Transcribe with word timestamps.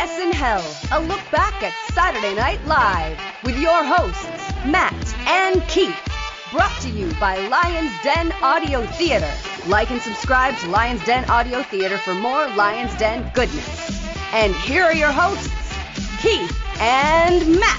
S 0.00 0.18
in 0.18 0.32
Hell, 0.32 0.64
a 0.92 0.98
look 1.06 1.20
back 1.30 1.62
at 1.62 1.74
Saturday 1.92 2.34
Night 2.34 2.64
Live 2.64 3.20
with 3.44 3.58
your 3.58 3.84
hosts, 3.84 4.24
Matt 4.64 4.94
and 5.28 5.60
Keith. 5.68 5.94
Brought 6.50 6.74
to 6.80 6.88
you 6.88 7.12
by 7.20 7.36
Lions 7.48 7.92
Den 8.02 8.32
Audio 8.40 8.86
Theater. 8.86 9.30
Like 9.66 9.90
and 9.90 10.00
subscribe 10.00 10.56
to 10.60 10.68
Lions 10.68 11.04
Den 11.04 11.28
Audio 11.28 11.62
Theater 11.64 11.98
for 11.98 12.14
more 12.14 12.48
Lions 12.54 12.96
Den 12.96 13.30
goodness. 13.34 14.02
And 14.32 14.54
here 14.54 14.84
are 14.84 14.94
your 14.94 15.12
hosts, 15.12 15.52
Keith 16.22 16.80
and 16.80 17.60
Matt. 17.60 17.78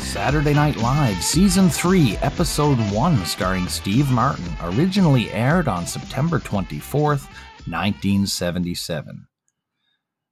Saturday 0.00 0.52
Night 0.52 0.78
Live, 0.78 1.22
Season 1.22 1.70
3, 1.70 2.16
Episode 2.22 2.78
1, 2.92 3.24
starring 3.24 3.68
Steve 3.68 4.10
Martin, 4.10 4.52
originally 4.64 5.30
aired 5.30 5.68
on 5.68 5.86
September 5.86 6.40
24th, 6.40 7.28
1977. 7.68 9.28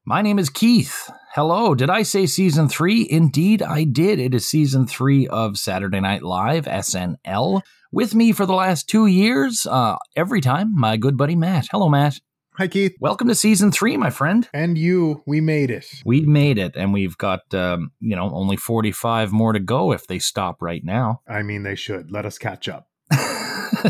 My 0.07 0.21
name 0.21 0.39
is 0.39 0.51
Keith. 0.51 1.11
Hello, 1.35 1.75
did 1.75 1.89
I 1.89 2.03
say 2.03 2.27
Season 2.27 2.69
3? 2.69 3.07
Indeed, 3.09 3.63
I 3.63 3.85
did. 3.85 4.19
It 4.19 4.35
is 4.35 4.45
Season 4.45 4.87
3 4.87 5.29
of 5.29 5.57
Saturday 5.57 5.99
Night 5.99 6.23
Live, 6.23 6.67
SNL. 6.67 7.63
With 7.91 8.15
me 8.15 8.33
for 8.33 8.45
the 8.45 8.53
last 8.53 8.87
two 8.87 9.07
years, 9.07 9.65
uh, 9.65 9.97
every 10.15 10.43
time, 10.43 10.79
my 10.79 10.99
good 10.99 11.17
buddy 11.17 11.35
Matt. 11.35 11.69
Hello, 11.71 11.89
Matt. 11.89 12.21
Hi, 12.57 12.69
Keith. 12.69 12.93
Welcome 13.01 13.29
to 13.29 13.35
Season 13.35 13.73
3, 13.73 13.97
my 13.97 14.11
friend. 14.11 14.47
And 14.53 14.77
you, 14.77 15.23
we 15.27 15.41
made 15.41 15.71
it. 15.71 15.87
We 16.05 16.21
made 16.21 16.59
it, 16.59 16.77
and 16.77 16.93
we've 16.93 17.17
got, 17.17 17.55
um, 17.55 17.91
you 17.99 18.15
know, 18.15 18.31
only 18.31 18.59
45 18.59 19.33
more 19.33 19.55
to 19.55 19.59
go 19.59 19.91
if 19.91 20.07
they 20.07 20.19
stop 20.19 20.61
right 20.61 20.85
now. 20.85 21.23
I 21.27 21.41
mean, 21.41 21.63
they 21.63 21.77
should. 21.77 22.13
Let 22.13 22.27
us 22.27 22.37
catch 22.37 22.69
up. 22.69 22.89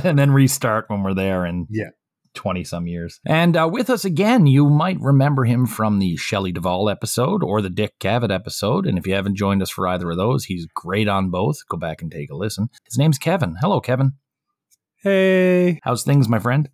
and 0.05 0.17
then 0.17 0.31
restart 0.31 0.85
when 0.87 1.03
we're 1.03 1.15
there 1.15 1.45
And 1.45 1.67
Yeah. 1.71 1.91
20 2.35 2.65
some 2.65 2.87
years. 2.87 3.21
And 3.27 3.57
uh, 3.57 3.69
with 3.71 3.89
us 3.91 4.05
again, 4.05 4.47
you 4.47 4.69
might 4.69 4.99
remember 5.01 5.45
him 5.45 5.67
from 5.67 5.99
the 5.99 6.17
Shelley 6.17 6.53
Duvall 6.53 6.89
episode 6.91 7.43
or 7.43 7.63
the 7.63 7.71
Dick 7.71 7.99
Cavett 8.01 8.33
episode. 8.33 8.87
And 8.87 8.99
if 8.99 9.07
you 9.07 9.15
haven't 9.15 9.37
joined 9.37 9.63
us 9.63 9.71
for 9.71 9.87
either 9.89 10.11
of 10.11 10.17
those, 10.17 10.45
he's 10.45 10.67
great 10.75 11.09
on 11.09 11.31
both. 11.31 11.57
Go 11.69 11.77
back 11.77 12.03
and 12.03 12.11
take 12.11 12.31
a 12.31 12.37
listen. 12.37 12.69
His 12.85 12.99
name's 12.99 13.19
Kevin. 13.19 13.57
Hello, 13.61 13.81
Kevin. 13.81 14.13
Hey, 15.03 15.81
How's 15.83 16.03
things, 16.03 16.29
my 16.29 16.39
friend? 16.39 16.69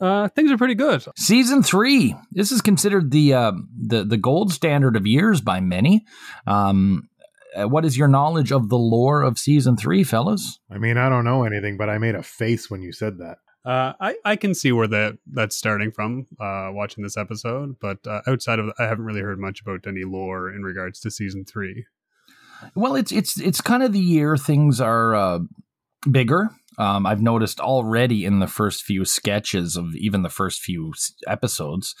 uh, 0.00 0.28
things 0.28 0.50
are 0.50 0.56
pretty 0.58 0.74
good. 0.74 1.04
Season 1.16 1.62
three. 1.62 2.14
This 2.32 2.52
is 2.52 2.60
considered 2.62 3.10
the 3.10 3.34
uh, 3.34 3.52
the 3.78 4.02
the 4.04 4.16
gold 4.16 4.52
standard 4.52 4.96
of 4.96 5.06
years 5.06 5.40
by 5.42 5.60
many. 5.60 6.04
Um, 6.46 7.08
uh, 7.54 7.68
what 7.68 7.84
is 7.84 7.98
your 7.98 8.08
knowledge 8.08 8.52
of 8.52 8.68
the 8.68 8.78
lore 8.78 9.22
of 9.22 9.38
season 9.38 9.76
three, 9.76 10.04
fellas? 10.04 10.58
I 10.70 10.78
mean, 10.78 10.96
I 10.96 11.08
don't 11.08 11.24
know 11.24 11.44
anything, 11.44 11.76
but 11.76 11.90
I 11.90 11.98
made 11.98 12.14
a 12.14 12.22
face 12.22 12.70
when 12.70 12.80
you 12.80 12.92
said 12.92 13.18
that. 13.18 13.38
Uh, 13.64 13.92
I 14.00 14.14
I 14.24 14.36
can 14.36 14.54
see 14.54 14.72
where 14.72 14.88
that 14.88 15.18
that's 15.30 15.56
starting 15.56 15.90
from. 15.90 16.26
Uh, 16.40 16.70
watching 16.72 17.04
this 17.04 17.16
episode, 17.16 17.76
but 17.80 17.98
uh, 18.06 18.22
outside 18.26 18.58
of, 18.58 18.70
I 18.78 18.84
haven't 18.84 19.04
really 19.04 19.20
heard 19.20 19.38
much 19.38 19.60
about 19.60 19.86
any 19.86 20.04
lore 20.04 20.50
in 20.50 20.62
regards 20.62 21.00
to 21.00 21.10
season 21.10 21.44
three. 21.44 21.84
Well, 22.74 22.94
it's 22.94 23.12
it's 23.12 23.38
it's 23.38 23.60
kind 23.60 23.82
of 23.82 23.92
the 23.92 24.00
year 24.00 24.36
things 24.36 24.80
are 24.80 25.14
uh, 25.14 25.40
bigger. 26.10 26.50
Um, 26.78 27.04
I've 27.04 27.20
noticed 27.20 27.60
already 27.60 28.24
in 28.24 28.38
the 28.38 28.46
first 28.46 28.82
few 28.82 29.04
sketches 29.04 29.76
of 29.76 29.94
even 29.94 30.22
the 30.22 30.30
first 30.30 30.62
few 30.62 30.94
episodes, 31.26 31.94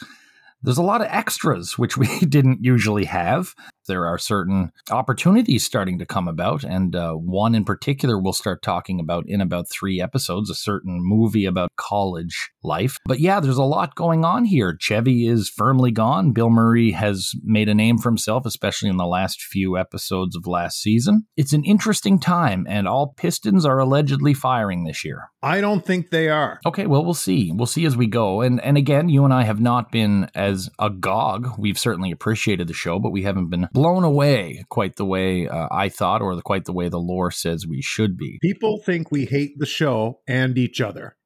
there's 0.62 0.78
a 0.78 0.82
lot 0.82 1.00
of 1.00 1.08
extras 1.10 1.78
which 1.78 1.96
we 1.98 2.20
didn't 2.20 2.64
usually 2.64 3.04
have. 3.04 3.54
There 3.86 4.06
are 4.06 4.18
certain 4.18 4.72
opportunities 4.90 5.64
starting 5.64 5.98
to 5.98 6.06
come 6.06 6.28
about, 6.28 6.64
and 6.64 6.94
uh, 6.94 7.14
one 7.14 7.54
in 7.54 7.64
particular 7.64 8.18
we'll 8.18 8.32
start 8.32 8.62
talking 8.62 9.00
about 9.00 9.24
in 9.26 9.40
about 9.40 9.68
three 9.68 10.00
episodes. 10.00 10.50
A 10.50 10.54
certain 10.54 11.00
movie 11.02 11.44
about 11.44 11.72
college 11.76 12.50
life. 12.62 12.98
But 13.04 13.20
yeah, 13.20 13.40
there's 13.40 13.56
a 13.56 13.62
lot 13.62 13.94
going 13.94 14.24
on 14.24 14.44
here. 14.44 14.76
Chevy 14.78 15.26
is 15.26 15.48
firmly 15.48 15.90
gone. 15.90 16.32
Bill 16.32 16.50
Murray 16.50 16.92
has 16.92 17.32
made 17.42 17.68
a 17.68 17.74
name 17.74 17.98
for 17.98 18.10
himself, 18.10 18.46
especially 18.46 18.88
in 18.88 18.96
the 18.96 19.06
last 19.06 19.42
few 19.42 19.76
episodes 19.76 20.36
of 20.36 20.46
last 20.46 20.80
season. 20.80 21.26
It's 21.36 21.52
an 21.52 21.64
interesting 21.64 22.20
time, 22.20 22.66
and 22.68 22.86
all 22.86 23.14
pistons 23.16 23.64
are 23.64 23.78
allegedly 23.78 24.34
firing 24.34 24.84
this 24.84 25.04
year. 25.04 25.30
I 25.42 25.60
don't 25.60 25.84
think 25.84 26.10
they 26.10 26.28
are. 26.28 26.60
Okay, 26.66 26.86
well 26.86 27.04
we'll 27.04 27.14
see. 27.14 27.50
We'll 27.52 27.66
see 27.66 27.86
as 27.86 27.96
we 27.96 28.06
go. 28.06 28.42
And 28.42 28.60
and 28.60 28.76
again, 28.76 29.08
you 29.08 29.24
and 29.24 29.32
I 29.32 29.44
have 29.44 29.60
not 29.60 29.90
been 29.90 30.30
as 30.34 30.70
agog. 30.78 31.58
We've 31.58 31.78
certainly 31.78 32.10
appreciated 32.10 32.68
the 32.68 32.74
show, 32.74 32.98
but 32.98 33.10
we 33.10 33.22
haven't 33.22 33.48
been 33.48 33.68
blown 33.80 34.04
away 34.04 34.64
quite 34.68 34.96
the 34.96 35.04
way 35.06 35.48
uh, 35.48 35.68
I 35.70 35.88
thought, 35.88 36.20
or 36.20 36.36
the, 36.36 36.42
quite 36.42 36.66
the 36.66 36.72
way 36.72 36.88
the 36.88 36.98
lore 36.98 37.30
says 37.30 37.66
we 37.66 37.80
should 37.80 38.16
be. 38.16 38.38
People 38.42 38.78
think 38.84 39.10
we 39.10 39.24
hate 39.24 39.58
the 39.58 39.66
show 39.66 40.20
and 40.28 40.58
each 40.58 40.80
other. 40.80 41.16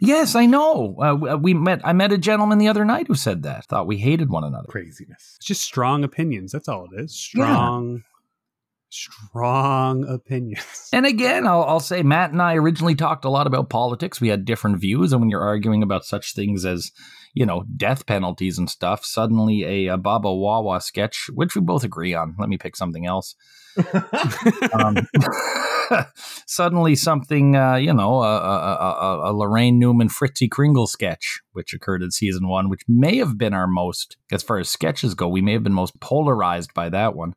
Yes, 0.00 0.34
I 0.34 0.46
know. 0.46 0.96
Uh, 0.98 1.36
we 1.36 1.54
met. 1.54 1.80
I 1.84 1.92
met 1.92 2.10
a 2.10 2.18
gentleman 2.18 2.58
the 2.58 2.68
other 2.68 2.84
night 2.84 3.06
who 3.06 3.14
said 3.14 3.42
that. 3.42 3.66
Thought 3.66 3.86
we 3.86 3.98
hated 3.98 4.30
one 4.30 4.44
another. 4.44 4.66
Craziness. 4.66 5.34
It's 5.36 5.46
just 5.46 5.62
strong 5.62 6.02
opinions. 6.02 6.52
That's 6.52 6.68
all 6.68 6.88
it 6.90 7.00
is. 7.00 7.14
Strong, 7.14 8.02
strong 8.88 10.08
opinions. 10.08 10.88
And 10.92 11.06
again, 11.06 11.46
I'll, 11.46 11.64
I'll 11.64 11.80
say 11.80 12.02
Matt 12.02 12.32
and 12.32 12.42
I 12.42 12.54
originally 12.56 12.94
talked 12.94 13.24
a 13.24 13.30
lot 13.30 13.46
about 13.46 13.68
politics. 13.70 14.20
We 14.20 14.28
had 14.28 14.44
different 14.44 14.80
views, 14.80 15.12
and 15.12 15.20
when 15.20 15.30
you're 15.30 15.42
arguing 15.42 15.82
about 15.82 16.04
such 16.04 16.34
things 16.34 16.64
as, 16.64 16.90
you 17.34 17.46
know, 17.46 17.64
death 17.76 18.06
penalties 18.06 18.58
and 18.58 18.68
stuff, 18.68 19.04
suddenly 19.04 19.64
a, 19.64 19.94
a 19.94 19.96
Baba 19.96 20.32
Wawa 20.32 20.80
sketch, 20.80 21.28
which 21.32 21.54
we 21.54 21.60
both 21.60 21.84
agree 21.84 22.14
on. 22.14 22.34
Let 22.38 22.48
me 22.48 22.58
pick 22.58 22.76
something 22.76 23.06
else. 23.06 23.34
Um, 24.72 24.96
suddenly, 26.46 26.94
something, 26.94 27.56
uh, 27.56 27.76
you 27.76 27.92
know, 27.92 28.22
a, 28.22 28.36
a, 28.36 28.56
a, 28.60 29.30
a 29.30 29.34
Laraine 29.34 29.78
Newman 29.78 30.08
Fritzy 30.08 30.48
Kringle 30.48 30.86
sketch, 30.86 31.40
which 31.52 31.74
occurred 31.74 32.02
in 32.02 32.10
season 32.10 32.48
one, 32.48 32.68
which 32.68 32.82
may 32.88 33.16
have 33.16 33.36
been 33.38 33.54
our 33.54 33.66
most, 33.66 34.16
as 34.30 34.42
far 34.42 34.58
as 34.58 34.68
sketches 34.68 35.14
go, 35.14 35.28
we 35.28 35.42
may 35.42 35.52
have 35.52 35.64
been 35.64 35.72
most 35.72 35.98
polarized 36.00 36.72
by 36.74 36.88
that 36.88 37.14
one. 37.14 37.34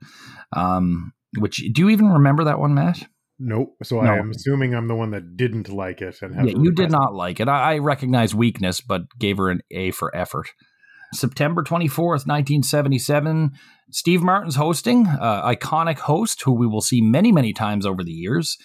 Um, 0.55 1.13
which 1.37 1.63
do 1.71 1.81
you 1.81 1.89
even 1.89 2.09
remember 2.09 2.43
that 2.43 2.59
one, 2.59 2.73
Matt? 2.73 3.07
Nope. 3.39 3.75
So 3.83 4.01
No. 4.01 4.11
I 4.11 4.17
am 4.17 4.31
assuming 4.31 4.75
I'm 4.75 4.87
the 4.87 4.95
one 4.95 5.11
that 5.11 5.35
didn't 5.35 5.69
like 5.69 6.01
it 6.01 6.21
and 6.21 6.47
Yeah, 6.47 6.55
you 6.55 6.71
did 6.71 6.91
not 6.91 7.13
like 7.13 7.39
it. 7.39 7.47
I, 7.47 7.73
I 7.73 7.77
recognize 7.79 8.35
weakness, 8.35 8.81
but 8.81 9.03
gave 9.19 9.37
her 9.37 9.49
an 9.49 9.61
A 9.71 9.91
for 9.91 10.15
effort. 10.15 10.49
September 11.13 11.63
24th, 11.63 12.25
1977. 12.25 13.51
Steve 13.91 14.23
Martin's 14.23 14.55
hosting, 14.55 15.07
uh, 15.07 15.45
iconic 15.45 15.99
host 15.99 16.41
who 16.43 16.51
we 16.51 16.67
will 16.67 16.81
see 16.81 17.01
many, 17.01 17.31
many 17.31 17.53
times 17.53 17.85
over 17.85 18.03
the 18.03 18.11
years. 18.11 18.57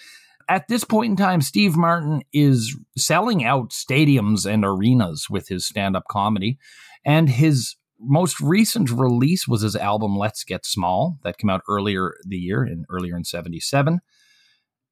At 0.49 0.69
this 0.69 0.85
point 0.85 1.11
in 1.11 1.17
time, 1.17 1.43
Steve 1.43 1.77
Martin 1.77 2.23
is 2.33 2.75
selling 2.97 3.45
out 3.45 3.71
stadiums 3.71 4.51
and 4.51 4.65
arenas 4.65 5.29
with 5.29 5.49
his 5.49 5.67
stand 5.67 5.95
up 5.95 6.05
comedy. 6.11 6.59
And 7.05 7.29
his 7.29 7.77
most 8.01 8.41
recent 8.41 8.91
release 8.91 9.47
was 9.47 9.63
his 9.63 9.77
album 9.77 10.17
Let's 10.17 10.45
Get 10.45 10.65
Small 10.65 11.19
that 11.25 11.37
came 11.37 11.51
out 11.51 11.63
earlier 11.69 12.15
the 12.25 12.39
year 12.39 12.65
in 12.65 12.87
earlier 12.89 13.17
in 13.17 13.25
77 13.25 14.01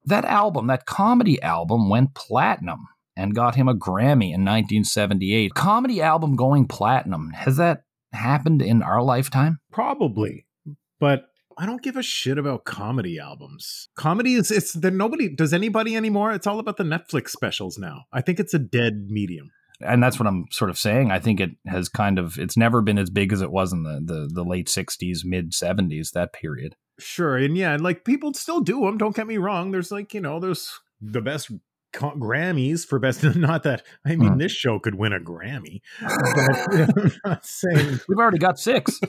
that 0.05 0.25
album, 0.25 0.67
that 0.67 0.85
comedy 0.85 1.41
album, 1.41 1.89
went 1.89 2.15
platinum 2.15 2.87
and 3.15 3.35
got 3.35 3.55
him 3.55 3.67
a 3.67 3.75
Grammy 3.75 4.33
in 4.33 4.45
1978. 4.45 5.53
Comedy 5.53 6.01
album 6.01 6.35
going 6.35 6.67
platinum. 6.67 7.31
Has 7.31 7.57
that 7.57 7.83
happened 8.13 8.61
in 8.61 8.81
our 8.83 9.01
lifetime? 9.01 9.59
Probably. 9.71 10.45
But 10.99 11.25
I 11.57 11.65
don't 11.65 11.81
give 11.81 11.97
a 11.97 12.03
shit 12.03 12.37
about 12.37 12.65
comedy 12.65 13.17
albums. 13.17 13.89
Comedy 13.95 14.35
is 14.35 14.51
it's 14.51 14.73
there 14.73 14.91
nobody 14.91 15.27
does 15.27 15.53
anybody 15.53 15.95
anymore. 15.95 16.31
It's 16.31 16.45
all 16.45 16.59
about 16.59 16.77
the 16.77 16.83
Netflix 16.83 17.29
specials 17.29 17.79
now. 17.79 18.03
I 18.13 18.21
think 18.21 18.39
it's 18.39 18.53
a 18.53 18.59
dead 18.59 19.07
medium. 19.09 19.49
And 19.79 20.01
that's 20.01 20.19
what 20.19 20.27
I'm 20.27 20.45
sort 20.51 20.69
of 20.69 20.77
saying. 20.77 21.11
I 21.11 21.19
think 21.19 21.39
it 21.39 21.51
has 21.67 21.87
kind 21.89 22.17
of 22.17 22.37
it's 22.39 22.57
never 22.57 22.81
been 22.81 22.97
as 22.97 23.09
big 23.09 23.31
as 23.31 23.41
it 23.41 23.51
was 23.51 23.71
in 23.73 23.83
the 23.83 24.01
the, 24.03 24.29
the 24.31 24.43
late 24.43 24.67
60s, 24.67 25.19
mid 25.23 25.51
70s, 25.51 26.11
that 26.13 26.33
period. 26.33 26.75
Sure, 26.99 27.37
and 27.37 27.55
yeah, 27.55 27.73
and 27.73 27.83
like 27.83 28.03
people 28.03 28.33
still 28.33 28.59
do 28.61 28.81
them. 28.81 28.97
Don't 28.97 29.15
get 29.15 29.27
me 29.27 29.37
wrong. 29.37 29.71
There's 29.71 29.91
like 29.91 30.13
you 30.15 30.21
know, 30.21 30.39
there's 30.39 30.79
the 30.99 31.21
best 31.21 31.51
Grammys 31.93 32.85
for 32.85 32.99
best. 32.99 33.23
Not 33.35 33.63
that 33.63 33.83
I 34.05 34.15
mean, 34.15 34.33
Hmm. 34.33 34.37
this 34.37 34.51
show 34.51 34.79
could 34.79 34.95
win 34.95 35.13
a 35.13 35.19
Grammy. 35.19 35.81
But, 36.01 36.73
you 36.73 36.77
know, 36.87 36.93
I'm 36.95 37.11
not 37.25 37.45
saying 37.45 37.99
We've 38.07 38.17
already 38.17 38.39
got 38.39 38.59
6. 38.59 38.99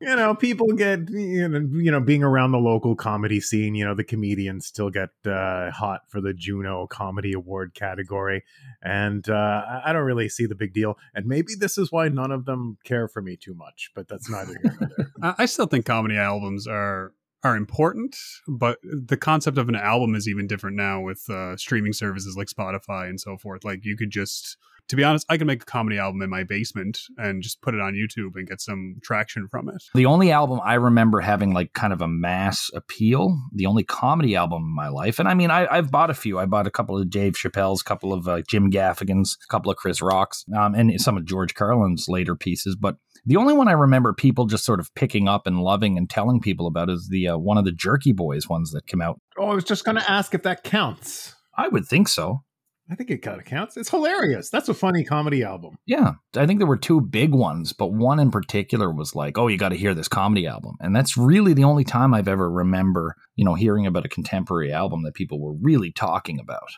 You 0.00 0.16
know 0.16 0.34
people 0.34 0.66
get 0.74 1.08
you 1.10 1.48
know, 1.48 1.68
you 1.72 1.90
know 1.90 2.00
being 2.00 2.22
around 2.22 2.52
the 2.52 2.58
local 2.58 2.94
comedy 2.96 3.40
scene. 3.40 3.74
You 3.74 3.84
know 3.84 3.94
the 3.94 4.04
comedians 4.04 4.66
still 4.66 4.90
get 4.90 5.10
uh, 5.26 5.70
hot 5.70 6.02
for 6.08 6.20
the 6.20 6.32
Juno 6.32 6.86
Comedy 6.86 7.32
Award 7.32 7.74
category, 7.74 8.44
and 8.82 9.28
uh, 9.28 9.62
I- 9.84 9.92
don't 9.92 10.04
really 10.04 10.28
see 10.28 10.46
the 10.46 10.54
big 10.54 10.72
deal. 10.72 10.96
And 11.14 11.26
maybe 11.26 11.52
this 11.58 11.76
is 11.76 11.92
why 11.92 12.08
none 12.08 12.30
of 12.32 12.44
them 12.46 12.78
care 12.84 13.08
for 13.08 13.20
me 13.20 13.36
too 13.36 13.54
much. 13.54 13.90
But 13.94 14.08
that's 14.08 14.30
neither 14.30 14.54
here 14.62 14.76
nor 14.80 14.90
there. 14.96 15.10
I 15.22 15.42
I 15.42 15.46
still 15.46 15.66
think 15.66 15.84
comedy 15.84 16.16
albums 16.16 16.66
are 16.66 17.12
are 17.42 17.56
important, 17.56 18.16
but 18.46 18.78
the 18.82 19.16
concept 19.16 19.56
of 19.58 19.68
an 19.68 19.74
album 19.74 20.14
is 20.14 20.28
even 20.28 20.46
different 20.46 20.76
now 20.76 21.00
with 21.00 21.28
uh, 21.30 21.56
streaming 21.56 21.92
services 21.92 22.36
like 22.36 22.48
Spotify 22.48 23.08
and 23.08 23.18
so 23.20 23.36
forth. 23.38 23.64
Like 23.64 23.84
you 23.84 23.96
could 23.96 24.10
just 24.10 24.56
to 24.90 24.96
be 24.96 25.04
honest, 25.04 25.24
I 25.28 25.38
can 25.38 25.46
make 25.46 25.62
a 25.62 25.66
comedy 25.66 25.98
album 25.98 26.20
in 26.20 26.28
my 26.28 26.42
basement 26.42 26.98
and 27.16 27.44
just 27.44 27.62
put 27.62 27.74
it 27.74 27.80
on 27.80 27.94
YouTube 27.94 28.34
and 28.34 28.48
get 28.48 28.60
some 28.60 28.96
traction 29.04 29.46
from 29.48 29.68
it. 29.68 29.84
The 29.94 30.04
only 30.04 30.32
album 30.32 30.58
I 30.64 30.74
remember 30.74 31.20
having 31.20 31.54
like 31.54 31.74
kind 31.74 31.92
of 31.92 32.00
a 32.00 32.08
mass 32.08 32.68
appeal, 32.74 33.40
the 33.52 33.66
only 33.66 33.84
comedy 33.84 34.34
album 34.34 34.64
in 34.64 34.74
my 34.74 34.88
life, 34.88 35.20
and 35.20 35.28
I 35.28 35.34
mean, 35.34 35.52
I, 35.52 35.76
have 35.76 35.92
bought 35.92 36.10
a 36.10 36.14
few. 36.14 36.40
I 36.40 36.46
bought 36.46 36.66
a 36.66 36.72
couple 36.72 36.98
of 36.98 37.08
Dave 37.08 37.34
Chappelle's, 37.34 37.82
a 37.82 37.84
couple 37.84 38.12
of 38.12 38.26
uh, 38.26 38.42
Jim 38.48 38.68
Gaffigan's, 38.68 39.38
a 39.44 39.46
couple 39.46 39.70
of 39.70 39.76
Chris 39.76 40.02
Rock's, 40.02 40.44
um, 40.56 40.74
and 40.74 41.00
some 41.00 41.16
of 41.16 41.24
George 41.24 41.54
Carlin's 41.54 42.08
later 42.08 42.34
pieces. 42.34 42.74
But 42.74 42.96
the 43.24 43.36
only 43.36 43.54
one 43.54 43.68
I 43.68 43.72
remember 43.72 44.12
people 44.12 44.46
just 44.46 44.64
sort 44.64 44.80
of 44.80 44.92
picking 44.96 45.28
up 45.28 45.46
and 45.46 45.60
loving 45.60 45.98
and 45.98 46.10
telling 46.10 46.40
people 46.40 46.66
about 46.66 46.90
is 46.90 47.08
the 47.12 47.28
uh, 47.28 47.38
one 47.38 47.58
of 47.58 47.64
the 47.64 47.72
Jerky 47.72 48.10
Boys 48.10 48.48
ones 48.48 48.72
that 48.72 48.88
came 48.88 49.00
out. 49.00 49.20
Oh, 49.38 49.46
I 49.46 49.54
was 49.54 49.62
just 49.62 49.84
going 49.84 49.98
to 49.98 50.10
ask 50.10 50.34
if 50.34 50.42
that 50.42 50.64
counts. 50.64 51.36
I 51.56 51.68
would 51.68 51.86
think 51.86 52.08
so. 52.08 52.42
I 52.90 52.96
think 52.96 53.10
it 53.10 53.18
kind 53.18 53.38
of 53.38 53.46
counts. 53.46 53.76
It's 53.76 53.90
hilarious. 53.90 54.50
That's 54.50 54.68
a 54.68 54.74
funny 54.74 55.04
comedy 55.04 55.44
album. 55.44 55.78
Yeah. 55.86 56.14
I 56.36 56.46
think 56.46 56.58
there 56.58 56.66
were 56.66 56.76
two 56.76 57.00
big 57.00 57.32
ones, 57.32 57.72
but 57.72 57.92
one 57.92 58.18
in 58.18 58.32
particular 58.32 58.90
was 58.90 59.14
like, 59.14 59.38
oh, 59.38 59.46
you 59.46 59.56
got 59.56 59.68
to 59.68 59.76
hear 59.76 59.94
this 59.94 60.08
comedy 60.08 60.46
album. 60.46 60.74
And 60.80 60.94
that's 60.94 61.16
really 61.16 61.54
the 61.54 61.64
only 61.64 61.84
time 61.84 62.12
I've 62.12 62.26
ever 62.26 62.50
remember, 62.50 63.14
you 63.36 63.44
know, 63.44 63.54
hearing 63.54 63.86
about 63.86 64.06
a 64.06 64.08
contemporary 64.08 64.72
album 64.72 65.04
that 65.04 65.14
people 65.14 65.40
were 65.40 65.54
really 65.54 65.92
talking 65.92 66.40
about. 66.40 66.68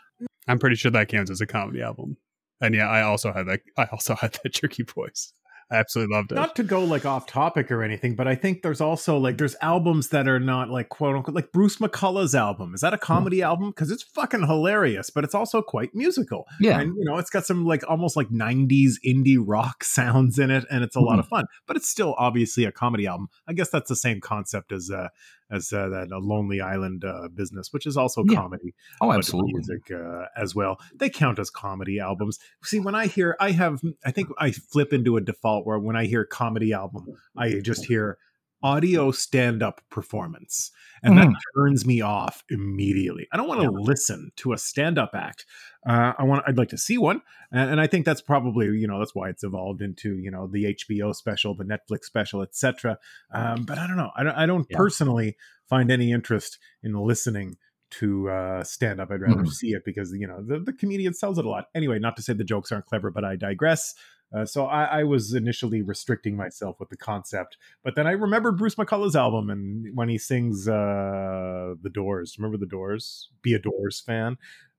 I'm 0.47 0.59
pretty 0.59 0.77
sure 0.77 0.91
that 0.91 1.09
counts 1.09 1.31
as 1.31 1.41
a 1.41 1.47
comedy 1.47 1.81
album. 1.81 2.19
And 2.61 2.75
yeah, 2.75 2.89
I 2.89 3.03
also 3.03 3.33
had 3.33 3.47
that 3.49 3.61
I 3.77 3.87
also 3.87 4.15
had 4.15 4.39
that 4.43 4.53
Jerky 4.53 4.85
Boys. 4.85 5.33
I 5.71 5.77
absolutely 5.77 6.15
loved 6.15 6.33
it. 6.33 6.35
Not 6.35 6.57
to 6.57 6.63
go 6.63 6.85
like 6.85 7.07
off 7.07 7.27
topic 7.27 7.71
or 7.71 7.83
anything, 7.83 8.15
but 8.15 8.29
I 8.29 8.35
think 8.35 8.63
there's 8.63 8.81
also 8.81 9.19
like 9.19 9.39
there's 9.39 9.57
albums 9.63 10.09
that 10.09 10.29
are 10.29 10.41
not 10.41 10.71
like 10.71 10.89
quote 10.89 11.17
unquote 11.17 11.35
like 11.35 11.53
Bruce 11.53 11.77
McCulloch's 11.77 12.35
album. 12.35 12.75
Is 12.75 12.81
that 12.81 12.93
a 12.95 12.97
hmm. 12.97 13.05
comedy 13.05 13.39
mm. 13.39 13.45
album? 13.45 13.71
Because 13.71 13.91
it's 13.91 14.03
fucking 14.03 14.47
hilarious, 14.47 15.11
but 15.11 15.25
it's 15.25 15.35
also 15.35 15.63
quite 15.63 15.95
musical. 15.95 16.47
Yeah, 16.61 16.81
and 16.81 16.97
you 16.97 17.05
know 17.05 17.19
it's 17.19 17.31
got 17.31 17.47
some 17.47 17.65
like 17.65 17.83
almost 17.89 18.17
like 18.17 18.29
'90s 18.29 18.95
indie 19.07 19.39
rock 19.39 19.85
sounds 19.85 20.39
in 20.39 20.51
it, 20.51 20.65
and 20.71 20.85
it's 20.85 20.97
a 20.97 21.01
mm. 21.01 21.07
lot 21.07 21.19
of 21.19 21.27
hmm. 21.27 21.37
fun. 21.37 21.45
But 21.67 21.77
it's 21.77 21.89
still 21.89 22.15
obviously 22.19 22.65
a 22.65 22.73
comedy 22.73 23.07
album. 23.07 23.29
I 23.47 23.53
guess 23.53 23.71
that's 23.71 23.89
the 23.89 23.97
same 23.97 24.21
concept 24.21 24.73
as 24.73 24.91
uh, 24.91 25.09
as 25.53 25.73
uh, 25.73 25.89
that 25.91 26.11
a 26.11 26.19
Lonely 26.19 26.61
Island 26.61 27.05
uh, 27.05 27.29
business, 27.29 27.73
which 27.73 27.87
is 27.87 27.97
also 27.97 28.25
yeah. 28.27 28.37
comedy. 28.37 28.75
Oh, 29.01 29.13
absolutely, 29.13 29.53
music 29.53 29.91
uh, 29.91 30.25
as 30.37 30.55
well. 30.55 30.79
They 30.95 31.11
count 31.11 31.39
as 31.39 31.51
comedy 31.51 32.01
albums. 32.01 32.39
See, 32.65 32.81
when 32.81 32.95
I 32.95 33.07
hear, 33.07 33.37
I 33.39 33.53
have, 33.53 33.81
I 34.05 34.11
think 34.11 34.29
I 34.39 34.51
flip 34.53 34.93
into 34.93 35.17
a 35.17 35.21
default 35.21 35.67
where 35.67 35.79
when 35.79 35.97
I 35.97 36.07
hear 36.07 36.25
comedy 36.25 36.73
album, 36.73 37.07
I 37.37 37.61
just 37.61 37.85
hear 37.85 38.19
audio 38.63 39.11
stand 39.11 39.63
up 39.63 39.81
performance. 39.91 40.71
And 41.03 41.15
mm-hmm. 41.15 41.33
that 41.33 41.41
turns 41.57 41.85
me 41.85 42.01
off 42.01 42.45
immediately. 42.49 43.27
I 43.33 43.37
don't 43.37 43.49
want 43.49 43.61
to 43.61 43.71
yeah. 43.73 43.79
listen 43.79 44.31
to 44.37 44.53
a 44.53 44.59
stand 44.59 44.99
up 44.99 45.11
act. 45.15 45.47
Uh, 45.87 46.13
I 46.17 46.23
want. 46.23 46.45
I'd 46.47 46.59
like 46.59 46.69
to 46.69 46.79
see 46.79 46.97
one, 46.97 47.23
and, 47.51 47.73
and, 47.73 47.81
I 47.81 47.89
think 47.89 48.07
that's 48.07 48.21
probably 48.21 48.67
you 48.67 48.87
know 48.87 49.01
that's 49.01 49.17
why 49.17 49.29
it's 49.31 49.43
evolved 49.43 49.83
into 49.83 50.17
you 50.17 50.31
know 50.31 50.47
the 50.47 50.77
HBO 50.77 51.13
special, 51.13 51.57
the 51.57 51.65
Netflix 51.65 52.05
special, 52.05 52.41
etc. 52.41 52.99
Um, 53.33 53.65
but 53.65 53.79
I 53.79 53.89
don't 53.89 53.97
know. 53.97 54.13
I 54.17 54.23
don't. 54.23 54.35
I 54.37 54.47
don't 54.47 54.67
yeah. 54.71 54.77
personally 54.77 55.37
find 55.69 55.91
any 55.91 56.13
interest 56.13 56.59
in 56.85 56.95
listening 56.95 57.57
to 57.91 58.31
uh, 58.31 58.65
stand 58.65 59.01
up. 59.01 59.11
I'd 59.11 59.21
rather 59.21 59.43
mm-hmm. 59.43 59.47
see 59.49 59.73
it 59.73 59.85
because 59.85 60.13
you 60.13 60.27
know 60.27 60.41
the, 60.41 60.61
the 60.61 60.73
comedian 60.73 61.15
sells 61.15 61.37
it 61.37 61.45
a 61.45 61.49
lot. 61.49 61.67
Anyway, 61.75 61.99
not 61.99 62.15
to 62.17 62.23
say 62.23 62.33
the 62.33 62.45
jokes 62.45 62.71
aren't 62.71 62.87
clever, 62.87 63.11
but 63.11 63.25
I 63.25 63.35
digress. 63.35 63.95
Uh, 64.35 64.47
so 64.47 64.67
I, 64.67 64.85
I, 64.85 65.05
was 65.05 65.35
initially 65.35 65.83
restricting 65.83 66.37
myself 66.37 66.81
with 66.81 66.89
the 66.89 66.97
concept, 66.97 67.59
but 67.85 67.95
then 67.97 68.07
I 68.07 68.13
remembered 68.13 68.57
Bruce 68.57 68.77
McCulloch's 68.77 69.15
album 69.15 69.51
and 69.51 69.95
when 69.95 70.09
he 70.09 70.17
sings 70.17 70.67
uh, 70.67 71.75
"The 71.83 71.91
Doors." 71.93 72.37
Remember 72.39 72.57
the 72.57 72.67
Doors? 72.67 73.29
Be 73.43 73.53
a 73.53 73.59
Doors 73.59 74.01
fan. 74.01 74.39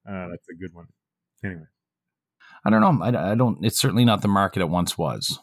Uh, 0.09 0.29
that's 0.31 0.49
a 0.49 0.55
good 0.55 0.73
one. 0.73 0.87
Anyway, 1.43 1.65
I 2.65 2.69
don't 2.71 2.81
know. 2.81 3.05
I, 3.05 3.31
I, 3.31 3.35
don't. 3.35 3.63
It's 3.63 3.77
certainly 3.77 4.05
not 4.05 4.23
the 4.23 4.27
market 4.27 4.61
it 4.61 4.69
once 4.69 4.97
was. 4.97 5.39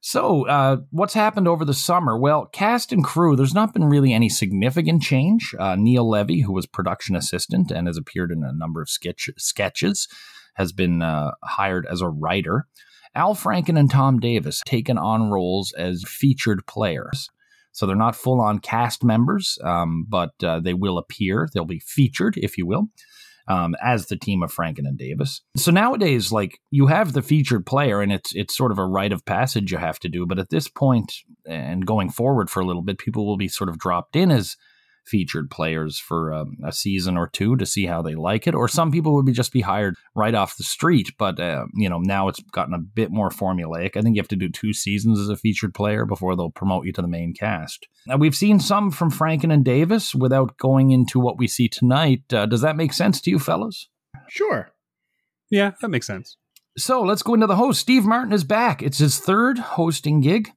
So, 0.00 0.46
uh, 0.46 0.78
what's 0.90 1.14
happened 1.14 1.48
over 1.48 1.64
the 1.64 1.74
summer? 1.74 2.16
Well, 2.16 2.46
cast 2.46 2.92
and 2.92 3.02
crew, 3.02 3.34
there's 3.34 3.54
not 3.54 3.74
been 3.74 3.86
really 3.86 4.12
any 4.12 4.28
significant 4.28 5.02
change. 5.02 5.54
Uh, 5.58 5.74
Neil 5.74 6.08
Levy, 6.08 6.42
who 6.42 6.52
was 6.52 6.66
production 6.66 7.16
assistant 7.16 7.72
and 7.72 7.88
has 7.88 7.96
appeared 7.96 8.30
in 8.30 8.44
a 8.44 8.52
number 8.52 8.80
of 8.80 8.88
sketch- 8.88 9.30
sketches, 9.36 10.06
has 10.56 10.72
been 10.72 11.02
uh, 11.02 11.32
hired 11.42 11.86
as 11.90 12.00
a 12.00 12.08
writer. 12.08 12.66
Al 13.14 13.34
Franken 13.34 13.78
and 13.78 13.90
Tom 13.90 14.18
Davis 14.18 14.60
taken 14.66 14.98
on 14.98 15.30
roles 15.30 15.72
as 15.72 16.04
featured 16.06 16.66
players. 16.66 17.30
So 17.72 17.86
they're 17.86 17.96
not 17.96 18.16
full 18.16 18.40
on 18.40 18.58
cast 18.58 19.04
members, 19.04 19.58
um, 19.62 20.06
but 20.08 20.32
uh, 20.42 20.60
they 20.60 20.74
will 20.74 20.98
appear. 20.98 21.48
They'll 21.52 21.64
be 21.66 21.80
featured, 21.80 22.38
if 22.38 22.56
you 22.56 22.66
will, 22.66 22.88
um, 23.48 23.74
as 23.82 24.06
the 24.06 24.16
team 24.16 24.42
of 24.42 24.50
Franken 24.52 24.86
and 24.86 24.96
Davis. 24.96 25.42
So 25.56 25.70
nowadays, 25.70 26.32
like 26.32 26.58
you 26.70 26.86
have 26.86 27.12
the 27.12 27.22
featured 27.22 27.66
player, 27.66 28.00
and 28.00 28.12
it's 28.12 28.34
it's 28.34 28.56
sort 28.56 28.72
of 28.72 28.78
a 28.78 28.86
rite 28.86 29.12
of 29.12 29.26
passage 29.26 29.72
you 29.72 29.78
have 29.78 29.98
to 30.00 30.08
do. 30.08 30.24
But 30.26 30.38
at 30.38 30.48
this 30.48 30.68
point, 30.68 31.12
and 31.46 31.86
going 31.86 32.10
forward 32.10 32.48
for 32.48 32.60
a 32.60 32.66
little 32.66 32.82
bit, 32.82 32.98
people 32.98 33.26
will 33.26 33.36
be 33.36 33.48
sort 33.48 33.68
of 33.68 33.78
dropped 33.78 34.16
in 34.16 34.30
as 34.30 34.56
featured 35.06 35.50
players 35.50 35.98
for 35.98 36.32
um, 36.32 36.56
a 36.64 36.72
season 36.72 37.16
or 37.16 37.28
two 37.28 37.56
to 37.56 37.66
see 37.66 37.86
how 37.86 38.02
they 38.02 38.14
like 38.14 38.46
it. 38.46 38.54
Or 38.54 38.68
some 38.68 38.90
people 38.90 39.14
would 39.14 39.26
be 39.26 39.32
just 39.32 39.52
be 39.52 39.60
hired 39.60 39.94
right 40.14 40.34
off 40.34 40.56
the 40.56 40.64
street. 40.64 41.12
But 41.18 41.38
uh, 41.40 41.66
you 41.74 41.88
know 41.88 41.98
now 41.98 42.28
it's 42.28 42.40
gotten 42.52 42.74
a 42.74 42.78
bit 42.78 43.10
more 43.10 43.30
formulaic. 43.30 43.96
I 43.96 44.02
think 44.02 44.16
you 44.16 44.22
have 44.22 44.28
to 44.28 44.36
do 44.36 44.48
two 44.48 44.72
seasons 44.72 45.18
as 45.18 45.28
a 45.28 45.36
featured 45.36 45.74
player 45.74 46.04
before 46.04 46.36
they'll 46.36 46.50
promote 46.50 46.86
you 46.86 46.92
to 46.92 47.02
the 47.02 47.08
main 47.08 47.34
cast. 47.34 47.86
Now 48.06 48.16
we've 48.16 48.36
seen 48.36 48.60
some 48.60 48.90
from 48.90 49.10
Franken 49.10 49.52
and 49.52 49.64
Davis 49.64 50.14
without 50.14 50.58
going 50.58 50.90
into 50.90 51.20
what 51.20 51.38
we 51.38 51.46
see 51.46 51.68
tonight. 51.68 52.32
Uh, 52.32 52.46
does 52.46 52.60
that 52.60 52.76
make 52.76 52.92
sense 52.92 53.20
to 53.22 53.30
you, 53.30 53.38
fellas? 53.38 53.88
Sure. 54.28 54.70
Yeah, 55.50 55.72
that 55.80 55.88
makes 55.88 56.06
sense. 56.06 56.36
So 56.78 57.02
let's 57.02 57.22
go 57.22 57.34
into 57.34 57.46
the 57.46 57.56
host. 57.56 57.80
Steve 57.80 58.04
Martin 58.04 58.32
is 58.32 58.44
back. 58.44 58.82
It's 58.82 58.98
his 58.98 59.18
third 59.18 59.58
hosting 59.58 60.20
gig. 60.20 60.50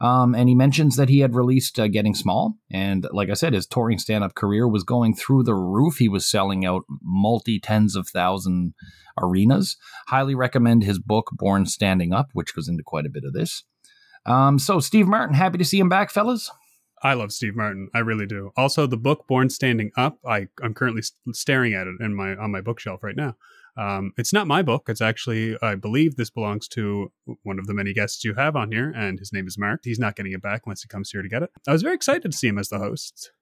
Um, 0.00 0.34
and 0.34 0.48
he 0.48 0.54
mentions 0.54 0.96
that 0.96 1.10
he 1.10 1.20
had 1.20 1.34
released 1.34 1.78
uh, 1.78 1.86
Getting 1.86 2.14
Small. 2.14 2.54
And 2.70 3.06
like 3.12 3.28
I 3.28 3.34
said, 3.34 3.52
his 3.52 3.66
touring 3.66 3.98
stand 3.98 4.24
up 4.24 4.34
career 4.34 4.66
was 4.66 4.82
going 4.82 5.14
through 5.14 5.42
the 5.42 5.54
roof. 5.54 5.98
He 5.98 6.08
was 6.08 6.26
selling 6.26 6.64
out 6.64 6.84
multi 7.02 7.60
tens 7.60 7.96
of 7.96 8.08
thousand 8.08 8.74
arenas. 9.20 9.76
Highly 10.08 10.34
recommend 10.34 10.84
his 10.84 10.98
book, 10.98 11.30
Born 11.32 11.66
Standing 11.66 12.14
Up, 12.14 12.28
which 12.32 12.54
goes 12.54 12.68
into 12.68 12.82
quite 12.82 13.04
a 13.04 13.10
bit 13.10 13.24
of 13.24 13.34
this. 13.34 13.64
Um, 14.24 14.58
so, 14.58 14.80
Steve 14.80 15.06
Martin, 15.06 15.34
happy 15.34 15.58
to 15.58 15.64
see 15.64 15.78
him 15.78 15.88
back, 15.88 16.10
fellas. 16.10 16.50
I 17.02 17.14
love 17.14 17.32
Steve 17.32 17.56
Martin. 17.56 17.88
I 17.94 18.00
really 18.00 18.26
do. 18.26 18.52
Also, 18.56 18.86
the 18.86 18.96
book 18.96 19.26
Born 19.26 19.48
Standing 19.48 19.90
Up. 19.96 20.18
I, 20.26 20.48
I'm 20.62 20.74
currently 20.74 21.02
staring 21.32 21.74
at 21.74 21.86
it 21.86 21.96
in 22.00 22.14
my 22.14 22.36
on 22.36 22.50
my 22.50 22.60
bookshelf 22.60 23.02
right 23.02 23.16
now. 23.16 23.36
Um, 23.80 24.12
it's 24.18 24.32
not 24.32 24.46
my 24.46 24.60
book. 24.60 24.88
It's 24.88 25.00
actually, 25.00 25.56
I 25.62 25.74
believe 25.74 26.16
this 26.16 26.28
belongs 26.28 26.68
to 26.68 27.10
one 27.44 27.58
of 27.58 27.66
the 27.66 27.72
many 27.72 27.94
guests 27.94 28.24
you 28.24 28.34
have 28.34 28.54
on 28.54 28.70
here, 28.70 28.92
and 28.94 29.18
his 29.18 29.32
name 29.32 29.46
is 29.46 29.56
Mark. 29.56 29.80
He's 29.84 29.98
not 29.98 30.16
getting 30.16 30.32
it 30.32 30.42
back 30.42 30.62
unless 30.66 30.82
he 30.82 30.88
comes 30.88 31.10
here 31.10 31.22
to 31.22 31.28
get 31.28 31.42
it. 31.42 31.50
I 31.66 31.72
was 31.72 31.82
very 31.82 31.94
excited 31.94 32.30
to 32.30 32.36
see 32.36 32.48
him 32.48 32.58
as 32.58 32.68
the 32.68 32.78
host. 32.78 33.32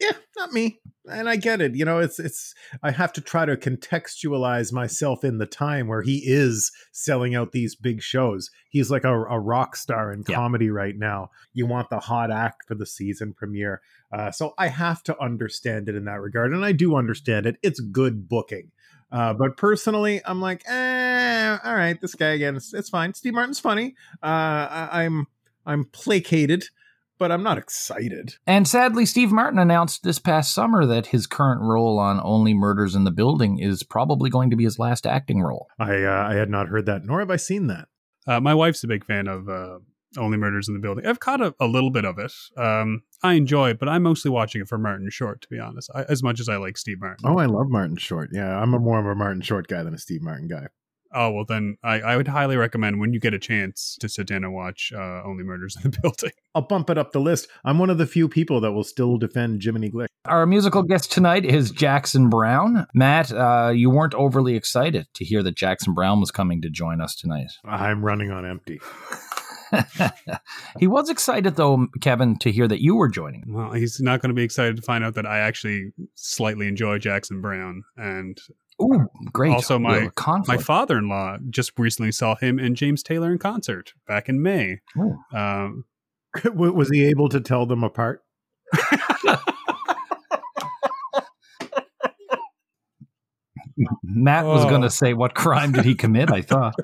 Yeah, 0.00 0.16
not 0.36 0.52
me. 0.52 0.80
And 1.08 1.28
I 1.28 1.36
get 1.36 1.60
it. 1.60 1.76
You 1.76 1.84
know, 1.84 2.00
it's 2.00 2.18
it's 2.18 2.52
I 2.82 2.90
have 2.90 3.12
to 3.12 3.20
try 3.20 3.44
to 3.44 3.56
contextualize 3.56 4.72
myself 4.72 5.22
in 5.22 5.38
the 5.38 5.46
time 5.46 5.86
where 5.86 6.02
he 6.02 6.22
is 6.26 6.72
selling 6.90 7.36
out 7.36 7.52
these 7.52 7.76
big 7.76 8.02
shows. 8.02 8.50
He's 8.70 8.90
like 8.90 9.04
a, 9.04 9.14
a 9.14 9.38
rock 9.38 9.76
star 9.76 10.12
in 10.12 10.24
yeah. 10.26 10.34
comedy 10.34 10.70
right 10.70 10.96
now. 10.96 11.30
You 11.52 11.66
want 11.66 11.90
the 11.90 12.00
hot 12.00 12.32
act 12.32 12.66
for 12.66 12.74
the 12.74 12.86
season 12.86 13.34
premiere. 13.34 13.82
Uh, 14.12 14.32
so 14.32 14.54
I 14.58 14.66
have 14.66 15.04
to 15.04 15.20
understand 15.22 15.88
it 15.88 15.94
in 15.94 16.06
that 16.06 16.20
regard. 16.20 16.52
And 16.52 16.64
I 16.64 16.72
do 16.72 16.96
understand 16.96 17.46
it. 17.46 17.56
It's 17.62 17.78
good 17.78 18.28
booking. 18.28 18.72
Uh, 19.12 19.32
but 19.34 19.56
personally, 19.56 20.20
I'm 20.24 20.40
like, 20.40 20.62
eh, 20.68 21.58
all 21.64 21.74
right, 21.74 22.00
this 22.00 22.14
guy 22.14 22.30
again, 22.30 22.56
it's, 22.56 22.74
it's 22.74 22.88
fine. 22.88 23.14
Steve 23.14 23.34
Martin's 23.34 23.60
funny. 23.60 23.94
Uh, 24.22 24.26
I, 24.26 24.88
I'm 25.04 25.26
I'm 25.66 25.84
placated, 25.86 26.64
but 27.18 27.32
I'm 27.32 27.42
not 27.42 27.58
excited. 27.58 28.36
And 28.46 28.66
sadly, 28.66 29.06
Steve 29.06 29.32
Martin 29.32 29.58
announced 29.58 30.02
this 30.02 30.18
past 30.18 30.52
summer 30.52 30.84
that 30.86 31.06
his 31.06 31.26
current 31.26 31.62
role 31.62 31.98
on 31.98 32.20
Only 32.22 32.54
Murders 32.54 32.94
in 32.94 33.04
the 33.04 33.10
Building 33.10 33.58
is 33.58 33.82
probably 33.82 34.30
going 34.30 34.50
to 34.50 34.56
be 34.56 34.64
his 34.64 34.78
last 34.78 35.06
acting 35.06 35.40
role. 35.40 35.68
I 35.78 36.02
uh, 36.02 36.26
I 36.28 36.34
had 36.34 36.50
not 36.50 36.68
heard 36.68 36.86
that, 36.86 37.04
nor 37.04 37.20
have 37.20 37.30
I 37.30 37.36
seen 37.36 37.68
that. 37.68 37.88
Uh, 38.26 38.40
my 38.40 38.54
wife's 38.54 38.82
a 38.84 38.88
big 38.88 39.04
fan 39.04 39.28
of 39.28 39.48
uh, 39.48 39.78
only 40.16 40.36
Murders 40.36 40.68
in 40.68 40.74
the 40.74 40.80
Building. 40.80 41.06
I've 41.06 41.20
caught 41.20 41.40
a, 41.40 41.54
a 41.60 41.66
little 41.66 41.90
bit 41.90 42.04
of 42.04 42.18
it. 42.18 42.32
Um, 42.56 43.02
I 43.22 43.34
enjoy 43.34 43.70
it, 43.70 43.78
but 43.78 43.88
I'm 43.88 44.02
mostly 44.02 44.30
watching 44.30 44.60
it 44.60 44.68
for 44.68 44.78
Martin 44.78 45.10
Short, 45.10 45.40
to 45.42 45.48
be 45.48 45.58
honest, 45.58 45.90
I, 45.94 46.04
as 46.04 46.22
much 46.22 46.40
as 46.40 46.48
I 46.48 46.56
like 46.56 46.76
Steve 46.76 47.00
Martin. 47.00 47.26
Oh, 47.26 47.38
I 47.38 47.46
love 47.46 47.68
Martin 47.68 47.96
Short. 47.96 48.30
Yeah, 48.32 48.58
I'm 48.58 48.74
a 48.74 48.78
more 48.78 48.98
of 48.98 49.06
a 49.06 49.14
Martin 49.14 49.42
Short 49.42 49.66
guy 49.66 49.82
than 49.82 49.94
a 49.94 49.98
Steve 49.98 50.22
Martin 50.22 50.48
guy. 50.48 50.66
Oh, 51.16 51.30
well, 51.30 51.44
then 51.44 51.78
I, 51.84 52.00
I 52.00 52.16
would 52.16 52.26
highly 52.26 52.56
recommend 52.56 52.98
when 52.98 53.12
you 53.12 53.20
get 53.20 53.34
a 53.34 53.38
chance 53.38 53.96
to 54.00 54.08
sit 54.08 54.26
down 54.26 54.42
and 54.42 54.52
watch 54.52 54.92
uh, 54.92 55.22
Only 55.24 55.44
Murders 55.44 55.76
in 55.76 55.90
the 55.92 55.98
Building. 56.02 56.32
I'll 56.56 56.62
bump 56.62 56.90
it 56.90 56.98
up 56.98 57.12
the 57.12 57.20
list. 57.20 57.46
I'm 57.64 57.78
one 57.78 57.88
of 57.88 57.98
the 57.98 58.06
few 58.06 58.28
people 58.28 58.60
that 58.62 58.72
will 58.72 58.82
still 58.82 59.16
defend 59.16 59.62
Jiminy 59.62 59.90
Glick. 59.90 60.08
Our 60.24 60.44
musical 60.44 60.82
guest 60.82 61.12
tonight 61.12 61.44
is 61.44 61.70
Jackson 61.70 62.28
Browne. 62.30 62.86
Matt, 62.94 63.30
uh, 63.30 63.70
you 63.72 63.90
weren't 63.90 64.14
overly 64.14 64.56
excited 64.56 65.06
to 65.14 65.24
hear 65.24 65.42
that 65.44 65.54
Jackson 65.54 65.94
Browne 65.94 66.18
was 66.18 66.32
coming 66.32 66.60
to 66.62 66.70
join 66.70 67.00
us 67.00 67.14
tonight. 67.14 67.52
I'm 67.64 68.04
running 68.04 68.32
on 68.32 68.44
empty. 68.44 68.80
he 70.78 70.86
was 70.86 71.08
excited 71.10 71.56
though, 71.56 71.86
Kevin, 72.00 72.36
to 72.40 72.50
hear 72.50 72.66
that 72.68 72.82
you 72.82 72.94
were 72.96 73.08
joining. 73.08 73.44
Well, 73.46 73.72
he's 73.72 74.00
not 74.00 74.20
going 74.20 74.30
to 74.30 74.34
be 74.34 74.42
excited 74.44 74.76
to 74.76 74.82
find 74.82 75.04
out 75.04 75.14
that 75.14 75.26
I 75.26 75.38
actually 75.40 75.92
slightly 76.14 76.68
enjoy 76.68 76.98
Jackson 76.98 77.40
Browne. 77.40 77.82
and 77.96 78.38
Ooh, 78.82 79.06
great! 79.32 79.52
Also, 79.52 79.78
my 79.78 80.10
my 80.48 80.58
father-in-law 80.58 81.36
just 81.48 81.78
recently 81.78 82.10
saw 82.10 82.34
him 82.34 82.58
and 82.58 82.74
James 82.76 83.02
Taylor 83.04 83.30
in 83.30 83.38
concert 83.38 83.92
back 84.08 84.28
in 84.28 84.42
May. 84.42 84.80
Ooh. 84.98 85.16
Um, 85.32 85.84
was 86.54 86.90
he 86.90 87.04
able 87.04 87.28
to 87.28 87.40
tell 87.40 87.66
them 87.66 87.84
apart? 87.84 88.22
Matt 94.02 94.44
was 94.44 94.64
Oh. 94.64 94.68
going 94.68 94.82
to 94.82 94.90
say, 94.90 95.14
"What 95.14 95.34
crime 95.34 95.72
did 95.72 95.84
he 95.84 95.94
commit?" 95.94 96.30
I 96.30 96.42
thought. 96.42 96.74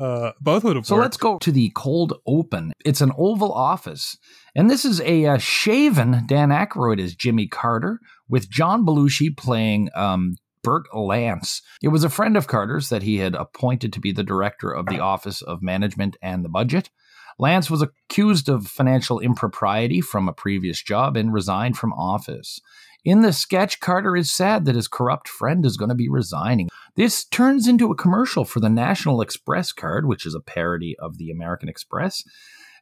Uh, 0.00 0.32
both 0.40 0.64
would 0.64 0.76
have 0.76 0.86
So 0.86 0.96
worked. 0.96 1.04
let's 1.04 1.16
go 1.16 1.38
to 1.38 1.52
the 1.52 1.70
cold 1.74 2.14
open. 2.26 2.72
It's 2.84 3.00
an 3.00 3.12
Oval 3.16 3.52
Office, 3.52 4.16
and 4.54 4.70
this 4.70 4.84
is 4.84 5.00
a 5.00 5.26
uh, 5.26 5.38
shaven 5.38 6.24
Dan 6.26 6.48
Aykroyd 6.50 7.00
as 7.00 7.14
Jimmy 7.14 7.46
Carter, 7.46 8.00
with 8.28 8.50
John 8.50 8.84
Belushi 8.84 9.36
playing 9.36 9.90
um, 9.94 10.36
Bert 10.62 10.84
Lance. 10.94 11.62
It 11.82 11.88
was 11.88 12.04
a 12.04 12.08
friend 12.10 12.36
of 12.36 12.46
Carter's 12.46 12.88
that 12.88 13.02
he 13.02 13.18
had 13.18 13.34
appointed 13.34 13.92
to 13.92 14.00
be 14.00 14.12
the 14.12 14.24
director 14.24 14.70
of 14.70 14.86
the 14.86 14.98
Office 14.98 15.42
of 15.42 15.62
Management 15.62 16.16
and 16.22 16.44
the 16.44 16.48
Budget. 16.48 16.90
Lance 17.38 17.68
was 17.68 17.82
accused 17.82 18.48
of 18.48 18.66
financial 18.66 19.18
impropriety 19.20 20.00
from 20.00 20.28
a 20.28 20.32
previous 20.32 20.80
job 20.82 21.16
and 21.16 21.32
resigned 21.32 21.76
from 21.76 21.92
office. 21.92 22.60
In 23.04 23.20
the 23.20 23.32
sketch, 23.32 23.80
Carter 23.80 24.16
is 24.16 24.32
sad 24.32 24.64
that 24.64 24.76
his 24.76 24.88
corrupt 24.88 25.28
friend 25.28 25.66
is 25.66 25.76
going 25.76 25.90
to 25.90 25.94
be 25.94 26.08
resigning. 26.08 26.70
This 26.96 27.24
turns 27.24 27.68
into 27.68 27.90
a 27.90 27.96
commercial 27.96 28.44
for 28.44 28.60
the 28.60 28.70
National 28.70 29.20
Express 29.20 29.72
card, 29.72 30.06
which 30.06 30.24
is 30.24 30.34
a 30.34 30.40
parody 30.40 30.96
of 30.98 31.18
the 31.18 31.30
American 31.30 31.68
Express. 31.68 32.24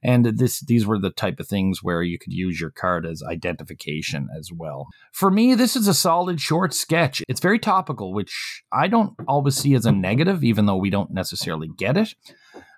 And 0.05 0.25
this 0.25 0.61
these 0.61 0.85
were 0.87 0.99
the 0.99 1.11
type 1.11 1.38
of 1.38 1.47
things 1.47 1.83
where 1.83 2.02
you 2.02 2.19
could 2.19 2.33
use 2.33 2.61
your 2.61 2.71
card 2.71 3.07
as 3.07 3.23
identification 3.23 4.29
as 4.37 4.50
well. 4.52 4.88
For 5.12 5.31
me, 5.31 5.55
this 5.55 5.76
is 5.76 5.87
a 5.87 5.95
solid 5.95 6.41
short 6.41 6.75
sketch. 6.75 7.23
It's 7.29 7.41
very 7.41 7.59
topical, 7.59 8.12
which 8.12 8.64
I 8.73 8.88
don't 8.88 9.14
always 9.29 9.57
see 9.57 9.75
as 9.75 9.87
a 9.87 9.93
negative, 9.93 10.43
even 10.43 10.67
though 10.67 10.76
we 10.76 10.91
don't 10.91 11.12
necessarily 11.12 11.69
get 11.76 11.97
it. 11.97 12.14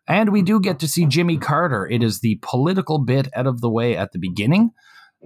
And 0.06 0.30
we 0.32 0.42
do 0.42 0.60
get 0.60 0.78
to 0.80 0.88
see 0.88 1.06
Jimmy 1.06 1.38
Carter. 1.38 1.86
It 1.86 2.02
is 2.02 2.20
the 2.20 2.38
political 2.42 2.98
bit 2.98 3.28
out 3.34 3.46
of 3.46 3.62
the 3.62 3.70
way 3.70 3.96
at 3.96 4.12
the 4.12 4.18
beginning. 4.18 4.72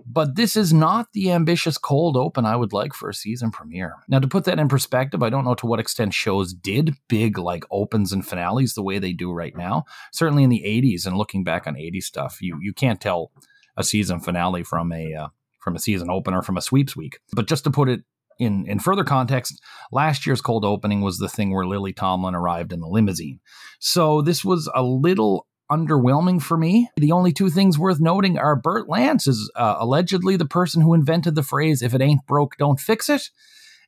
But 0.06 0.36
this 0.36 0.56
is 0.56 0.72
not 0.72 1.08
the 1.12 1.30
ambitious 1.30 1.78
cold 1.78 2.16
open 2.16 2.44
I 2.44 2.56
would 2.56 2.72
like 2.72 2.94
for 2.94 3.08
a 3.08 3.14
season 3.14 3.50
premiere. 3.50 3.94
Now, 4.08 4.18
to 4.18 4.28
put 4.28 4.44
that 4.44 4.58
in 4.58 4.68
perspective, 4.68 5.22
I 5.22 5.30
don't 5.30 5.44
know 5.44 5.54
to 5.56 5.66
what 5.66 5.80
extent 5.80 6.14
shows 6.14 6.52
did 6.52 6.94
big 7.08 7.38
like 7.38 7.64
opens 7.70 8.12
and 8.12 8.26
finales 8.26 8.74
the 8.74 8.82
way 8.82 8.98
they 8.98 9.12
do 9.12 9.32
right 9.32 9.56
now. 9.56 9.84
Certainly 10.12 10.44
in 10.44 10.50
the 10.50 10.62
80s 10.64 11.06
and 11.06 11.16
looking 11.16 11.44
back 11.44 11.66
on 11.66 11.74
80s 11.74 12.04
stuff, 12.04 12.38
you 12.40 12.58
you 12.60 12.72
can't 12.72 13.00
tell 13.00 13.32
a 13.76 13.84
season 13.84 14.20
finale 14.20 14.62
from 14.62 14.92
a 14.92 15.14
uh, 15.14 15.28
from 15.58 15.76
a 15.76 15.80
season 15.80 16.10
opener 16.10 16.42
from 16.42 16.56
a 16.56 16.62
sweeps 16.62 16.96
week. 16.96 17.18
But 17.32 17.46
just 17.48 17.64
to 17.64 17.70
put 17.70 17.88
it 17.88 18.00
in 18.38 18.66
in 18.66 18.78
further 18.78 19.04
context, 19.04 19.60
last 19.92 20.26
year's 20.26 20.40
cold 20.40 20.64
opening 20.64 21.00
was 21.00 21.18
the 21.18 21.28
thing 21.28 21.52
where 21.52 21.66
Lily 21.66 21.92
Tomlin 21.92 22.34
arrived 22.34 22.72
in 22.72 22.80
the 22.80 22.88
limousine. 22.88 23.40
So 23.80 24.22
this 24.22 24.44
was 24.44 24.70
a 24.74 24.82
little 24.82 25.47
underwhelming 25.70 26.40
for 26.42 26.56
me. 26.56 26.88
The 26.96 27.12
only 27.12 27.32
two 27.32 27.50
things 27.50 27.78
worth 27.78 28.00
noting 28.00 28.38
are 28.38 28.56
Bert 28.56 28.88
Lance 28.88 29.26
is 29.26 29.50
uh, 29.54 29.76
allegedly 29.78 30.36
the 30.36 30.46
person 30.46 30.82
who 30.82 30.94
invented 30.94 31.34
the 31.34 31.42
phrase 31.42 31.82
"If 31.82 31.94
it 31.94 32.02
ain't 32.02 32.26
broke, 32.26 32.56
don't 32.56 32.80
fix 32.80 33.08
it." 33.08 33.30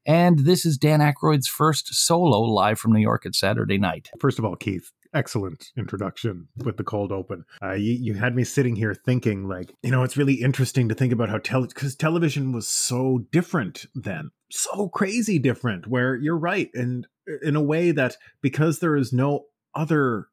And 0.06 0.40
this 0.40 0.64
is 0.64 0.78
Dan 0.78 1.00
Aykroyd's 1.00 1.48
first 1.48 1.94
solo 1.94 2.40
live 2.40 2.78
from 2.78 2.92
New 2.92 3.00
York 3.00 3.26
at 3.26 3.34
Saturday 3.34 3.78
night. 3.78 4.08
First 4.18 4.38
of 4.38 4.44
all, 4.44 4.56
Keith, 4.56 4.92
excellent 5.14 5.70
introduction 5.76 6.48
with 6.64 6.76
the 6.76 6.84
cold 6.84 7.12
open. 7.12 7.44
Uh, 7.62 7.72
you, 7.72 7.92
you 7.92 8.14
had 8.14 8.34
me 8.34 8.44
sitting 8.44 8.76
here 8.76 8.94
thinking, 8.94 9.46
like, 9.46 9.74
you 9.82 9.90
know, 9.90 10.02
it's 10.02 10.16
really 10.16 10.34
interesting 10.34 10.88
to 10.88 10.94
think 10.94 11.12
about 11.12 11.28
how 11.28 11.60
because 11.60 11.94
television 11.94 12.52
was 12.52 12.66
so 12.66 13.26
different 13.30 13.86
then, 13.94 14.30
so 14.50 14.88
crazy 14.88 15.38
different. 15.38 15.86
Where 15.86 16.16
you're 16.16 16.38
right, 16.38 16.70
and 16.74 17.06
in 17.42 17.56
a 17.56 17.62
way 17.62 17.90
that 17.92 18.16
because 18.40 18.78
there 18.78 18.96
is 18.96 19.12
no 19.12 19.44
other 19.74 20.26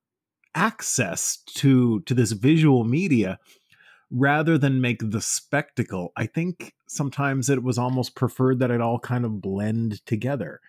access 0.58 1.38
to 1.46 2.02
to 2.02 2.16
this 2.16 2.32
visual 2.32 2.84
media 2.84 3.38
rather 4.10 4.58
than 4.58 4.82
make 4.82 5.02
the 5.12 5.22
spectacle 5.22 6.12
i 6.18 6.26
think 6.26 6.74
sometimes 6.88 7.50
it 7.50 7.62
was 7.62 7.78
almost 7.78 8.16
preferred 8.16 8.58
that 8.58 8.72
it 8.72 8.82
all 8.82 8.98
kind 9.00 9.24
of 9.24 9.40
blend 9.40 10.04
together 10.08 10.60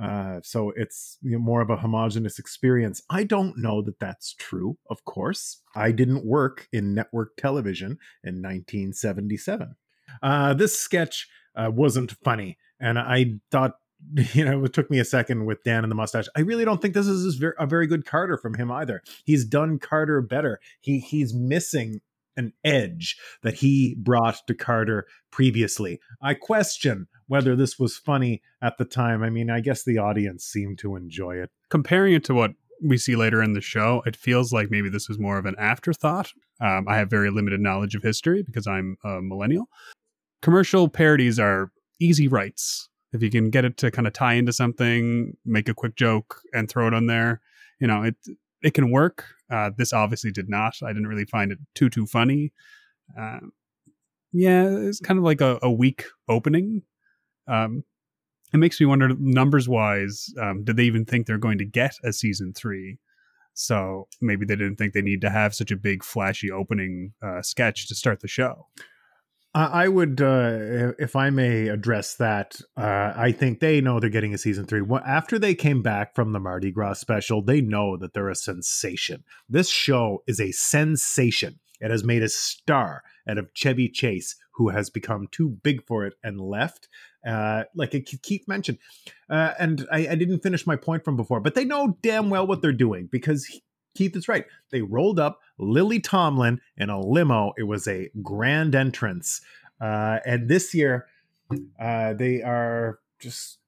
uh, 0.00 0.40
so 0.42 0.72
it's 0.76 1.18
you 1.22 1.32
know, 1.32 1.38
more 1.38 1.62
of 1.62 1.70
a 1.70 1.76
homogenous 1.76 2.38
experience. 2.38 3.02
I 3.08 3.24
don't 3.24 3.56
know 3.56 3.80
that 3.82 3.98
that's 3.98 4.34
true, 4.34 4.76
of 4.90 5.04
course. 5.04 5.62
I 5.74 5.90
didn't 5.92 6.24
work 6.24 6.68
in 6.72 6.94
network 6.94 7.36
television 7.36 7.98
in 8.22 8.42
1977. 8.42 9.74
Uh, 10.22 10.54
this 10.54 10.78
sketch 10.78 11.28
uh, 11.54 11.70
wasn't 11.72 12.12
funny, 12.22 12.58
and 12.78 12.98
I 12.98 13.36
thought, 13.50 13.76
you 14.32 14.44
know, 14.44 14.64
it 14.64 14.72
took 14.72 14.90
me 14.90 14.98
a 14.98 15.04
second 15.04 15.46
with 15.46 15.62
Dan 15.64 15.84
and 15.84 15.90
the 15.90 15.96
mustache. 15.96 16.26
I 16.36 16.40
really 16.40 16.64
don't 16.64 16.80
think 16.80 16.94
this 16.94 17.06
is 17.06 17.42
a 17.58 17.66
very 17.66 17.86
good 17.86 18.04
Carter 18.04 18.36
from 18.36 18.54
him 18.54 18.70
either. 18.70 19.02
He's 19.24 19.44
done 19.44 19.78
Carter 19.78 20.20
better. 20.20 20.60
He 20.80 21.00
he's 21.00 21.34
missing 21.34 22.00
an 22.36 22.52
edge 22.64 23.16
that 23.42 23.54
he 23.54 23.96
brought 23.98 24.46
to 24.46 24.54
Carter 24.54 25.06
previously. 25.30 26.00
I 26.20 26.34
question 26.34 27.08
whether 27.28 27.56
this 27.56 27.78
was 27.78 27.96
funny 27.96 28.42
at 28.62 28.78
the 28.78 28.84
time. 28.84 29.22
I 29.22 29.30
mean, 29.30 29.50
I 29.50 29.60
guess 29.60 29.84
the 29.84 29.98
audience 29.98 30.44
seemed 30.44 30.78
to 30.80 30.96
enjoy 30.96 31.36
it. 31.36 31.50
comparing 31.70 32.12
it 32.12 32.24
to 32.24 32.34
what 32.34 32.52
we 32.82 32.98
see 32.98 33.16
later 33.16 33.42
in 33.42 33.54
the 33.54 33.60
show, 33.60 34.02
it 34.04 34.14
feels 34.14 34.52
like 34.52 34.70
maybe 34.70 34.90
this 34.90 35.08
was 35.08 35.18
more 35.18 35.38
of 35.38 35.46
an 35.46 35.54
afterthought. 35.58 36.32
Um, 36.60 36.86
I 36.86 36.98
have 36.98 37.08
very 37.08 37.30
limited 37.30 37.60
knowledge 37.60 37.94
of 37.94 38.02
history 38.02 38.42
because 38.42 38.66
I'm 38.66 38.98
a 39.02 39.22
millennial. 39.22 39.68
Commercial 40.42 40.88
parodies 40.88 41.38
are 41.38 41.70
easy 42.00 42.28
rights. 42.28 42.90
If 43.16 43.22
you 43.22 43.30
can 43.30 43.50
get 43.50 43.64
it 43.64 43.76
to 43.78 43.90
kind 43.90 44.06
of 44.06 44.12
tie 44.12 44.34
into 44.34 44.52
something, 44.52 45.36
make 45.44 45.68
a 45.68 45.74
quick 45.74 45.96
joke, 45.96 46.40
and 46.52 46.68
throw 46.68 46.86
it 46.86 46.94
on 46.94 47.06
there, 47.06 47.40
you 47.80 47.86
know, 47.86 48.02
it 48.02 48.16
it 48.62 48.74
can 48.74 48.90
work. 48.90 49.24
Uh, 49.50 49.70
this 49.76 49.92
obviously 49.92 50.30
did 50.30 50.48
not. 50.48 50.74
I 50.82 50.88
didn't 50.88 51.08
really 51.08 51.24
find 51.24 51.52
it 51.52 51.58
too 51.74 51.88
too 51.88 52.06
funny. 52.06 52.52
Uh, 53.18 53.40
yeah, 54.32 54.68
it's 54.68 55.00
kind 55.00 55.18
of 55.18 55.24
like 55.24 55.40
a, 55.40 55.58
a 55.62 55.70
weak 55.70 56.04
opening. 56.28 56.82
Um, 57.48 57.84
it 58.52 58.58
makes 58.58 58.80
me 58.80 58.86
wonder 58.86 59.14
numbers 59.18 59.68
wise 59.68 60.32
um, 60.40 60.64
did 60.64 60.76
they 60.76 60.84
even 60.84 61.04
think 61.04 61.26
they're 61.26 61.38
going 61.38 61.58
to 61.58 61.64
get 61.64 61.94
a 62.04 62.12
season 62.12 62.52
three 62.52 62.98
so 63.54 64.06
maybe 64.20 64.44
they 64.44 64.56
didn't 64.56 64.76
think 64.76 64.92
they 64.92 65.02
need 65.02 65.20
to 65.20 65.30
have 65.30 65.54
such 65.54 65.70
a 65.70 65.76
big 65.76 66.04
flashy 66.04 66.50
opening 66.50 67.12
uh, 67.22 67.42
sketch 67.42 67.88
to 67.88 67.94
start 67.94 68.20
the 68.20 68.28
show 68.28 68.66
I 69.58 69.88
would, 69.88 70.20
uh, 70.20 70.92
if 70.98 71.16
I 71.16 71.30
may 71.30 71.68
address 71.68 72.14
that, 72.16 72.60
uh, 72.76 73.14
I 73.16 73.32
think 73.32 73.60
they 73.60 73.80
know 73.80 73.98
they're 73.98 74.10
getting 74.10 74.34
a 74.34 74.38
season 74.38 74.66
three. 74.66 74.82
After 75.06 75.38
they 75.38 75.54
came 75.54 75.80
back 75.80 76.14
from 76.14 76.32
the 76.32 76.40
Mardi 76.40 76.70
Gras 76.70 76.94
special, 76.94 77.40
they 77.40 77.62
know 77.62 77.96
that 77.96 78.12
they're 78.12 78.28
a 78.28 78.34
sensation. 78.34 79.24
This 79.48 79.70
show 79.70 80.22
is 80.26 80.40
a 80.40 80.52
sensation. 80.52 81.58
It 81.80 81.90
has 81.90 82.04
made 82.04 82.22
a 82.22 82.28
star 82.28 83.02
out 83.26 83.38
of 83.38 83.52
Chevy 83.54 83.88
Chase, 83.88 84.36
who 84.56 84.68
has 84.68 84.90
become 84.90 85.26
too 85.30 85.48
big 85.48 85.86
for 85.86 86.04
it 86.04 86.14
and 86.22 86.38
left. 86.38 86.88
Uh, 87.26 87.64
like 87.74 87.90
Keith 88.22 88.46
mentioned, 88.46 88.78
uh, 89.30 89.52
and 89.58 89.86
I, 89.90 90.08
I 90.08 90.14
didn't 90.16 90.42
finish 90.42 90.66
my 90.66 90.76
point 90.76 91.02
from 91.02 91.16
before, 91.16 91.40
but 91.40 91.54
they 91.54 91.64
know 91.64 91.96
damn 92.02 92.28
well 92.30 92.46
what 92.46 92.60
they're 92.62 92.72
doing 92.72 93.08
because 93.10 93.46
Keith 93.96 94.14
is 94.16 94.28
right. 94.28 94.44
They 94.70 94.82
rolled 94.82 95.18
up 95.18 95.40
Lily 95.58 96.00
Tomlin 96.00 96.60
in 96.76 96.90
a 96.90 97.00
limo. 97.00 97.52
It 97.56 97.64
was 97.64 97.88
a 97.88 98.10
grand 98.22 98.74
entrance. 98.74 99.40
Uh, 99.80 100.18
and 100.24 100.48
this 100.48 100.74
year, 100.74 101.06
uh, 101.80 102.14
they 102.14 102.42
are 102.42 102.98
just 103.18 103.58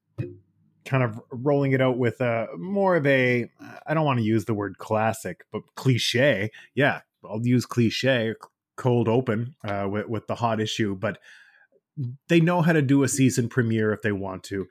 kind 0.85 1.03
of 1.03 1.21
rolling 1.31 1.71
it 1.71 1.81
out 1.81 1.97
with 1.97 2.19
a 2.21 2.47
more 2.57 2.95
of 2.95 3.05
a, 3.05 3.49
I 3.85 3.93
don't 3.93 4.05
want 4.05 4.19
to 4.19 4.25
use 4.25 4.45
the 4.45 4.53
word 4.53 4.77
classic, 4.77 5.45
but 5.51 5.61
cliche. 5.75 6.51
Yeah, 6.73 7.01
I'll 7.23 7.45
use 7.45 7.65
cliche, 7.65 8.33
cold 8.75 9.07
open 9.07 9.55
uh, 9.63 9.87
with, 9.89 10.07
with 10.07 10.27
the 10.27 10.35
hot 10.35 10.59
issue. 10.59 10.95
But 10.95 11.19
they 12.27 12.39
know 12.39 12.61
how 12.61 12.73
to 12.73 12.81
do 12.81 13.03
a 13.03 13.07
season 13.07 13.49
premiere 13.49 13.91
if 13.93 14.01
they 14.01 14.11
want 14.11 14.43
to. 14.45 14.67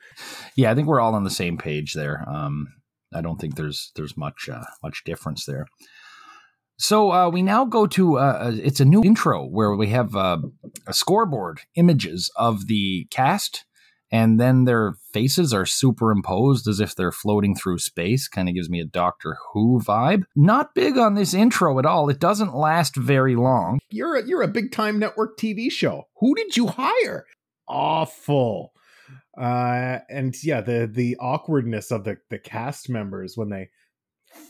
Yeah, 0.57 0.71
I 0.71 0.75
think 0.75 0.89
we're 0.89 1.01
all 1.01 1.15
on 1.15 1.25
the 1.25 1.31
same 1.31 1.59
page 1.59 1.95
there. 1.95 2.25
Um, 2.29 2.69
I 3.13 3.21
don't 3.21 3.41
think 3.41 3.57
there's 3.57 3.93
there's 3.97 4.17
much 4.17 4.49
uh, 4.53 4.65
much 4.83 5.05
difference 5.05 5.45
there. 5.45 5.67
So 6.79 7.11
uh, 7.11 7.29
we 7.29 7.43
now 7.43 7.65
go 7.65 7.87
to 7.89 8.19
uh, 8.19 8.53
it's 8.55 8.81
a 8.81 8.85
new 8.85 9.03
intro 9.03 9.45
where 9.45 9.75
we 9.75 9.89
have 9.89 10.15
uh, 10.15 10.39
a 10.87 10.95
scoreboard 10.95 11.61
images 11.75 12.31
of 12.37 12.69
the 12.69 13.07
cast, 13.11 13.65
and 14.13 14.39
then 14.39 14.65
their 14.65 14.95
faces 15.13 15.53
are 15.53 15.67
superimposed 15.67 16.69
as 16.69 16.79
if 16.79 16.95
they're 16.95 17.11
floating 17.11 17.57
through 17.57 17.79
space. 17.79 18.29
Kind 18.29 18.49
of 18.49 18.55
gives 18.55 18.71
me 18.71 18.81
a 18.81 18.85
Doctor 18.85 19.37
Who 19.53 19.81
vibe. 19.81 20.23
Not 20.37 20.75
big 20.75 20.97
on 20.99 21.15
this 21.15 21.35
intro 21.35 21.81
at 21.81 21.87
all. 21.87 22.09
It 22.11 22.21
doesn't 22.21 22.55
last 22.55 22.95
very 22.95 23.35
long. 23.35 23.81
You're 23.91 24.17
a, 24.17 24.25
you're 24.25 24.43
a 24.43 24.49
big 24.49 24.71
time 24.71 25.01
network 25.01 25.37
TV 25.37 25.73
show. 25.73 26.05
Who 26.21 26.35
did 26.37 26.57
you 26.57 26.69
hire? 26.69 27.27
Awful. 27.67 28.73
Uh, 29.39 30.01
and 30.11 30.35
yeah, 30.43 30.61
the 30.61 30.91
the 30.93 31.17
awkwardness 31.21 31.91
of 31.93 32.05
the 32.05 32.17
the 32.29 32.39
cast 32.39 32.89
members 32.89 33.37
when 33.37 33.51
they 33.51 33.69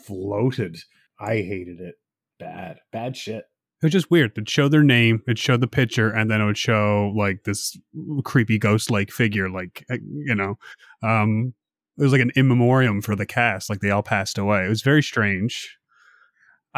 floated, 0.06 0.78
I 1.20 1.36
hated 1.36 1.80
it. 1.80 1.96
Bad, 2.38 2.80
bad 2.92 3.16
shit. 3.16 3.44
It 3.80 3.86
was 3.86 3.92
just 3.92 4.10
weird. 4.10 4.32
It'd 4.32 4.48
show 4.48 4.68
their 4.68 4.82
name, 4.82 5.22
it'd 5.26 5.38
show 5.38 5.56
the 5.56 5.68
picture, 5.68 6.10
and 6.10 6.30
then 6.30 6.40
it 6.40 6.46
would 6.46 6.58
show 6.58 7.12
like 7.16 7.44
this 7.44 7.78
creepy 8.24 8.58
ghost 8.58 8.90
like 8.90 9.10
figure, 9.10 9.50
like 9.50 9.84
uh, 9.90 9.98
you 10.02 10.34
know, 10.34 10.58
um, 11.02 11.54
it 11.98 12.02
was 12.02 12.12
like 12.12 12.20
an 12.20 12.32
in 12.34 12.48
memoriam 12.48 13.02
for 13.02 13.14
the 13.14 13.26
cast, 13.26 13.68
like 13.68 13.80
they 13.80 13.90
all 13.90 14.02
passed 14.02 14.38
away. 14.38 14.64
It 14.64 14.68
was 14.68 14.82
very 14.82 15.02
strange. 15.02 15.78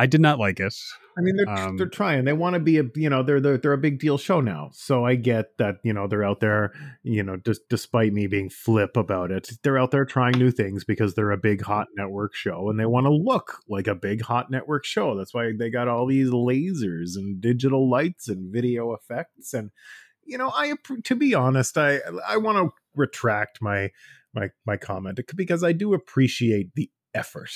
I 0.01 0.07
did 0.07 0.23
not 0.23 0.39
like 0.39 0.61
it. 0.61 0.75
I 1.19 1.21
mean, 1.21 1.37
they're 1.37 1.49
Um, 1.49 1.77
they're 1.77 1.87
trying. 1.87 2.25
They 2.25 2.33
want 2.33 2.55
to 2.55 2.61
be 2.61 2.79
a 2.79 2.85
you 2.95 3.11
know 3.11 3.23
they're 3.23 3.39
they're 3.39 3.59
they're 3.59 3.75
a 3.75 3.79
big 3.79 3.99
deal 3.99 4.17
show 4.17 4.41
now. 4.41 4.71
So 4.73 5.05
I 5.05 5.15
get 5.15 5.59
that 5.59 5.77
you 5.83 5.93
know 5.93 6.07
they're 6.07 6.25
out 6.25 6.41
there 6.41 6.73
you 7.03 7.23
know 7.23 7.37
just 7.37 7.69
despite 7.69 8.15
me 8.15 8.27
being 8.27 8.49
flip 8.49 8.97
about 8.97 9.31
it, 9.31 9.51
they're 9.63 9.77
out 9.77 9.91
there 9.91 10.07
trying 10.07 10.39
new 10.39 10.51
things 10.51 10.85
because 10.85 11.15
they're 11.15 11.33
a 11.33 11.37
big 11.37 11.61
hot 11.61 11.89
network 11.99 12.35
show 12.35 12.71
and 12.71 12.81
they 12.81 12.87
want 12.87 13.05
to 13.05 13.13
look 13.13 13.61
like 13.69 13.87
a 13.87 13.95
big 13.95 14.23
hot 14.23 14.51
network 14.51 14.87
show. 14.87 15.15
That's 15.15 15.35
why 15.35 15.53
they 15.55 15.69
got 15.69 15.89
all 15.89 16.07
these 16.07 16.31
lasers 16.31 17.17
and 17.17 17.39
digital 17.39 17.91
lights 17.91 18.27
and 18.27 18.51
video 18.51 18.95
effects 18.95 19.53
and 19.53 19.71
you 20.25 20.39
know 20.39 20.51
I 20.55 20.73
to 21.05 21.15
be 21.15 21.35
honest 21.35 21.77
I 21.77 22.01
I 22.27 22.39
want 22.39 22.57
to 22.57 22.71
retract 22.95 23.61
my 23.61 23.91
my 24.33 24.49
my 24.65 24.79
comment 24.79 25.21
because 25.37 25.63
I 25.63 25.73
do 25.73 25.93
appreciate 25.93 26.75
the 26.75 26.91
effort. 27.13 27.51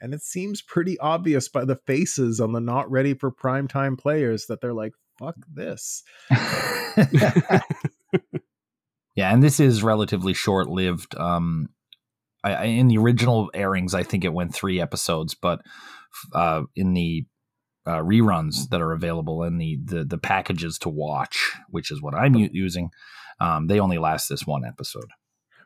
And 0.00 0.14
it 0.14 0.22
seems 0.22 0.62
pretty 0.62 0.98
obvious 0.98 1.48
by 1.48 1.64
the 1.64 1.76
faces 1.76 2.40
on 2.40 2.52
the 2.52 2.60
not 2.60 2.90
ready 2.90 3.14
for 3.14 3.30
primetime 3.30 3.98
players 3.98 4.46
that 4.46 4.60
they're 4.60 4.72
like, 4.72 4.92
fuck 5.18 5.36
this. 5.52 6.02
yeah, 6.30 7.60
and 9.16 9.42
this 9.42 9.60
is 9.60 9.82
relatively 9.82 10.32
short 10.32 10.68
lived. 10.68 11.16
Um, 11.16 11.68
I, 12.42 12.54
I, 12.54 12.64
in 12.64 12.88
the 12.88 12.98
original 12.98 13.50
airings, 13.52 13.94
I 13.94 14.02
think 14.02 14.24
it 14.24 14.32
went 14.32 14.54
three 14.54 14.80
episodes, 14.80 15.34
but 15.34 15.60
uh, 16.34 16.62
in 16.74 16.94
the 16.94 17.26
uh, 17.86 17.98
reruns 17.98 18.68
that 18.70 18.80
are 18.80 18.92
available 18.92 19.42
in 19.42 19.58
the, 19.58 19.78
the 19.82 20.04
the 20.04 20.18
packages 20.18 20.78
to 20.78 20.88
watch, 20.88 21.52
which 21.68 21.90
is 21.90 22.02
what 22.02 22.14
I'm 22.14 22.34
u- 22.34 22.50
using, 22.52 22.90
um, 23.40 23.66
they 23.66 23.80
only 23.80 23.98
last 23.98 24.28
this 24.28 24.46
one 24.46 24.64
episode. 24.64 25.10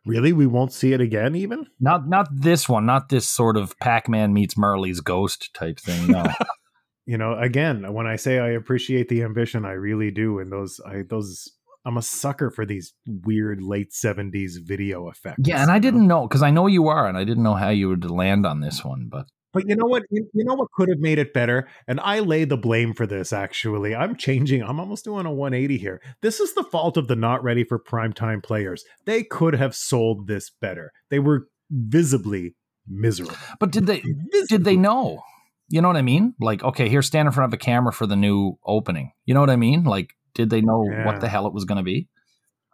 Really? 0.07 0.33
We 0.33 0.47
won't 0.47 0.73
see 0.73 0.93
it 0.93 1.01
again, 1.01 1.35
even? 1.35 1.67
Not 1.81 2.09
not 2.09 2.29
this 2.31 2.69
one, 2.69 2.85
not 2.85 3.09
this 3.09 3.27
sort 3.27 3.57
of 3.57 3.79
Pac-Man 3.79 4.35
meets 4.35 4.57
Marley's 4.57 5.01
ghost 5.01 5.51
type 5.55 5.81
thing. 5.81 6.09
No. 6.09 6.25
you 7.07 7.17
know, 7.17 7.39
again, 7.39 7.93
when 7.93 8.07
I 8.07 8.17
say 8.17 8.39
I 8.39 8.51
appreciate 8.51 9.09
the 9.09 9.23
ambition, 9.23 9.65
I 9.65 9.73
really 9.73 10.11
do. 10.11 10.39
And 10.41 10.53
those, 10.53 10.79
I 10.87 11.03
those, 11.09 11.51
I'm 11.87 11.97
a 11.97 12.03
sucker 12.03 12.51
for 12.51 12.67
these 12.67 12.93
weird 13.07 13.63
late 13.63 13.93
'70s 13.93 14.53
video 14.63 15.09
effects. 15.09 15.41
yeah, 15.45 15.63
and 15.63 15.71
I 15.71 15.77
know? 15.77 15.81
didn't 15.81 16.07
know 16.07 16.29
because 16.29 16.43
I 16.43 16.51
know 16.51 16.67
you 16.67 16.89
are, 16.89 17.09
and 17.09 17.17
I 17.17 17.25
didn't 17.25 17.43
know 17.43 17.55
how 17.55 17.71
you 17.71 17.89
would 17.89 18.11
land 18.11 18.45
on 18.45 18.61
this 18.61 18.85
one, 18.85 19.09
but 19.11 19.27
But 19.55 19.69
you 19.69 19.77
know 19.77 19.87
what? 19.87 20.03
You, 20.11 20.29
you 20.35 20.45
know 20.45 20.55
what 20.55 20.69
could 20.73 20.89
have 20.91 20.99
made 20.99 21.19
it 21.19 21.33
better? 21.33 21.67
And 21.89 22.01
I 22.01 22.19
lay 22.19 22.45
the 22.45 22.57
blame 22.59 22.93
for 22.93 23.07
this, 23.07 23.33
actually. 23.33 23.95
I'm 23.95 24.17
changing. 24.17 24.63
I'm 24.63 24.81
almost 24.81 25.05
doing 25.05 25.25
a 25.27 25.33
180 25.33 25.79
here. 25.79 26.03
This 26.21 26.41
is 26.41 26.55
the 26.55 26.65
fault 26.65 26.97
of 26.97 27.09
the 27.09 27.17
not 27.17 27.43
ready 27.43 27.65
for 27.65 27.79
primetime 27.79 28.43
players. 28.43 28.85
They 29.07 29.23
could 29.23 29.55
have 29.55 29.75
sold 29.75 30.27
this 30.27 30.51
better. 30.51 30.93
They 31.09 31.21
were 31.21 31.47
visibly 31.71 32.55
miserable. 32.89 33.37
but 33.61 33.71
did 33.71 33.87
they 33.87 34.01
Visibly. 34.01 34.47
did 34.49 34.65
they 34.65 34.77
know? 34.77 35.23
You 35.69 35.81
know 35.81 35.89
what 35.89 35.97
I 35.97 36.03
mean? 36.03 36.35
Like, 36.41 36.63
okay, 36.63 36.89
here, 36.91 37.01
stand 37.01 37.27
in 37.27 37.33
front 37.33 37.51
of 37.51 37.55
a 37.55 37.59
camera 37.59 37.93
for 37.93 38.07
the 38.07 38.17
new 38.17 38.59
opening. 38.67 39.13
You 39.25 39.33
know 39.35 39.41
what 39.41 39.49
I 39.51 39.57
mean? 39.57 39.85
Like, 39.85 40.11
did 40.35 40.51
they 40.51 40.61
know 40.61 40.85
Yeah. 40.91 41.07
what 41.07 41.21
the 41.21 41.29
hell 41.29 41.47
it 41.47 41.55
was 41.55 41.65
going 41.65 41.79
to 41.79 41.83
be? 41.85 42.09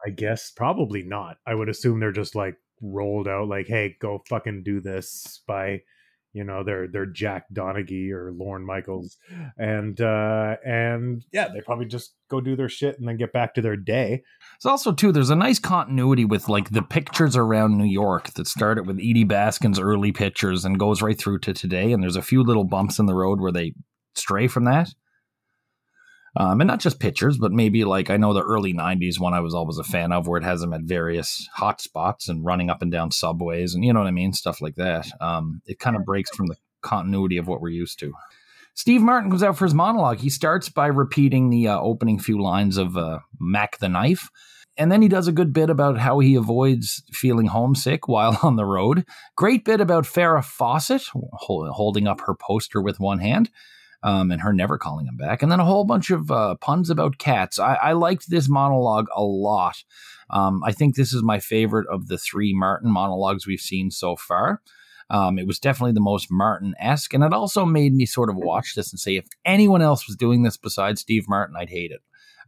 I 0.04 0.10
guess 0.10 0.50
probably 0.50 1.02
not. 1.02 1.36
I 1.46 1.54
would 1.54 1.68
assume 1.68 2.00
they're 2.00 2.10
just 2.10 2.34
like 2.34 2.56
rolled 2.82 3.28
out, 3.28 3.46
like, 3.48 3.66
hey, 3.68 3.96
go 4.00 4.22
fucking 4.28 4.62
do 4.64 4.80
this 4.80 5.42
by 5.46 5.82
you 6.32 6.44
know 6.44 6.62
they're 6.62 6.86
they're 6.86 7.06
Jack 7.06 7.46
Donaghy 7.52 8.10
or 8.10 8.32
Lorne 8.32 8.64
Michaels, 8.64 9.16
and 9.58 10.00
uh 10.00 10.56
and 10.64 11.24
yeah, 11.32 11.48
they 11.48 11.60
probably 11.60 11.86
just 11.86 12.14
go 12.28 12.40
do 12.40 12.56
their 12.56 12.68
shit 12.68 12.98
and 12.98 13.08
then 13.08 13.16
get 13.16 13.32
back 13.32 13.54
to 13.54 13.62
their 13.62 13.76
day. 13.76 14.22
It's 14.56 14.66
also 14.66 14.92
too. 14.92 15.12
There's 15.12 15.30
a 15.30 15.36
nice 15.36 15.58
continuity 15.58 16.24
with 16.24 16.48
like 16.48 16.70
the 16.70 16.82
pictures 16.82 17.36
around 17.36 17.76
New 17.76 17.84
York 17.84 18.32
that 18.34 18.46
started 18.46 18.86
with 18.86 18.98
Edie 18.98 19.24
Baskin's 19.24 19.78
early 19.78 20.12
pictures 20.12 20.64
and 20.64 20.78
goes 20.78 21.02
right 21.02 21.18
through 21.18 21.40
to 21.40 21.52
today. 21.52 21.92
And 21.92 22.02
there's 22.02 22.16
a 22.16 22.22
few 22.22 22.42
little 22.42 22.64
bumps 22.64 22.98
in 22.98 23.06
the 23.06 23.14
road 23.14 23.40
where 23.40 23.52
they 23.52 23.74
stray 24.14 24.46
from 24.46 24.64
that. 24.64 24.90
Um, 26.36 26.60
and 26.60 26.68
not 26.68 26.80
just 26.80 27.00
pictures, 27.00 27.38
but 27.38 27.52
maybe 27.52 27.84
like 27.84 28.08
I 28.08 28.16
know 28.16 28.32
the 28.32 28.42
early 28.42 28.72
'90s 28.72 29.18
one 29.18 29.34
I 29.34 29.40
was 29.40 29.54
always 29.54 29.78
a 29.78 29.84
fan 29.84 30.12
of, 30.12 30.28
where 30.28 30.38
it 30.38 30.44
has 30.44 30.60
them 30.60 30.72
at 30.72 30.82
various 30.82 31.48
hot 31.54 31.80
spots 31.80 32.28
and 32.28 32.44
running 32.44 32.70
up 32.70 32.82
and 32.82 32.92
down 32.92 33.10
subways, 33.10 33.74
and 33.74 33.84
you 33.84 33.92
know 33.92 34.00
what 34.00 34.06
I 34.06 34.12
mean, 34.12 34.32
stuff 34.32 34.60
like 34.60 34.76
that. 34.76 35.08
Um, 35.20 35.60
it 35.66 35.78
kind 35.78 35.96
of 35.96 36.04
breaks 36.04 36.30
from 36.34 36.46
the 36.46 36.56
continuity 36.82 37.36
of 37.36 37.48
what 37.48 37.60
we're 37.60 37.68
used 37.68 37.98
to. 38.00 38.12
Steve 38.74 39.02
Martin 39.02 39.30
comes 39.30 39.42
out 39.42 39.58
for 39.58 39.64
his 39.64 39.74
monologue. 39.74 40.18
He 40.18 40.30
starts 40.30 40.68
by 40.68 40.86
repeating 40.86 41.50
the 41.50 41.68
uh, 41.68 41.78
opening 41.80 42.18
few 42.18 42.40
lines 42.40 42.76
of 42.76 42.96
uh, 42.96 43.18
Mack 43.38 43.78
the 43.78 43.88
Knife. 43.88 44.30
And 44.76 44.90
then 44.90 45.02
he 45.02 45.08
does 45.08 45.28
a 45.28 45.32
good 45.32 45.52
bit 45.52 45.68
about 45.68 45.98
how 45.98 46.20
he 46.20 46.36
avoids 46.36 47.02
feeling 47.12 47.46
homesick 47.48 48.08
while 48.08 48.38
on 48.42 48.56
the 48.56 48.64
road. 48.64 49.04
Great 49.36 49.64
bit 49.64 49.80
about 49.80 50.04
Farrah 50.04 50.44
Fawcett 50.44 51.02
holding 51.12 52.06
up 52.06 52.20
her 52.22 52.34
poster 52.34 52.80
with 52.80 53.00
one 53.00 53.18
hand 53.18 53.50
um, 54.02 54.30
and 54.30 54.40
her 54.42 54.52
never 54.52 54.78
calling 54.78 55.06
him 55.06 55.16
back. 55.16 55.42
And 55.42 55.50
then 55.50 55.60
a 55.60 55.64
whole 55.64 55.84
bunch 55.84 56.10
of 56.10 56.30
uh, 56.30 56.54
puns 56.56 56.90
about 56.90 57.18
cats. 57.18 57.58
I-, 57.58 57.74
I 57.74 57.92
liked 57.92 58.30
this 58.30 58.48
monologue 58.48 59.06
a 59.14 59.22
lot. 59.22 59.84
Um, 60.30 60.62
I 60.64 60.72
think 60.72 60.94
this 60.94 61.12
is 61.12 61.22
my 61.22 61.40
favorite 61.40 61.86
of 61.88 62.08
the 62.08 62.18
three 62.18 62.52
Martin 62.54 62.90
monologues 62.90 63.46
we've 63.46 63.60
seen 63.60 63.90
so 63.90 64.16
far. 64.16 64.62
Um, 65.10 65.38
it 65.38 65.46
was 65.46 65.58
definitely 65.58 65.92
the 65.92 66.00
most 66.00 66.28
Martin 66.30 66.74
esque, 66.78 67.12
and 67.14 67.24
it 67.24 67.32
also 67.32 67.64
made 67.64 67.92
me 67.92 68.06
sort 68.06 68.30
of 68.30 68.36
watch 68.36 68.76
this 68.76 68.92
and 68.92 69.00
say, 69.00 69.16
if 69.16 69.26
anyone 69.44 69.82
else 69.82 70.06
was 70.06 70.14
doing 70.14 70.44
this 70.44 70.56
besides 70.56 71.00
Steve 71.00 71.28
Martin, 71.28 71.56
I'd 71.58 71.70
hate 71.70 71.90
it. 71.90 72.00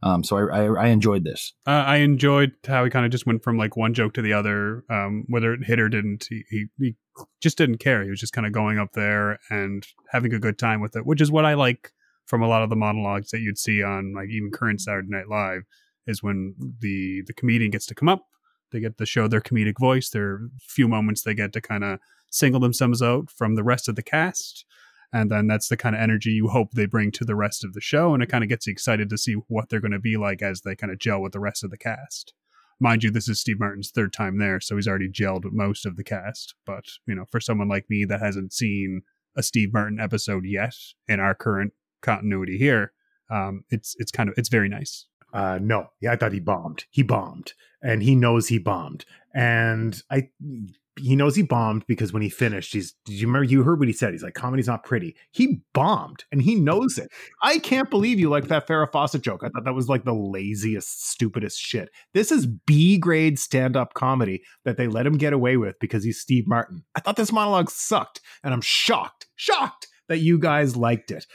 Um, 0.02 0.24
so 0.24 0.36
I, 0.36 0.64
I, 0.64 0.84
I 0.84 0.86
enjoyed 0.88 1.24
this. 1.24 1.52
Uh, 1.66 1.70
I 1.70 1.98
enjoyed 1.98 2.52
how 2.66 2.84
he 2.84 2.90
kind 2.90 3.06
of 3.06 3.12
just 3.12 3.26
went 3.26 3.44
from 3.44 3.56
like 3.56 3.76
one 3.76 3.94
joke 3.94 4.14
to 4.14 4.22
the 4.22 4.32
other, 4.32 4.84
um, 4.90 5.24
whether 5.28 5.52
it 5.52 5.64
hit 5.64 5.78
or 5.78 5.88
didn't. 5.88 6.26
He, 6.28 6.44
he, 6.50 6.66
he 6.78 6.94
just 7.40 7.56
didn't 7.56 7.78
care. 7.78 8.02
He 8.02 8.10
was 8.10 8.20
just 8.20 8.32
kind 8.32 8.46
of 8.46 8.52
going 8.52 8.78
up 8.78 8.92
there 8.92 9.38
and 9.48 9.86
having 10.10 10.34
a 10.34 10.40
good 10.40 10.58
time 10.58 10.80
with 10.80 10.96
it, 10.96 11.06
which 11.06 11.20
is 11.20 11.30
what 11.30 11.44
I 11.44 11.54
like 11.54 11.92
from 12.26 12.42
a 12.42 12.48
lot 12.48 12.62
of 12.62 12.70
the 12.70 12.76
monologues 12.76 13.30
that 13.30 13.40
you'd 13.40 13.58
see 13.58 13.82
on 13.82 14.14
like 14.14 14.28
even 14.28 14.50
current 14.50 14.80
Saturday 14.80 15.08
Night 15.10 15.28
Live. 15.28 15.62
Is 16.04 16.20
when 16.20 16.56
the 16.80 17.22
the 17.28 17.32
comedian 17.32 17.70
gets 17.70 17.86
to 17.86 17.94
come 17.94 18.08
up, 18.08 18.26
they 18.72 18.80
get 18.80 18.98
to 18.98 19.06
show 19.06 19.28
their 19.28 19.40
comedic 19.40 19.78
voice. 19.78 20.10
There 20.10 20.24
are 20.24 20.48
few 20.66 20.88
moments 20.88 21.22
they 21.22 21.34
get 21.34 21.52
to 21.52 21.60
kind 21.60 21.84
of 21.84 22.00
single 22.28 22.60
themselves 22.60 23.00
out 23.02 23.30
from 23.30 23.54
the 23.54 23.62
rest 23.62 23.88
of 23.88 23.94
the 23.94 24.02
cast 24.02 24.64
and 25.12 25.31
then 25.31 25.46
that's 25.46 25.68
the 25.68 25.77
kind 25.77 25.94
of 25.94 26.01
energy 26.01 26.31
you 26.31 26.48
hope 26.48 26.72
they 26.72 26.87
bring 26.87 27.11
to 27.11 27.25
the 27.25 27.35
rest 27.35 27.64
of 27.64 27.72
the 27.75 27.81
show 27.81 28.14
and 28.14 28.22
it 28.22 28.29
kind 28.29 28.42
of 28.44 28.48
gets 28.48 28.66
you 28.66 28.72
excited 28.72 29.09
to 29.11 29.18
see 29.18 29.35
what 29.48 29.68
they're 29.68 29.81
going 29.81 29.92
to 29.92 29.98
be 29.98 30.16
like 30.16 30.42
as 30.42 30.62
they 30.62 30.75
kind 30.75 30.92
of 30.92 30.98
gel 30.98 31.20
with 31.20 31.33
the 31.33 31.40
rest 31.40 31.62
of 31.64 31.70
the 31.70 31.79
cast 31.79 32.35
mind 32.81 33.03
you 33.03 33.11
this 33.11 33.29
is 33.29 33.40
steve 33.40 33.61
martin's 33.61 33.90
third 33.90 34.12
time 34.12 34.38
there 34.38 34.61
so 34.61 34.77
he's 34.77 34.88
already 34.88 35.09
gelled 35.09 35.44
with 35.44 35.53
most 35.53 35.85
of 35.87 35.96
the 35.96 36.05
cast 36.05 36.55
but 36.66 36.85
you 37.07 37.14
know 37.14 37.25
for 37.31 37.40
someone 37.40 37.68
like 37.68 37.87
me 37.88 38.05
that 38.05 38.20
hasn't 38.20 38.53
seen 38.53 39.03
a 39.37 39.42
steve 39.42 39.72
martin 39.72 40.01
episode 40.01 40.44
yet 40.44 40.75
in 41.09 41.20
our 41.20 41.35
current 41.35 41.72
continuity 42.01 42.59
here 42.59 42.92
um, 43.31 43.64
it's 43.70 43.94
it's 43.98 44.11
kind 44.12 44.29
of 44.29 44.35
it's 44.37 44.48
very 44.48 44.68
nice 44.68 45.07
Uh, 45.33 45.59
no, 45.62 45.88
yeah, 46.03 46.12
I 46.12 46.16
thought 46.16 46.35
he 46.35 46.40
bombed. 46.40 46.85
He 46.90 47.03
bombed, 47.03 47.55
and 47.81 48.03
he 48.03 48.14
knows 48.14 48.48
he 48.48 48.59
bombed. 48.59 49.07
And 49.33 50.03
I, 50.11 50.29
he 50.98 51.16
knows 51.16 51.37
he 51.37 51.42
bombed 51.42 51.85
because 51.87 52.12
when 52.12 52.22
he 52.22 52.28
finished, 52.28 52.72
he's. 52.74 52.94
Did 53.05 53.14
you 53.14 53.26
remember? 53.26 53.44
You 53.44 53.62
heard 53.62 53.78
what 53.78 53.88
he 53.88 53.94
said. 53.94 54.12
He's 54.12 54.22
like, 54.22 54.35
"Comedy's 54.35 54.66
not 54.66 54.85
pretty." 54.85 55.16
He 55.31 55.62
bombed, 55.72 56.24
and 56.31 56.42
he 56.42 56.55
knows 56.55 56.98
it. 56.98 57.11
I 57.42 57.59
can't 57.59 57.90
believe 57.90 58.18
you 58.18 58.28
like 58.28 58.48
that 58.48 58.66
Farrah 58.66 58.90
Fawcett 58.90 59.22
joke. 59.22 59.42
I 59.42 59.48
thought 59.48 59.64
that 59.64 59.74
was 59.74 59.88
like 59.88 60.05
the 60.05 60.14
laziest, 60.14 61.09
stupidest 61.11 61.59
shit. 61.59 61.88
This 62.12 62.31
is 62.31 62.46
B 62.46 62.98
grade 62.98 63.38
stand 63.38 63.76
up 63.76 63.94
comedy 63.94 64.42
that 64.64 64.76
they 64.76 64.87
let 64.87 65.07
him 65.07 65.16
get 65.16 65.33
away 65.33 65.57
with 65.57 65.78
because 65.81 66.05
he's 66.05 66.20
Steve 66.20 66.44
Martin. 66.46 66.85
I 66.94 67.00
thought 67.00 67.16
this 67.16 67.33
monologue 67.33 67.70
sucked, 67.70 68.20
and 68.44 68.52
I'm 68.52 68.61
shocked, 68.61 69.26
shocked 69.35 69.88
that 70.09 70.18
you 70.18 70.38
guys 70.38 70.76
liked 70.76 71.11
it. 71.11 71.26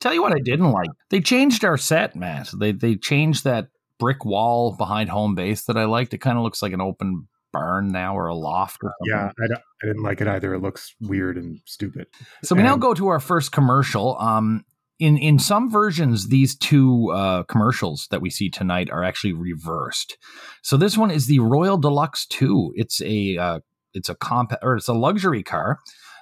Tell 0.00 0.14
you 0.14 0.22
what 0.22 0.32
I 0.32 0.40
didn't 0.40 0.70
like. 0.70 0.90
They 1.10 1.20
changed 1.20 1.64
our 1.64 1.76
set, 1.76 2.14
Matt. 2.14 2.50
They 2.56 2.72
they 2.72 2.94
changed 2.94 3.44
that 3.44 3.68
brick 3.98 4.24
wall 4.24 4.76
behind 4.76 5.10
home 5.10 5.34
base 5.34 5.64
that 5.64 5.76
I 5.76 5.86
liked. 5.86 6.14
It 6.14 6.18
kind 6.18 6.38
of 6.38 6.44
looks 6.44 6.62
like 6.62 6.72
an 6.72 6.80
open 6.80 7.28
barn 7.56 7.88
now 7.88 8.16
or 8.16 8.26
a 8.26 8.34
loft 8.34 8.80
or 8.82 8.92
something. 8.98 9.32
Yeah, 9.38 9.56
I, 9.56 9.60
I 9.82 9.86
didn't 9.86 10.02
like 10.02 10.20
it 10.20 10.28
either. 10.28 10.54
It 10.54 10.60
looks 10.60 10.94
weird 11.00 11.36
and 11.36 11.60
stupid. 11.64 12.06
So 12.42 12.54
we 12.54 12.62
now 12.62 12.76
go 12.76 12.94
to 12.94 13.08
our 13.08 13.20
first 13.20 13.52
commercial. 13.52 14.16
Um, 14.18 14.64
in 14.98 15.18
in 15.18 15.38
some 15.38 15.70
versions, 15.70 16.28
these 16.28 16.56
two 16.56 17.10
uh, 17.12 17.42
commercials 17.44 18.08
that 18.10 18.22
we 18.22 18.30
see 18.30 18.48
tonight 18.48 18.90
are 18.90 19.04
actually 19.04 19.32
reversed. 19.32 20.16
So 20.62 20.76
this 20.76 20.96
one 20.96 21.10
is 21.10 21.26
the 21.26 21.40
Royal 21.40 21.76
Deluxe 21.76 22.26
Two. 22.26 22.72
It's 22.74 23.02
a 23.02 23.36
uh, 23.36 23.60
it's 23.92 24.08
a 24.08 24.14
compa- 24.14 24.58
or 24.62 24.76
it's 24.76 24.88
a 24.88 24.94
luxury 24.94 25.42
car 25.42 25.78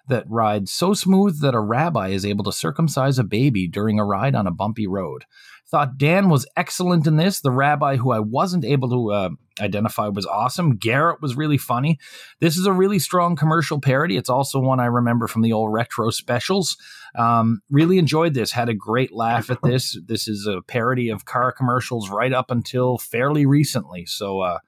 that 0.09 0.25
rides 0.29 0.73
so 0.73 0.93
smooth 0.93 1.41
that 1.41 1.55
a 1.55 1.61
rabbi 1.61 2.09
is 2.09 2.27
able 2.27 2.45
to 2.45 2.53
circumcise 2.53 3.19
a 3.19 3.25
baby 3.25 3.69
during 3.69 3.99
a 3.99 4.05
ride 4.05 4.35
on 4.35 4.47
a 4.47 4.53
bumpy 4.53 4.87
road. 4.87 5.25
Thought 5.71 5.97
Dan 5.97 6.29
was 6.29 6.47
excellent 6.57 7.07
in 7.07 7.17
this. 7.17 7.41
The 7.41 7.51
rabbi 7.51 7.97
who 7.97 8.13
I 8.13 8.19
wasn't 8.19 8.65
able 8.65 8.91
to 8.91 9.13
uh, 9.13 9.31
Identify 9.61 10.09
was 10.09 10.27
awesome. 10.27 10.77
Garrett 10.77 11.23
was 11.23 11.37
really 11.37 11.59
funny. 11.59 11.99
This 12.41 12.57
is 12.57 12.67
a 12.67 12.73
really 12.73 12.99
strong 12.99 13.37
commercial 13.37 13.81
parody. 13.81 14.17
It's 14.17 14.29
also 14.29 14.59
one 14.59 14.81
I 14.81 14.87
remember 14.87 15.29
from 15.29 15.43
the 15.43 15.53
old 15.53 15.73
retro 15.73 16.11
specials. 16.11 16.77
Um, 17.15 17.61
really 17.71 17.99
enjoyed 17.99 18.35
this. 18.35 18.51
Had 18.51 18.69
a 18.69 18.75
great 18.75 19.13
laugh 19.13 19.51
at 19.51 19.63
this. 19.63 19.97
This 20.07 20.27
is 20.27 20.47
a 20.47 20.61
parody 20.63 21.09
of 21.09 21.25
car 21.25 21.53
commercials 21.53 22.11
right 22.11 22.33
up 22.33 22.51
until 22.51 22.99
fairly 22.99 23.47
recently. 23.47 24.07
So, 24.07 24.41
uh, 24.41 24.59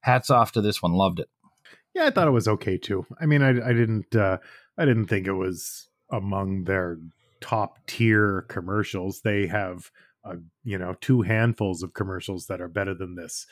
hats 0.00 0.30
off 0.30 0.52
to 0.52 0.60
this 0.60 0.80
one. 0.80 0.92
Loved 0.92 1.20
it. 1.20 1.28
Yeah, 1.94 2.06
I 2.06 2.10
thought 2.10 2.28
it 2.28 2.32
was 2.32 2.46
okay 2.48 2.78
too. 2.78 3.04
I 3.20 3.26
mean, 3.26 3.42
I, 3.42 3.48
I 3.48 3.72
didn't, 3.72 4.14
uh, 4.14 4.38
I 4.78 4.84
didn't 4.84 5.06
think 5.06 5.26
it 5.26 5.32
was 5.32 5.88
among 6.10 6.64
their 6.64 6.98
top 7.40 7.78
tier 7.86 8.46
commercials. 8.48 9.22
They 9.22 9.46
have 9.48 9.90
you 10.64 10.78
know 10.78 10.94
two 11.00 11.22
handfuls 11.22 11.82
of 11.82 11.94
commercials 11.94 12.46
that 12.46 12.60
are 12.60 12.68
better 12.68 12.94
than 12.94 13.14
this 13.14 13.46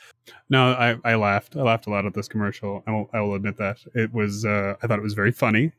no 0.49 0.71
i 0.73 0.97
i 1.03 1.15
laughed 1.15 1.55
i 1.55 1.61
laughed 1.61 1.87
a 1.87 1.89
lot 1.89 2.05
at 2.05 2.13
this 2.13 2.27
commercial 2.27 2.83
i 2.85 2.91
will, 2.91 3.09
I 3.13 3.21
will 3.21 3.33
admit 3.33 3.57
that 3.57 3.77
it 3.95 4.13
was 4.13 4.45
uh, 4.45 4.75
i 4.81 4.87
thought 4.87 4.99
it 4.99 5.03
was 5.03 5.13
very 5.13 5.31
funny 5.31 5.71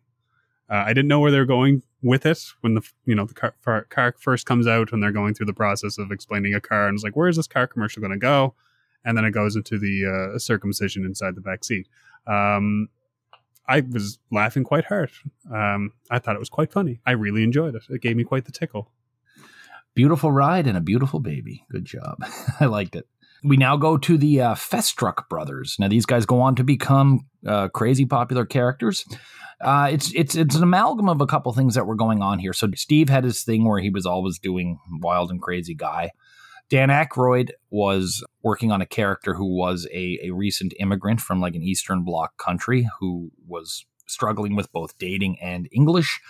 uh, 0.69 0.83
i 0.87 0.89
didn't 0.89 1.09
know 1.09 1.21
where 1.21 1.31
they 1.31 1.39
were 1.39 1.45
going 1.45 1.83
with 2.03 2.27
it 2.27 2.43
when 2.63 2.75
the 2.75 2.83
you 3.07 3.15
know 3.15 3.25
the 3.25 3.35
car, 3.35 3.87
car 3.89 4.15
first 4.19 4.47
comes 4.47 4.67
out 4.67 4.93
and 4.93 5.03
they're 5.03 5.13
going 5.13 5.35
through 5.35 5.47
the 5.47 5.53
process 5.53 5.97
of 5.99 6.11
explaining 6.11 6.55
a 6.55 6.61
car 6.61 6.89
and 6.89 6.97
it's 6.97 7.05
like 7.05 7.17
where 7.17 7.29
is 7.29 7.37
this 7.37 7.47
car 7.47 7.67
commercial 7.67 8.01
going 8.01 8.13
to 8.13 8.19
go 8.19 8.55
and 9.05 9.17
then 9.17 9.25
it 9.25 9.31
goes 9.31 9.57
into 9.57 9.79
the 9.79 10.33
uh, 10.35 10.39
circumcision 10.39 11.05
inside 11.05 11.37
the 11.37 11.41
back 11.41 11.65
seat 11.65 11.89
um, 12.27 12.89
I 13.69 13.83
was 13.83 14.19
laughing 14.33 14.65
quite 14.65 14.85
hard. 14.85 15.13
Um, 15.53 15.93
I 16.11 16.19
thought 16.19 16.35
it 16.35 16.41
was 16.41 16.49
quite 16.49 16.73
funny. 16.73 17.01
I 17.07 17.13
really 17.13 17.45
enjoyed 17.45 17.77
it. 17.77 17.85
It 17.89 18.03
gave 18.03 18.17
me 18.17 18.25
quite 18.25 18.45
the 18.45 18.51
tickle. 18.51 18.91
Beautiful 19.95 20.33
ride 20.33 20.67
and 20.67 20.77
a 20.77 20.81
beautiful 20.81 21.21
baby. 21.21 21.65
Good 21.71 21.85
job. 21.85 22.19
I 22.61 22.67
liked 22.67 22.97
it. 22.97 23.07
We 23.43 23.57
now 23.57 23.77
go 23.77 23.97
to 23.97 24.19
the 24.19 24.41
uh, 24.41 24.55
Festrunk 24.55 25.29
brothers. 25.29 25.77
Now 25.79 25.89
these 25.89 26.07
guys 26.07 26.27
go 26.27 26.41
on 26.41 26.55
to 26.57 26.65
become 26.65 27.27
uh, 27.47 27.69
crazy 27.69 28.05
popular 28.05 28.45
characters. 28.45 29.05
Uh, 29.61 29.89
it's 29.93 30.13
it's 30.15 30.35
it's 30.35 30.55
an 30.55 30.63
amalgam 30.63 31.09
of 31.09 31.21
a 31.21 31.27
couple 31.27 31.53
things 31.53 31.75
that 31.75 31.87
were 31.87 31.95
going 31.95 32.23
on 32.23 32.39
here. 32.39 32.53
So 32.53 32.69
Steve 32.75 33.09
had 33.09 33.25
his 33.25 33.43
thing 33.43 33.67
where 33.67 33.81
he 33.81 33.91
was 33.91 34.07
always 34.07 34.39
doing 34.39 34.79
wild 35.01 35.31
and 35.31 35.41
crazy 35.41 35.75
guy. 35.75 36.11
Dan 36.71 36.89
Aykroyd 36.89 37.51
was 37.71 38.25
working 38.43 38.71
on 38.71 38.81
a 38.81 38.87
character 38.87 39.35
who 39.35 39.57
was 39.57 39.89
a, 39.93 40.19
a 40.23 40.31
recent 40.31 40.73
immigrant 40.79 41.21
from 41.21 41.41
like 41.41 41.57
an 41.57 41.63
Eastern 41.63 42.05
Bloc 42.05 42.37
country 42.39 42.89
who 43.01 43.33
was 43.47 43.85
struggling 44.07 44.55
with 44.55 44.73
both 44.73 44.97
dating 44.99 45.39
and 45.41 45.69
English. 45.73 46.21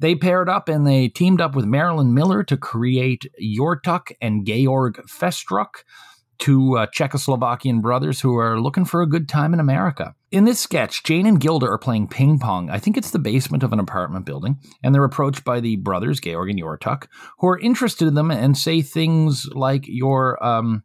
They 0.00 0.14
paired 0.14 0.48
up 0.48 0.68
and 0.68 0.86
they 0.86 1.08
teamed 1.08 1.40
up 1.40 1.54
with 1.54 1.64
Marilyn 1.64 2.14
Miller 2.14 2.42
to 2.44 2.56
create 2.56 3.26
Yortuk 3.40 4.12
and 4.20 4.46
Georg 4.46 5.00
Festrunk, 5.06 5.84
two 6.38 6.76
uh, 6.76 6.86
Czechoslovakian 6.86 7.80
brothers 7.80 8.20
who 8.20 8.36
are 8.36 8.60
looking 8.60 8.84
for 8.84 9.02
a 9.02 9.08
good 9.08 9.28
time 9.28 9.54
in 9.54 9.60
America. 9.60 10.14
In 10.32 10.44
this 10.44 10.58
sketch, 10.58 11.04
Jane 11.04 11.26
and 11.26 11.40
Gilda 11.40 11.66
are 11.66 11.78
playing 11.78 12.08
ping 12.08 12.38
pong. 12.38 12.70
I 12.70 12.78
think 12.78 12.96
it's 12.96 13.12
the 13.12 13.20
basement 13.20 13.62
of 13.62 13.72
an 13.72 13.78
apartment 13.78 14.26
building, 14.26 14.58
and 14.82 14.94
they're 14.94 15.04
approached 15.04 15.44
by 15.44 15.60
the 15.60 15.76
brothers, 15.76 16.20
Georg 16.20 16.50
and 16.50 16.60
Yortuk, 16.60 17.06
who 17.38 17.48
are 17.48 17.58
interested 17.58 18.08
in 18.08 18.14
them 18.14 18.30
and 18.30 18.58
say 18.58 18.82
things 18.82 19.46
like, 19.52 19.84
Your, 19.86 20.44
um, 20.44 20.82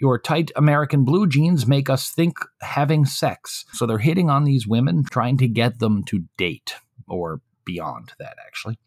your 0.00 0.18
tight 0.18 0.50
American 0.56 1.04
blue 1.04 1.26
jeans 1.26 1.66
make 1.66 1.90
us 1.90 2.10
think 2.10 2.38
having 2.62 3.04
sex. 3.04 3.64
So 3.74 3.86
they're 3.86 3.98
hitting 3.98 4.30
on 4.30 4.44
these 4.44 4.66
women, 4.66 5.04
trying 5.04 5.36
to 5.38 5.48
get 5.48 5.78
them 5.78 6.04
to 6.04 6.24
date 6.38 6.74
or 7.06 7.42
beyond 7.64 8.12
that, 8.18 8.36
actually. 8.44 8.78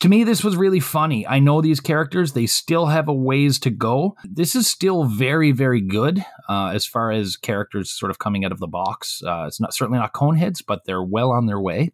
To 0.00 0.08
me, 0.08 0.24
this 0.24 0.42
was 0.42 0.56
really 0.56 0.80
funny. 0.80 1.24
I 1.28 1.38
know 1.38 1.60
these 1.60 1.78
characters, 1.78 2.32
they 2.32 2.46
still 2.46 2.86
have 2.86 3.06
a 3.06 3.14
ways 3.14 3.60
to 3.60 3.70
go. 3.70 4.16
This 4.24 4.56
is 4.56 4.66
still 4.66 5.04
very, 5.04 5.52
very 5.52 5.80
good 5.80 6.24
uh, 6.48 6.72
as 6.74 6.84
far 6.84 7.12
as 7.12 7.36
characters 7.36 7.88
sort 7.92 8.10
of 8.10 8.18
coming 8.18 8.44
out 8.44 8.50
of 8.50 8.58
the 8.58 8.66
box. 8.66 9.22
Uh, 9.24 9.44
it's 9.46 9.60
not 9.60 9.72
certainly 9.72 10.00
not 10.00 10.12
Coneheads, 10.12 10.60
but 10.66 10.80
they're 10.86 11.04
well 11.04 11.30
on 11.30 11.46
their 11.46 11.60
way. 11.60 11.92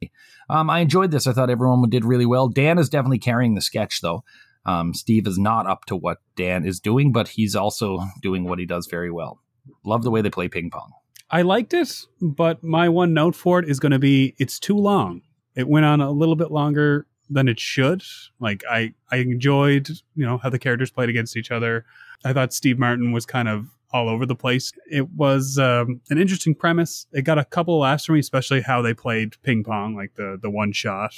Um, 0.48 0.70
I 0.70 0.78
enjoyed 0.78 1.10
this. 1.10 1.26
I 1.26 1.34
thought 1.34 1.50
everyone 1.50 1.86
did 1.90 2.06
really 2.06 2.24
well. 2.24 2.48
Dan 2.48 2.78
is 2.78 2.88
definitely 2.88 3.18
carrying 3.18 3.54
the 3.54 3.60
sketch, 3.60 4.00
though. 4.00 4.24
Um, 4.64 4.94
Steve 4.94 5.26
is 5.26 5.38
not 5.38 5.66
up 5.66 5.84
to 5.86 5.96
what 5.96 6.18
Dan 6.34 6.64
is 6.64 6.80
doing, 6.80 7.12
but 7.12 7.28
he's 7.28 7.54
also 7.54 8.00
doing 8.22 8.44
what 8.44 8.58
he 8.58 8.64
does 8.64 8.86
very 8.86 9.10
well. 9.10 9.38
Love 9.84 10.02
the 10.02 10.10
way 10.10 10.22
they 10.22 10.30
play 10.30 10.48
ping 10.48 10.70
pong. 10.70 10.92
I 11.30 11.42
liked 11.42 11.74
it, 11.74 11.92
but 12.22 12.64
my 12.64 12.88
one 12.88 13.12
note 13.12 13.36
for 13.36 13.58
it 13.58 13.68
is 13.68 13.80
going 13.80 13.92
to 13.92 13.98
be 13.98 14.34
it's 14.38 14.58
too 14.58 14.76
long 14.76 15.20
it 15.54 15.68
went 15.68 15.86
on 15.86 16.00
a 16.00 16.10
little 16.10 16.36
bit 16.36 16.50
longer 16.50 17.06
than 17.30 17.48
it 17.48 17.60
should. 17.60 18.02
Like 18.40 18.62
I, 18.70 18.94
I 19.10 19.16
enjoyed, 19.16 19.88
you 20.14 20.24
know, 20.24 20.38
how 20.38 20.50
the 20.50 20.58
characters 20.58 20.90
played 20.90 21.08
against 21.08 21.36
each 21.36 21.50
other. 21.50 21.84
I 22.24 22.32
thought 22.32 22.52
Steve 22.52 22.78
Martin 22.78 23.12
was 23.12 23.26
kind 23.26 23.48
of 23.48 23.68
all 23.90 24.08
over 24.08 24.26
the 24.26 24.34
place. 24.34 24.72
It 24.90 25.10
was 25.10 25.58
um, 25.58 26.00
an 26.10 26.18
interesting 26.18 26.54
premise. 26.54 27.06
It 27.12 27.22
got 27.22 27.38
a 27.38 27.44
couple 27.44 27.78
laughs 27.78 28.04
for 28.04 28.12
me, 28.12 28.18
especially 28.18 28.60
how 28.60 28.82
they 28.82 28.94
played 28.94 29.40
ping 29.42 29.64
pong, 29.64 29.94
like 29.94 30.14
the 30.14 30.38
the 30.40 30.50
one 30.50 30.72
shot. 30.72 31.14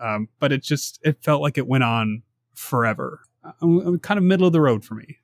Um, 0.00 0.28
but 0.38 0.52
it 0.52 0.62
just 0.62 1.00
it 1.02 1.22
felt 1.22 1.42
like 1.42 1.58
it 1.58 1.66
went 1.66 1.84
on 1.84 2.22
forever. 2.54 3.20
Uh, 3.44 3.96
kind 4.02 4.18
of 4.18 4.24
middle 4.24 4.46
of 4.46 4.52
the 4.52 4.60
road 4.60 4.84
for 4.84 4.94
me. 4.94 5.18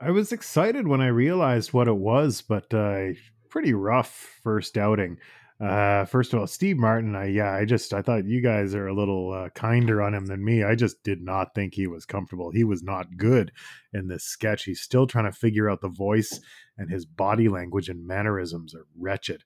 I 0.00 0.10
was 0.10 0.32
excited 0.32 0.88
when 0.88 1.00
I 1.00 1.08
realized 1.08 1.72
what 1.72 1.86
it 1.86 1.96
was, 1.96 2.40
but 2.40 2.72
uh, 2.72 3.10
pretty 3.48 3.74
rough 3.74 4.40
first 4.42 4.78
outing. 4.78 5.18
Uh, 5.62 6.04
first 6.06 6.32
of 6.32 6.40
all, 6.40 6.46
Steve 6.48 6.76
Martin, 6.76 7.14
I 7.14 7.26
yeah, 7.26 7.52
I 7.52 7.64
just 7.64 7.94
I 7.94 8.02
thought 8.02 8.26
you 8.26 8.40
guys 8.40 8.74
are 8.74 8.88
a 8.88 8.94
little 8.94 9.32
uh, 9.32 9.48
kinder 9.50 10.02
on 10.02 10.12
him 10.12 10.26
than 10.26 10.44
me. 10.44 10.64
I 10.64 10.74
just 10.74 11.02
did 11.04 11.22
not 11.22 11.54
think 11.54 11.74
he 11.74 11.86
was 11.86 12.04
comfortable. 12.04 12.50
He 12.50 12.64
was 12.64 12.82
not 12.82 13.16
good 13.16 13.52
in 13.92 14.08
this 14.08 14.24
sketch. 14.24 14.64
He's 14.64 14.80
still 14.80 15.06
trying 15.06 15.26
to 15.26 15.32
figure 15.32 15.70
out 15.70 15.80
the 15.80 15.88
voice, 15.88 16.40
and 16.76 16.90
his 16.90 17.06
body 17.06 17.48
language 17.48 17.88
and 17.88 18.04
mannerisms 18.04 18.74
are 18.74 18.86
wretched. 18.98 19.44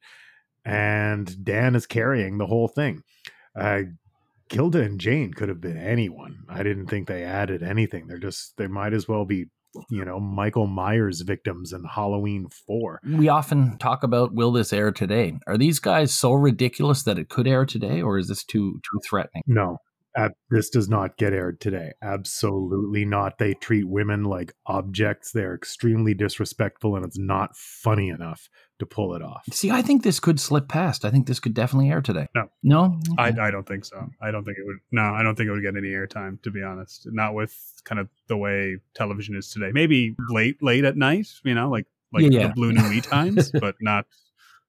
And 0.64 1.44
Dan 1.44 1.74
is 1.74 1.86
carrying 1.86 2.38
the 2.38 2.46
whole 2.46 2.68
thing. 2.68 3.02
Uh, 3.54 3.82
Gilda 4.48 4.80
and 4.80 4.98
Jane 4.98 5.34
could 5.34 5.50
have 5.50 5.60
been 5.60 5.76
anyone. 5.76 6.44
I 6.48 6.62
didn't 6.62 6.86
think 6.86 7.08
they 7.08 7.24
added 7.24 7.62
anything. 7.62 8.06
They're 8.06 8.18
just 8.18 8.56
they 8.56 8.68
might 8.68 8.94
as 8.94 9.06
well 9.06 9.26
be 9.26 9.46
you 9.90 10.04
know 10.04 10.18
Michael 10.20 10.66
Myers 10.66 11.20
victims 11.20 11.72
in 11.72 11.84
Halloween 11.84 12.48
4. 12.66 13.00
We 13.04 13.28
often 13.28 13.78
talk 13.78 14.02
about 14.02 14.34
will 14.34 14.52
this 14.52 14.72
air 14.72 14.92
today? 14.92 15.38
Are 15.46 15.58
these 15.58 15.78
guys 15.78 16.12
so 16.12 16.32
ridiculous 16.32 17.02
that 17.04 17.18
it 17.18 17.28
could 17.28 17.46
air 17.46 17.66
today 17.66 18.02
or 18.02 18.18
is 18.18 18.28
this 18.28 18.44
too 18.44 18.80
too 18.82 19.00
threatening? 19.08 19.42
No. 19.46 19.78
Uh, 20.18 20.30
this 20.48 20.70
does 20.70 20.88
not 20.88 21.18
get 21.18 21.34
aired 21.34 21.60
today. 21.60 21.90
Absolutely 22.02 23.04
not. 23.04 23.36
They 23.38 23.52
treat 23.52 23.86
women 23.86 24.24
like 24.24 24.54
objects. 24.64 25.32
They're 25.32 25.54
extremely 25.54 26.14
disrespectful 26.14 26.96
and 26.96 27.04
it's 27.04 27.18
not 27.18 27.54
funny 27.54 28.08
enough 28.08 28.48
to 28.78 28.86
pull 28.86 29.14
it 29.14 29.22
off. 29.22 29.44
See, 29.50 29.70
I 29.70 29.82
think 29.82 30.02
this 30.02 30.20
could 30.20 30.38
slip 30.38 30.68
past. 30.68 31.04
I 31.04 31.10
think 31.10 31.26
this 31.26 31.40
could 31.40 31.54
definitely 31.54 31.90
air 31.90 32.00
today. 32.00 32.28
No, 32.34 32.48
no, 32.62 32.98
okay. 33.12 33.40
I, 33.40 33.48
I 33.48 33.50
don't 33.50 33.66
think 33.66 33.84
so. 33.84 34.08
I 34.20 34.30
don't 34.30 34.44
think 34.44 34.58
it 34.58 34.66
would. 34.66 34.78
No, 34.92 35.02
I 35.02 35.22
don't 35.22 35.34
think 35.34 35.48
it 35.48 35.52
would 35.52 35.62
get 35.62 35.76
any 35.76 35.88
airtime. 35.88 36.40
To 36.42 36.50
be 36.50 36.62
honest, 36.62 37.08
not 37.10 37.34
with 37.34 37.54
kind 37.84 37.98
of 37.98 38.08
the 38.28 38.36
way 38.36 38.78
television 38.94 39.36
is 39.36 39.50
today. 39.50 39.70
Maybe 39.72 40.14
late, 40.28 40.62
late 40.62 40.84
at 40.84 40.96
night. 40.96 41.28
You 41.44 41.54
know, 41.54 41.70
like 41.70 41.86
like 42.12 42.24
yeah, 42.24 42.40
yeah. 42.40 42.46
the 42.48 42.54
Blue 42.54 42.72
Me 42.72 43.00
times, 43.02 43.50
but 43.50 43.76
not. 43.80 44.06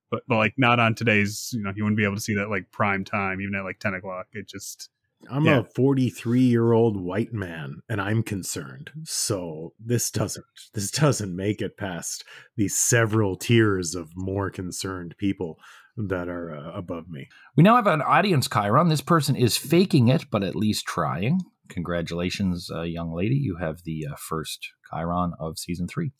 But, 0.09 0.23
but 0.27 0.37
like 0.37 0.53
not 0.57 0.79
on 0.79 0.95
today's. 0.95 1.51
You 1.53 1.63
know, 1.63 1.73
you 1.75 1.83
wouldn't 1.83 1.97
be 1.97 2.05
able 2.05 2.15
to 2.15 2.21
see 2.21 2.35
that 2.35 2.49
like 2.49 2.71
prime 2.71 3.03
time, 3.03 3.41
even 3.41 3.55
at 3.55 3.63
like 3.63 3.79
ten 3.79 3.93
o'clock. 3.93 4.27
It 4.31 4.47
just 4.47 4.89
I'm 5.29 5.45
yeah. 5.45 5.59
a 5.59 5.63
43 5.63 6.41
year 6.41 6.71
old 6.73 6.99
white 6.99 7.33
man 7.33 7.81
and 7.89 7.99
I'm 7.99 8.23
concerned. 8.23 8.91
So 9.03 9.73
this 9.79 10.11
doesn't 10.11 10.45
this 10.73 10.91
doesn't 10.91 11.35
make 11.35 11.61
it 11.61 11.77
past 11.77 12.23
these 12.55 12.77
several 12.77 13.35
tiers 13.35 13.95
of 13.95 14.09
more 14.15 14.49
concerned 14.49 15.15
people 15.17 15.57
that 15.97 16.29
are 16.29 16.55
uh, 16.55 16.77
above 16.77 17.09
me. 17.09 17.27
We 17.55 17.63
now 17.63 17.75
have 17.75 17.87
an 17.87 18.01
audience 18.01 18.47
Chiron. 18.47 18.89
This 18.89 19.01
person 19.01 19.35
is 19.35 19.57
faking 19.57 20.07
it, 20.07 20.25
but 20.29 20.43
at 20.43 20.55
least 20.55 20.85
trying. 20.85 21.41
Congratulations, 21.69 22.69
uh, 22.71 22.83
young 22.83 23.11
lady. 23.11 23.35
You 23.35 23.57
have 23.57 23.83
the 23.83 24.05
uh, 24.11 24.15
first 24.15 24.69
Chiron 24.91 25.33
of 25.39 25.57
season 25.57 25.87
three. 25.87 26.11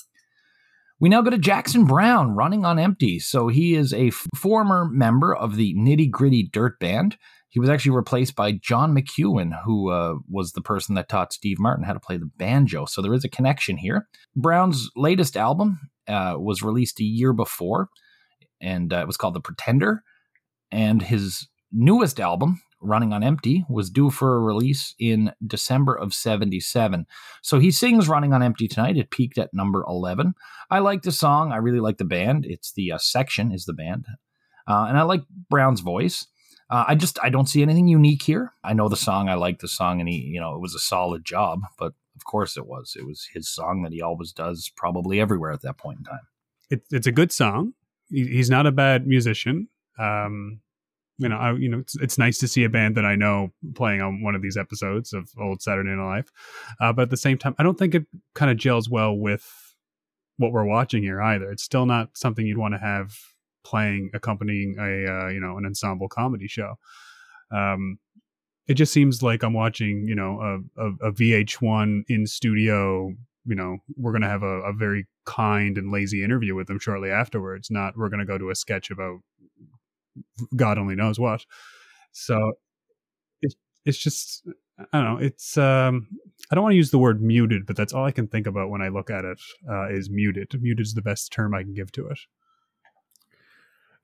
We 1.00 1.10
now 1.10 1.22
go 1.22 1.30
to 1.30 1.38
Jackson 1.38 1.86
Browne 1.86 2.32
running 2.32 2.66
on 2.66 2.80
empty. 2.80 3.20
So 3.20 3.50
he 3.50 3.76
is 3.76 3.94
a 3.94 4.08
f- 4.08 4.26
former 4.36 4.90
member 4.92 5.36
of 5.36 5.56
the 5.56 5.76
Nitty 5.76 6.10
Gritty 6.10 6.50
Dirt 6.52 6.80
Band. 6.80 7.18
He 7.50 7.60
was 7.60 7.70
actually 7.70 7.96
replaced 7.96 8.36
by 8.36 8.54
John 8.54 8.96
McEuen, 8.96 9.52
who 9.64 9.92
uh, 9.92 10.16
was 10.28 10.52
the 10.52 10.62
person 10.62 10.96
that 10.96 11.08
taught 11.08 11.34
Steve 11.34 11.60
Martin 11.60 11.86
how 11.86 11.94
to 11.94 12.00
play 12.00 12.18
the 12.18 12.30
banjo. 12.38 12.86
So 12.86 13.02
there 13.02 13.14
is 13.14 13.24
a 13.24 13.30
connection 13.30 13.78
here. 13.78 14.08
Browne's 14.36 14.90
latest 14.96 15.38
album 15.38 15.80
uh, 16.08 16.36
was 16.38 16.64
released 16.64 17.00
a 17.00 17.04
year 17.04 17.32
before, 17.32 17.90
and 18.60 18.92
uh, 18.92 18.98
it 18.98 19.08
was 19.08 19.18
called 19.18 19.36
The 19.36 19.42
Pretender. 19.42 20.02
And 20.72 21.02
his 21.02 21.48
newest 21.72 22.20
album, 22.20 22.60
Running 22.80 23.14
on 23.14 23.24
Empty, 23.24 23.66
was 23.70 23.90
due 23.90 24.10
for 24.10 24.36
a 24.36 24.40
release 24.40 24.94
in 25.00 25.32
December 25.46 25.96
of 25.96 26.14
77. 26.14 27.06
So 27.42 27.60
he 27.60 27.72
sings 27.72 28.08
Running 28.08 28.34
on 28.34 28.44
Empty 28.44 28.68
tonight. 28.68 28.98
It 28.98 29.12
peaked 29.12 29.38
at 29.38 29.54
number 29.54 29.84
11. 29.88 30.36
I 30.70 30.80
like 30.80 31.02
the 31.02 31.12
song. 31.12 31.52
I 31.52 31.58
really 31.58 31.80
like 31.80 31.98
the 31.98 32.06
band. 32.06 32.46
It's 32.46 32.72
the 32.74 32.92
uh, 32.92 32.98
section, 32.98 33.52
is 33.52 33.66
the 33.66 33.74
band. 33.74 34.06
Uh, 34.68 34.86
and 34.90 34.98
I 34.98 35.04
like 35.04 35.24
Browne's 35.50 35.82
voice. 35.82 36.28
Uh, 36.70 36.84
I 36.88 36.96
just 36.96 37.18
I 37.24 37.30
don't 37.30 37.48
see 37.48 37.62
anything 37.62 37.88
unique 37.88 38.22
here. 38.22 38.52
I 38.64 38.74
know 38.74 38.90
the 38.90 38.98
song. 38.98 39.30
I 39.30 39.36
like 39.36 39.60
the 39.60 39.70
song, 39.70 40.02
and 40.02 40.10
he 40.10 40.18
you 40.18 40.40
know 40.40 40.54
it 40.54 40.60
was 40.60 40.76
a 40.76 40.80
solid 40.80 41.24
job. 41.24 41.62
But 41.80 41.94
of 42.16 42.26
course 42.26 42.58
it 42.58 42.68
was. 42.68 42.96
It 43.00 43.06
was 43.06 43.30
his 43.34 43.48
song 43.48 43.84
that 43.84 43.94
he 43.94 44.02
always 44.02 44.34
does, 44.34 44.70
probably 44.76 45.22
everywhere 45.22 45.52
at 45.52 45.62
that 45.62 45.78
point 45.78 46.00
in 46.00 46.04
time. 46.04 46.28
it, 46.70 46.84
it's 46.92 47.08
a 47.08 47.12
good 47.12 47.32
song. 47.32 47.74
He, 48.10 48.28
he's 48.28 48.50
not 48.50 48.66
a 48.66 48.72
bad 48.72 49.08
musician. 49.08 49.70
Um, 49.98 50.60
you 51.18 51.30
know, 51.30 51.38
I, 51.38 51.54
you 51.54 51.70
know, 51.70 51.80
it's, 51.80 51.96
it's 51.98 52.18
nice 52.18 52.38
to 52.40 52.48
see 52.48 52.64
a 52.64 52.70
band 52.70 52.96
that 52.96 53.06
I 53.06 53.16
know 53.16 53.50
playing 53.76 54.02
on 54.02 54.22
one 54.22 54.36
of 54.36 54.42
these 54.42 54.58
episodes 54.58 55.14
of 55.14 55.30
Old 55.40 55.62
Saturday 55.62 55.90
Night 55.90 56.04
Live. 56.04 56.32
Uh, 56.80 56.94
but 56.94 57.04
at 57.04 57.10
the 57.10 57.18
same 57.18 57.38
time, 57.38 57.56
I 57.58 57.64
don't 57.64 57.78
think 57.78 57.96
it 57.96 58.06
kind 58.36 58.52
of 58.52 58.58
gels 58.58 58.90
well 58.90 59.16
with 59.16 59.76
what 60.38 60.52
we're 60.52 60.66
watching 60.66 61.02
here 61.02 61.22
either. 61.22 61.52
It's 61.52 61.64
still 61.64 61.86
not 61.86 62.16
something 62.16 62.46
you'd 62.46 62.58
want 62.58 62.76
to 62.76 62.80
have 62.80 63.14
playing 63.64 64.10
accompanying 64.14 64.78
a 64.80 65.12
uh, 65.12 65.28
you 65.30 65.40
know 65.40 65.58
an 65.58 65.66
ensemble 65.66 66.08
comedy 66.08 66.48
show. 66.48 66.76
Um, 67.52 68.00
it 68.68 68.76
just 68.76 68.94
seems 68.94 69.24
like 69.24 69.44
I'm 69.44 69.54
watching 69.54 70.06
you 70.08 70.16
know 70.16 70.40
a, 70.78 70.82
a, 70.82 71.10
a 71.10 71.12
VH1 71.12 72.04
in 72.08 72.26
studio. 72.26 73.14
You 73.46 73.56
know, 73.56 73.78
we're 73.96 74.12
gonna 74.12 74.30
have 74.30 74.44
a, 74.44 74.62
a 74.62 74.74
very 74.74 75.08
kind 75.26 75.78
and 75.78 75.92
lazy 75.92 76.24
interview 76.24 76.56
with 76.56 76.68
them 76.68 76.80
shortly 76.80 77.10
afterwards. 77.10 77.72
Not 77.72 77.98
we're 77.98 78.10
gonna 78.10 78.26
go 78.26 78.38
to 78.38 78.50
a 78.50 78.56
sketch 78.56 78.92
about 78.92 79.20
God 80.56 80.78
only 80.78 80.96
knows 80.96 81.20
what. 81.20 81.46
So 82.12 82.54
it's 83.42 83.56
it's 83.86 83.98
just 83.98 84.48
I 84.94 85.02
don't 85.02 85.14
know. 85.14 85.26
It's 85.26 85.58
um 85.58 86.08
I 86.52 86.56
don't 86.56 86.64
want 86.64 86.74
to 86.74 86.78
use 86.78 86.92
the 86.92 87.00
word 87.00 87.22
muted, 87.22 87.66
but 87.66 87.76
that's 87.76 87.94
all 87.94 88.06
I 88.06 88.12
can 88.12 88.28
think 88.28 88.48
about 88.48 88.70
when 88.70 88.82
I 88.82 88.90
look 88.90 89.10
at 89.10 89.26
it. 89.26 89.40
Uh, 89.70 89.90
is 89.90 90.10
muted. 90.10 90.52
Muted 90.62 90.86
is 90.86 90.94
the 90.94 91.02
best 91.02 91.32
term 91.32 91.54
I 91.54 91.64
can 91.64 91.74
give 91.74 91.92
to 91.94 92.08
it. 92.08 92.20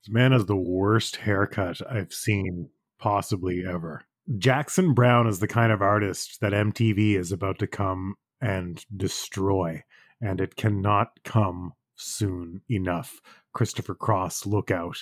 This 0.04 0.14
man 0.14 0.34
has 0.34 0.46
the 0.46 0.56
worst 0.56 1.18
haircut 1.18 1.80
I've 1.90 2.14
seen 2.14 2.70
possibly 3.00 3.64
ever. 3.66 4.04
Jackson 4.38 4.94
Browne 4.94 5.28
is 5.28 5.40
the 5.40 5.48
kind 5.48 5.72
of 5.72 5.82
artist 5.82 6.40
that 6.42 6.54
MTV 6.54 7.18
is 7.18 7.32
about 7.32 7.60
to 7.60 7.68
come 7.68 8.16
and 8.42 8.86
destroy, 8.96 9.84
and 10.22 10.42
it 10.42 10.56
cannot 10.56 11.12
come 11.24 11.74
soon 11.96 12.62
enough. 12.70 13.22
Christopher 13.54 13.96
Cross, 13.96 14.46
look 14.46 14.72
out. 14.72 14.98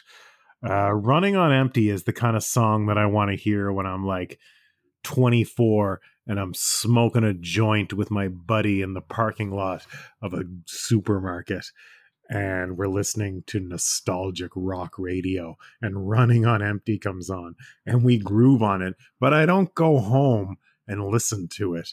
Uh, 0.63 0.91
Running 0.91 1.35
on 1.35 1.51
Empty 1.51 1.89
is 1.89 2.03
the 2.03 2.13
kind 2.13 2.35
of 2.35 2.43
song 2.43 2.85
that 2.85 2.97
I 2.97 3.05
want 3.07 3.31
to 3.31 3.37
hear 3.37 3.71
when 3.71 3.85
I'm 3.85 4.05
like 4.05 4.39
24 5.03 5.99
and 6.27 6.39
I'm 6.39 6.53
smoking 6.53 7.23
a 7.23 7.33
joint 7.33 7.93
with 7.93 8.11
my 8.11 8.27
buddy 8.27 8.81
in 8.81 8.93
the 8.93 9.01
parking 9.01 9.51
lot 9.51 9.85
of 10.21 10.33
a 10.33 10.43
supermarket 10.65 11.65
and 12.31 12.77
we're 12.77 12.87
listening 12.87 13.43
to 13.45 13.59
nostalgic 13.59 14.51
rock 14.55 14.97
radio 14.97 15.57
and 15.81 16.09
running 16.09 16.45
on 16.45 16.63
empty 16.63 16.97
comes 16.97 17.29
on 17.29 17.55
and 17.85 18.03
we 18.03 18.17
groove 18.17 18.63
on 18.63 18.81
it 18.81 18.95
but 19.19 19.33
i 19.33 19.45
don't 19.45 19.75
go 19.75 19.99
home 19.99 20.55
and 20.87 21.05
listen 21.05 21.47
to 21.49 21.75
it 21.75 21.89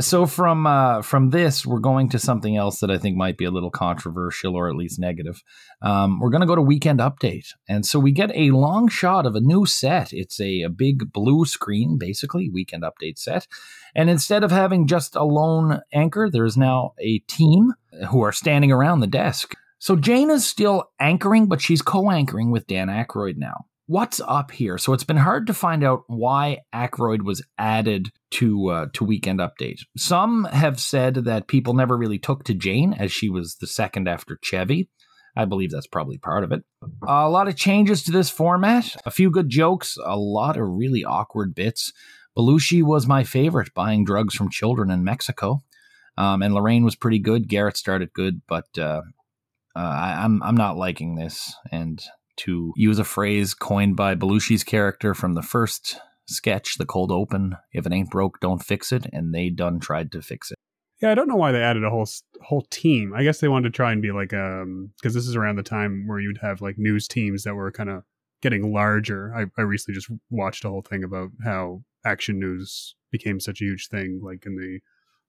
so 0.00 0.26
from 0.26 0.66
uh, 0.66 1.02
from 1.02 1.30
this, 1.30 1.64
we're 1.64 1.78
going 1.78 2.08
to 2.10 2.18
something 2.18 2.56
else 2.56 2.80
that 2.80 2.90
I 2.90 2.98
think 2.98 3.16
might 3.16 3.36
be 3.36 3.44
a 3.44 3.50
little 3.50 3.70
controversial 3.70 4.54
or 4.54 4.68
at 4.68 4.76
least 4.76 4.98
negative. 4.98 5.42
Um, 5.82 6.20
we're 6.20 6.30
going 6.30 6.42
to 6.42 6.46
go 6.46 6.54
to 6.54 6.62
Weekend 6.62 7.00
Update, 7.00 7.48
and 7.68 7.86
so 7.86 7.98
we 7.98 8.12
get 8.12 8.30
a 8.34 8.50
long 8.50 8.88
shot 8.88 9.26
of 9.26 9.34
a 9.34 9.40
new 9.40 9.66
set. 9.66 10.12
It's 10.12 10.40
a, 10.40 10.62
a 10.62 10.68
big 10.68 11.12
blue 11.12 11.44
screen, 11.44 11.98
basically 11.98 12.50
Weekend 12.50 12.82
Update 12.82 13.18
set, 13.18 13.46
and 13.94 14.10
instead 14.10 14.44
of 14.44 14.50
having 14.50 14.86
just 14.86 15.16
a 15.16 15.24
lone 15.24 15.80
anchor, 15.92 16.28
there 16.30 16.44
is 16.44 16.56
now 16.56 16.94
a 16.98 17.18
team 17.20 17.74
who 18.10 18.22
are 18.22 18.32
standing 18.32 18.72
around 18.72 19.00
the 19.00 19.06
desk. 19.06 19.54
So 19.78 19.96
Jane 19.96 20.30
is 20.30 20.46
still 20.46 20.90
anchoring, 21.00 21.48
but 21.48 21.62
she's 21.62 21.80
co-anchoring 21.80 22.50
with 22.50 22.66
Dan 22.66 22.88
Aykroyd 22.88 23.38
now 23.38 23.64
what's 23.90 24.20
up 24.20 24.52
here? 24.52 24.78
So 24.78 24.92
it's 24.92 25.02
been 25.02 25.16
hard 25.16 25.48
to 25.48 25.54
find 25.54 25.82
out 25.82 26.04
why 26.06 26.60
Aykroyd 26.72 27.22
was 27.22 27.42
added 27.58 28.12
to 28.32 28.68
uh, 28.68 28.86
to 28.94 29.04
Weekend 29.04 29.40
Update. 29.40 29.80
Some 29.96 30.44
have 30.44 30.78
said 30.78 31.14
that 31.14 31.48
people 31.48 31.74
never 31.74 31.96
really 31.96 32.20
took 32.20 32.44
to 32.44 32.54
Jane 32.54 32.92
as 32.92 33.10
she 33.10 33.28
was 33.28 33.56
the 33.56 33.66
second 33.66 34.06
after 34.06 34.38
Chevy. 34.44 34.88
I 35.36 35.44
believe 35.44 35.72
that's 35.72 35.88
probably 35.88 36.18
part 36.18 36.44
of 36.44 36.52
it. 36.52 36.62
A 37.06 37.28
lot 37.28 37.48
of 37.48 37.56
changes 37.56 38.04
to 38.04 38.12
this 38.12 38.30
format, 38.30 38.94
a 39.04 39.10
few 39.10 39.28
good 39.28 39.48
jokes, 39.48 39.96
a 40.04 40.16
lot 40.16 40.56
of 40.56 40.68
really 40.68 41.04
awkward 41.04 41.52
bits. 41.54 41.92
Belushi 42.38 42.84
was 42.84 43.08
my 43.08 43.24
favorite, 43.24 43.74
buying 43.74 44.04
drugs 44.04 44.36
from 44.36 44.50
children 44.50 44.92
in 44.92 45.02
Mexico, 45.02 45.62
um, 46.16 46.42
and 46.42 46.54
Lorraine 46.54 46.84
was 46.84 46.94
pretty 46.94 47.18
good. 47.18 47.48
Garrett 47.48 47.76
started 47.76 48.12
good, 48.12 48.42
but 48.46 48.66
uh, 48.78 49.02
uh, 49.74 49.78
I, 49.80 50.22
I'm 50.22 50.40
I'm 50.44 50.56
not 50.56 50.76
liking 50.76 51.16
this, 51.16 51.52
and 51.72 52.00
to 52.44 52.72
use 52.76 52.98
a 52.98 53.04
phrase 53.04 53.54
coined 53.54 53.96
by 53.96 54.14
Belushi's 54.14 54.64
character 54.64 55.14
from 55.14 55.34
the 55.34 55.42
first 55.42 55.98
sketch, 56.26 56.76
The 56.78 56.86
Cold 56.86 57.10
Open. 57.10 57.56
If 57.72 57.86
it 57.86 57.92
ain't 57.92 58.10
broke, 58.10 58.40
don't 58.40 58.62
fix 58.62 58.92
it. 58.92 59.06
And 59.12 59.34
they 59.34 59.50
done 59.50 59.80
tried 59.80 60.12
to 60.12 60.22
fix 60.22 60.50
it. 60.50 60.58
Yeah, 61.02 61.10
I 61.10 61.14
don't 61.14 61.28
know 61.28 61.36
why 61.36 61.50
they 61.50 61.62
added 61.62 61.82
a 61.82 61.90
whole 61.90 62.08
whole 62.42 62.66
team. 62.70 63.14
I 63.14 63.22
guess 63.22 63.40
they 63.40 63.48
wanted 63.48 63.72
to 63.72 63.76
try 63.76 63.90
and 63.90 64.02
be 64.02 64.12
like 64.12 64.34
um 64.34 64.90
because 64.98 65.14
this 65.14 65.26
is 65.26 65.34
around 65.34 65.56
the 65.56 65.62
time 65.62 66.06
where 66.06 66.20
you'd 66.20 66.38
have 66.42 66.60
like 66.60 66.76
news 66.78 67.08
teams 67.08 67.44
that 67.44 67.54
were 67.54 67.72
kind 67.72 67.88
of 67.88 68.04
getting 68.42 68.72
larger. 68.72 69.34
I, 69.34 69.60
I 69.60 69.64
recently 69.64 69.94
just 69.94 70.10
watched 70.30 70.64
a 70.64 70.68
whole 70.68 70.82
thing 70.82 71.02
about 71.02 71.30
how 71.42 71.82
action 72.04 72.38
news 72.38 72.94
became 73.10 73.40
such 73.40 73.60
a 73.60 73.64
huge 73.64 73.88
thing, 73.88 74.20
like 74.22 74.44
in 74.46 74.56
the 74.56 74.80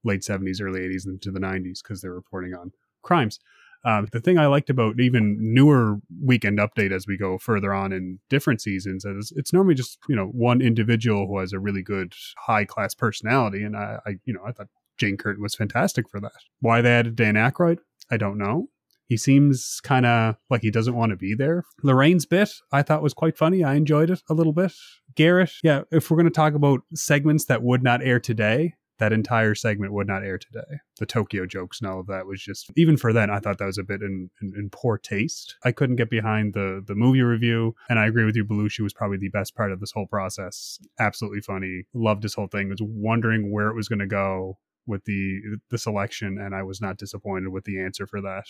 late 0.03 0.23
seventies, 0.23 0.59
early 0.61 0.83
eighties, 0.83 1.05
into 1.05 1.31
the 1.31 1.39
nineties, 1.39 1.81
because 1.81 2.01
they're 2.01 2.13
reporting 2.13 2.53
on 2.53 2.71
crimes. 3.01 3.39
Um, 3.83 4.07
the 4.11 4.19
thing 4.19 4.37
I 4.37 4.45
liked 4.45 4.69
about 4.69 4.99
even 4.99 5.37
newer 5.39 5.97
weekend 6.23 6.59
update 6.59 6.91
as 6.91 7.07
we 7.07 7.17
go 7.17 7.37
further 7.37 7.73
on 7.73 7.91
in 7.91 8.19
different 8.29 8.61
seasons 8.61 9.05
is 9.05 9.33
it's 9.35 9.51
normally 9.51 9.75
just 9.75 9.97
you 10.07 10.15
know 10.15 10.27
one 10.27 10.61
individual 10.61 11.27
who 11.27 11.39
has 11.39 11.53
a 11.53 11.59
really 11.59 11.81
good 11.81 12.13
high 12.37 12.65
class 12.65 12.93
personality, 12.93 13.63
and 13.63 13.75
I, 13.75 13.97
I 14.05 14.11
you 14.25 14.33
know 14.33 14.41
I 14.45 14.51
thought 14.51 14.67
Jane 14.97 15.17
Curtin 15.17 15.41
was 15.41 15.55
fantastic 15.55 16.09
for 16.09 16.19
that. 16.19 16.31
Why 16.59 16.81
they 16.81 16.91
added 16.91 17.15
Dan 17.15 17.35
Aykroyd, 17.35 17.79
I 18.11 18.17
don't 18.17 18.37
know. 18.37 18.67
He 19.07 19.17
seems 19.17 19.81
kind 19.83 20.05
of 20.05 20.35
like 20.49 20.61
he 20.61 20.71
doesn't 20.71 20.95
want 20.95 21.09
to 21.09 21.17
be 21.17 21.35
there. 21.35 21.65
Lorraine's 21.83 22.25
bit 22.25 22.49
I 22.71 22.81
thought 22.81 23.03
was 23.03 23.13
quite 23.13 23.37
funny. 23.37 23.61
I 23.61 23.73
enjoyed 23.73 24.09
it 24.09 24.21
a 24.29 24.33
little 24.33 24.53
bit. 24.53 24.71
Garrett, 25.15 25.51
yeah, 25.63 25.81
if 25.91 26.09
we're 26.09 26.15
going 26.15 26.25
to 26.25 26.31
talk 26.31 26.53
about 26.53 26.81
segments 26.95 27.45
that 27.45 27.61
would 27.61 27.83
not 27.83 28.01
air 28.01 28.21
today, 28.21 28.75
that 29.01 29.11
entire 29.11 29.55
segment 29.55 29.93
would 29.93 30.05
not 30.05 30.23
air 30.23 30.37
today. 30.37 30.77
The 30.99 31.07
Tokyo 31.07 31.47
jokes 31.47 31.81
and 31.81 31.89
all 31.89 31.99
of 31.99 32.05
that 32.05 32.27
was 32.27 32.39
just 32.39 32.71
even 32.77 32.97
for 32.97 33.11
then 33.11 33.31
I 33.31 33.39
thought 33.39 33.57
that 33.57 33.65
was 33.65 33.79
a 33.79 33.83
bit 33.83 34.03
in, 34.03 34.29
in, 34.43 34.53
in, 34.55 34.69
poor 34.69 34.99
taste. 34.99 35.55
I 35.65 35.71
couldn't 35.71 35.95
get 35.95 36.11
behind 36.11 36.53
the 36.53 36.83
the 36.85 36.93
movie 36.93 37.23
review, 37.23 37.73
and 37.89 37.97
I 37.97 38.05
agree 38.05 38.25
with 38.25 38.35
you. 38.35 38.45
Belushi 38.45 38.81
was 38.81 38.93
probably 38.93 39.17
the 39.17 39.29
best 39.29 39.55
part 39.55 39.71
of 39.71 39.79
this 39.79 39.91
whole 39.91 40.05
process. 40.05 40.77
Absolutely 40.99 41.41
funny. 41.41 41.85
Loved 41.95 42.21
this 42.21 42.35
whole 42.35 42.45
thing. 42.45 42.69
Was 42.69 42.79
wondering 42.79 43.51
where 43.51 43.69
it 43.69 43.75
was 43.75 43.89
going 43.89 43.99
to 43.99 44.05
go 44.05 44.59
with 44.85 45.05
the 45.05 45.57
the 45.71 45.79
selection, 45.79 46.37
and 46.39 46.53
I 46.53 46.61
was 46.61 46.79
not 46.79 46.97
disappointed 46.97 47.49
with 47.49 47.63
the 47.63 47.81
answer 47.81 48.05
for 48.05 48.21
that. 48.21 48.45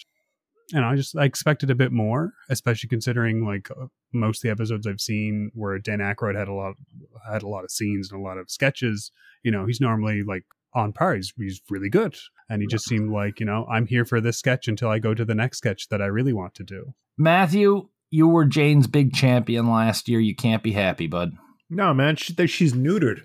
And 0.73 0.85
I 0.85 0.95
just 0.95 1.17
I 1.17 1.25
expected 1.25 1.69
a 1.69 1.75
bit 1.75 1.91
more, 1.91 2.33
especially 2.49 2.89
considering 2.89 3.45
like 3.45 3.69
uh, 3.71 3.87
most 4.13 4.39
of 4.39 4.41
the 4.43 4.51
episodes 4.51 4.87
I've 4.87 5.01
seen 5.01 5.51
where 5.53 5.77
Dan 5.79 5.99
Aykroyd 5.99 6.37
had 6.37 6.47
a 6.47 6.53
lot 6.53 6.75
had 7.29 7.43
a 7.43 7.47
lot 7.47 7.63
of 7.63 7.71
scenes 7.71 8.11
and 8.11 8.19
a 8.19 8.23
lot 8.23 8.37
of 8.37 8.49
sketches 8.49 9.11
you 9.43 9.51
know, 9.51 9.65
he's 9.65 9.81
normally 9.81 10.23
like 10.23 10.45
on 10.73 10.93
par. 10.93 11.15
He's, 11.15 11.33
he's 11.37 11.61
really 11.69 11.89
good. 11.89 12.15
And 12.49 12.61
he 12.61 12.67
just 12.67 12.85
seemed 12.85 13.11
like, 13.11 13.39
you 13.39 13.45
know, 13.45 13.65
I'm 13.69 13.87
here 13.87 14.05
for 14.05 14.21
this 14.21 14.37
sketch 14.37 14.67
until 14.67 14.89
I 14.89 14.99
go 14.99 15.13
to 15.13 15.25
the 15.25 15.35
next 15.35 15.59
sketch 15.59 15.89
that 15.89 16.01
I 16.01 16.05
really 16.05 16.33
want 16.33 16.53
to 16.55 16.63
do. 16.63 16.93
Matthew, 17.17 17.89
you 18.09 18.27
were 18.27 18.45
Jane's 18.45 18.87
big 18.87 19.13
champion 19.13 19.69
last 19.69 20.09
year. 20.09 20.19
You 20.19 20.35
can't 20.35 20.63
be 20.63 20.73
happy, 20.73 21.07
bud. 21.07 21.31
No, 21.69 21.93
man, 21.93 22.17
she, 22.17 22.35
she's 22.47 22.73
neutered 22.73 23.21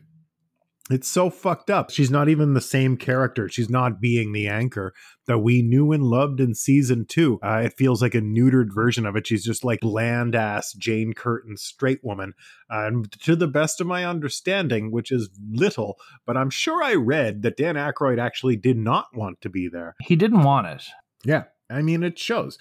it's 0.89 1.09
so 1.09 1.31
fucked 1.31 1.69
up. 1.69 1.91
She's 1.91 2.11
not 2.11 2.29
even 2.29 2.55
the 2.55 2.61
same 2.61 2.97
character. 2.97 3.49
She's 3.49 3.69
not 3.69 4.01
being 4.01 4.33
the 4.33 4.47
anchor 4.47 4.95
that 5.27 5.39
we 5.39 5.63
knew 5.63 5.91
and 5.93 6.03
loved 6.03 6.39
in 6.41 6.55
season 6.55 7.07
two. 7.09 7.41
Uh, 7.43 7.63
it 7.65 7.75
feels 7.77 8.01
like 8.01 8.15
a 8.15 8.21
neutered 8.21 8.73
version 8.73 9.05
of 9.05 9.17
it. 9.17 9.27
She's 9.27 9.45
just 9.45 9.65
like 9.65 9.81
bland 9.81 10.37
ass 10.37 10.73
Jane 10.75 11.13
Curtin 11.13 11.57
straight 11.57 12.05
woman. 12.05 12.35
Uh, 12.71 12.87
and 12.87 13.13
to 13.23 13.35
the 13.35 13.49
best 13.49 13.81
of 13.81 13.87
my 13.87 14.05
understanding, 14.05 14.93
which 14.93 15.11
is 15.11 15.29
little, 15.51 15.97
but 16.25 16.37
I'm 16.37 16.51
sure 16.51 16.83
I 16.83 16.95
read 16.95 17.43
that 17.43 17.57
Dan 17.57 17.75
Aykroyd 17.75 18.21
actually 18.21 18.57
did 18.57 18.79
not 18.79 19.07
want 19.15 19.41
to 19.41 19.49
be 19.49 19.69
there. 19.69 19.97
He 20.01 20.15
didn't 20.15 20.45
want 20.45 20.69
it. 20.69 20.85
Yeah. 21.25 21.45
I 21.69 21.83
mean, 21.83 22.05
it 22.05 22.17
shows. 22.17 22.59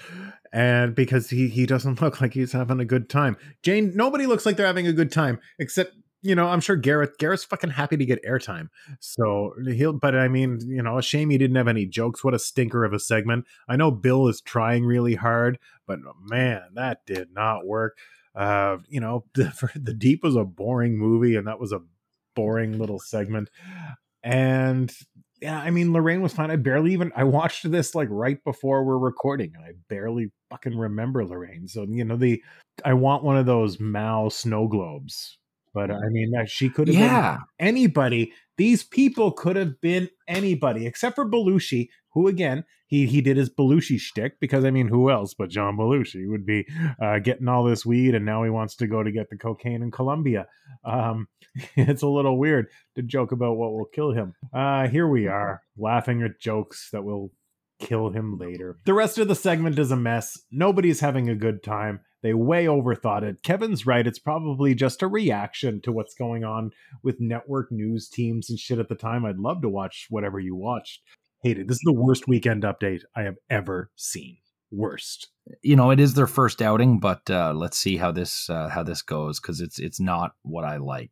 And 0.52 0.96
because 0.96 1.30
he, 1.30 1.48
he 1.48 1.68
doesn't 1.68 2.02
look 2.02 2.22
like 2.22 2.34
he's 2.34 2.54
having 2.54 2.80
a 2.80 2.86
good 2.86 3.10
time. 3.10 3.38
Jane, 3.62 3.92
nobody 3.96 4.26
looks 4.26 4.48
like 4.48 4.58
they're 4.58 4.66
having 4.66 4.88
a 4.88 4.94
good 4.94 5.12
time 5.12 5.40
except 5.60 5.94
you 6.26 6.34
know, 6.34 6.48
I'm 6.48 6.60
sure 6.60 6.76
Garrett 6.76 7.20
Garrett's 7.20 7.44
fucking 7.44 7.70
happy 7.70 7.98
to 7.98 8.06
get 8.06 8.24
airtime. 8.26 8.70
So 9.00 9.54
he'll 9.64 9.94
but 9.94 10.16
I 10.16 10.28
mean, 10.28 10.60
you 10.66 10.82
know, 10.82 10.98
a 10.98 11.04
shame 11.04 11.30
he 11.30 11.38
didn't 11.38 11.56
have 11.56 11.68
any 11.68 11.86
jokes. 11.86 12.24
What 12.24 12.34
a 12.34 12.40
stinker 12.40 12.84
of 12.84 12.94
a 12.94 13.00
segment. 13.00 13.46
I 13.70 13.76
know 13.76 13.92
Bill 13.92 14.28
is 14.28 14.42
trying 14.42 14.86
really 14.86 15.14
hard, 15.14 15.60
but 15.86 16.00
man, 16.20 16.64
that 16.74 17.06
did 17.06 17.32
not 17.32 17.68
work. 17.68 18.00
Uh, 18.34 18.78
you 18.90 19.00
know, 19.00 19.26
the, 19.36 19.70
the 19.76 19.94
Deep 19.94 20.24
was 20.24 20.36
a 20.36 20.44
boring 20.44 20.98
movie, 20.98 21.36
and 21.36 21.48
that 21.48 21.60
was 21.60 21.72
a 21.72 21.82
boring 22.36 22.80
little 22.80 23.00
segment. 23.00 23.52
And 24.24 24.92
yeah, 25.42 25.60
I 25.60 25.70
mean, 25.70 25.94
Lorraine 25.94 26.24
was 26.24 26.34
fine. 26.34 26.50
I 26.50 26.56
barely 26.56 26.92
even 26.94 27.12
I 27.16 27.24
watched 27.24 27.70
this 27.70 27.94
like 27.94 28.08
right 28.10 28.44
before 28.44 28.84
we're 28.84 28.98
recording, 28.98 29.54
and 29.56 29.64
I 29.64 29.74
barely 29.90 30.32
fucking 30.50 30.76
remember 30.76 31.24
Lorraine. 31.24 31.68
So 31.68 31.86
you 31.88 32.04
know, 32.04 32.18
the 32.18 32.42
I 32.84 32.96
want 32.96 33.24
one 33.24 33.38
of 33.38 33.46
those 33.46 33.80
Mao 33.80 34.30
snow 34.30 34.68
globes 34.68 35.38
but 35.76 35.92
I 35.92 36.08
mean, 36.10 36.34
she 36.48 36.70
could 36.70 36.88
have 36.88 36.96
yeah. 36.96 37.38
been 37.60 37.68
anybody. 37.68 38.32
These 38.58 38.84
people 38.84 39.34
could 39.34 39.58
have 39.58 39.82
been 39.82 40.10
anybody 40.26 40.88
except 40.88 41.16
for 41.16 41.30
Belushi, 41.30 41.90
who 42.14 42.30
again 42.30 42.64
he 42.88 43.06
he 43.06 43.20
did 43.20 43.36
his 43.36 43.50
Belushi 43.50 44.00
shtick 44.00 44.40
because 44.40 44.64
I 44.64 44.72
mean, 44.72 44.88
who 44.88 45.12
else 45.12 45.34
but 45.34 45.50
John 45.50 45.76
Belushi 45.76 46.30
would 46.30 46.46
be 46.46 46.66
uh, 47.04 47.20
getting 47.20 47.50
all 47.50 47.66
this 47.66 47.86
weed, 47.86 48.16
and 48.16 48.26
now 48.26 48.44
he 48.44 48.50
wants 48.50 48.78
to 48.78 48.88
go 48.88 49.04
to 49.04 49.12
get 49.12 49.30
the 49.30 49.38
cocaine 49.38 49.84
in 49.84 49.92
Colombia. 49.92 50.48
Um, 50.86 51.28
it's 51.76 52.04
a 52.04 52.08
little 52.08 52.40
weird 52.40 52.68
to 52.96 53.02
joke 53.02 53.34
about 53.34 53.58
what 53.58 53.74
will 53.74 53.90
kill 53.94 54.14
him. 54.14 54.34
Uh, 54.54 54.88
here 54.88 55.08
we 55.08 55.28
are 55.28 55.62
laughing 55.78 56.24
at 56.24 56.40
jokes 56.40 56.88
that 56.94 57.04
will 57.04 57.32
kill 57.82 58.10
him 58.12 58.38
later. 58.38 58.78
The 58.86 58.94
rest 58.94 59.18
of 59.18 59.28
the 59.28 59.36
segment 59.36 59.78
is 59.78 59.92
a 59.92 59.98
mess. 59.98 60.40
Nobody's 60.52 61.02
having 61.02 61.30
a 61.30 61.36
good 61.36 61.64
time. 61.64 62.00
They 62.26 62.34
way 62.34 62.66
overthought 62.66 63.22
it. 63.22 63.44
Kevin's 63.44 63.86
right. 63.86 64.08
It's 64.08 64.18
probably 64.18 64.74
just 64.74 65.04
a 65.04 65.08
reaction 65.08 65.80
to 65.82 65.92
what's 65.92 66.16
going 66.16 66.44
on 66.44 66.72
with 67.04 67.22
network 67.22 67.72
news 67.72 68.10
teams 68.10 68.50
and 68.50 68.58
shit 68.58 68.80
at 68.80 68.90
the 68.90 68.96
time. 68.96 69.26
I'd 69.26 69.38
love 69.38 69.62
to 69.62 69.70
watch 69.70 70.08
whatever 70.10 70.40
you 70.40 70.56
watched. 70.56 71.04
Hated. 71.44 71.68
This 71.68 71.76
is 71.76 71.84
the 71.86 71.94
worst 71.94 72.28
weekend 72.28 72.64
update 72.64 73.02
I 73.16 73.22
have 73.22 73.36
ever 73.52 73.92
seen. 73.96 74.38
Worst. 74.72 75.30
You 75.62 75.76
know, 75.76 75.92
it 75.92 76.00
is 76.00 76.16
their 76.16 76.26
first 76.26 76.64
outing, 76.64 77.00
but 77.00 77.30
uh, 77.30 77.54
let's 77.56 77.78
see 77.78 77.98
how 77.98 78.12
this 78.12 78.50
uh, 78.50 78.70
how 78.70 78.82
this 78.82 79.04
goes 79.04 79.40
because 79.40 79.62
it's 79.62 79.78
it's 79.78 80.00
not 80.00 80.32
what 80.42 80.66
I 80.66 80.78
like 80.78 81.12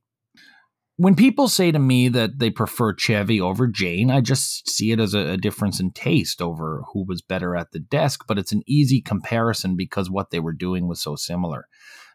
when 0.97 1.15
people 1.15 1.47
say 1.47 1.71
to 1.71 1.79
me 1.79 2.07
that 2.09 2.37
they 2.37 2.49
prefer 2.49 2.95
Chevy 2.95 3.41
over 3.41 3.67
Jane, 3.67 4.11
I 4.11 4.21
just 4.21 4.69
see 4.69 4.91
it 4.91 4.99
as 4.99 5.13
a, 5.13 5.31
a, 5.31 5.37
difference 5.37 5.79
in 5.79 5.91
taste 5.91 6.41
over 6.41 6.83
who 6.93 7.03
was 7.05 7.21
better 7.21 7.55
at 7.55 7.71
the 7.71 7.79
desk, 7.79 8.25
but 8.27 8.37
it's 8.37 8.51
an 8.51 8.61
easy 8.67 9.01
comparison 9.01 9.75
because 9.75 10.11
what 10.11 10.29
they 10.29 10.39
were 10.39 10.53
doing 10.53 10.87
was 10.87 11.01
so 11.01 11.15
similar. 11.15 11.67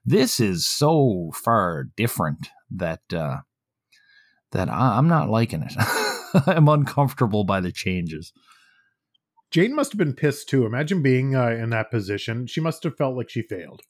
This 0.04 0.38
is 0.38 0.66
so 0.66 1.32
far 1.34 1.86
different 1.96 2.50
that 2.70 3.00
uh, 3.12 3.38
that 4.52 4.68
I, 4.68 4.96
I'm 4.96 5.08
not 5.08 5.28
liking 5.28 5.62
it. 5.62 5.74
I'm 6.46 6.68
uncomfortable 6.68 7.44
by 7.44 7.60
the 7.60 7.72
changes. 7.72 8.32
Jane 9.50 9.74
must 9.74 9.92
have 9.92 9.98
been 9.98 10.14
pissed 10.14 10.48
too. 10.48 10.66
Imagine 10.66 11.02
being 11.02 11.34
uh, 11.34 11.48
in 11.48 11.70
that 11.70 11.90
position. 11.90 12.46
She 12.46 12.60
must 12.60 12.84
have 12.84 12.96
felt 12.96 13.16
like 13.16 13.30
she 13.30 13.42
failed. 13.42 13.82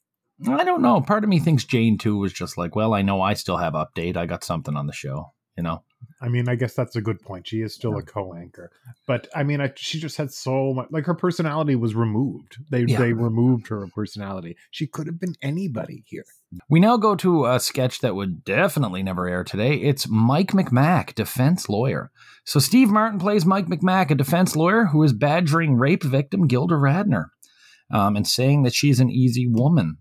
I 0.47 0.63
don't 0.63 0.81
know. 0.81 1.01
Part 1.01 1.23
of 1.23 1.29
me 1.29 1.39
thinks 1.39 1.65
Jane 1.65 1.97
too 1.97 2.17
was 2.17 2.31
just 2.31 2.57
like, 2.57 2.75
well, 2.75 2.93
I 2.93 3.01
know 3.01 3.21
I 3.21 3.33
still 3.33 3.57
have 3.57 3.73
update. 3.73 4.15
I 4.15 4.25
got 4.25 4.43
something 4.43 4.75
on 4.75 4.87
the 4.87 4.93
show, 4.93 5.33
you 5.57 5.63
know. 5.63 5.83
I 6.21 6.29
mean, 6.29 6.47
I 6.47 6.55
guess 6.55 6.73
that's 6.73 6.95
a 6.95 7.01
good 7.01 7.19
point. 7.21 7.47
She 7.47 7.61
is 7.61 7.73
still 7.73 7.93
yeah. 7.93 7.99
a 7.99 8.01
co-anchor, 8.01 8.71
but 9.05 9.27
I 9.35 9.43
mean, 9.43 9.59
I, 9.59 9.71
she 9.75 9.99
just 9.99 10.15
had 10.15 10.31
so 10.31 10.73
much. 10.73 10.87
Like 10.91 11.05
her 11.05 11.13
personality 11.13 11.75
was 11.75 11.93
removed. 11.93 12.57
They 12.69 12.85
yeah. 12.85 12.99
they 12.99 13.13
removed 13.13 13.67
her 13.67 13.85
personality. 13.93 14.55
She 14.71 14.87
could 14.87 15.07
have 15.07 15.19
been 15.19 15.35
anybody 15.41 16.03
here. 16.07 16.25
We 16.69 16.79
now 16.79 16.97
go 16.97 17.15
to 17.15 17.45
a 17.45 17.59
sketch 17.59 17.99
that 17.99 18.15
would 18.15 18.43
definitely 18.43 19.03
never 19.03 19.27
air 19.27 19.43
today. 19.43 19.75
It's 19.75 20.07
Mike 20.07 20.51
McMack, 20.51 21.15
defense 21.15 21.69
lawyer. 21.69 22.11
So 22.45 22.59
Steve 22.59 22.89
Martin 22.89 23.19
plays 23.19 23.45
Mike 23.45 23.67
McMack, 23.67 24.09
a 24.09 24.15
defense 24.15 24.55
lawyer 24.55 24.85
who 24.85 25.03
is 25.03 25.13
badgering 25.13 25.75
rape 25.75 26.03
victim 26.03 26.47
Gilda 26.47 26.75
Radner. 26.75 27.27
Um, 27.91 28.15
and 28.15 28.27
saying 28.27 28.63
that 28.63 28.75
she's 28.75 28.99
an 28.99 29.09
easy 29.09 29.47
woman 29.47 29.97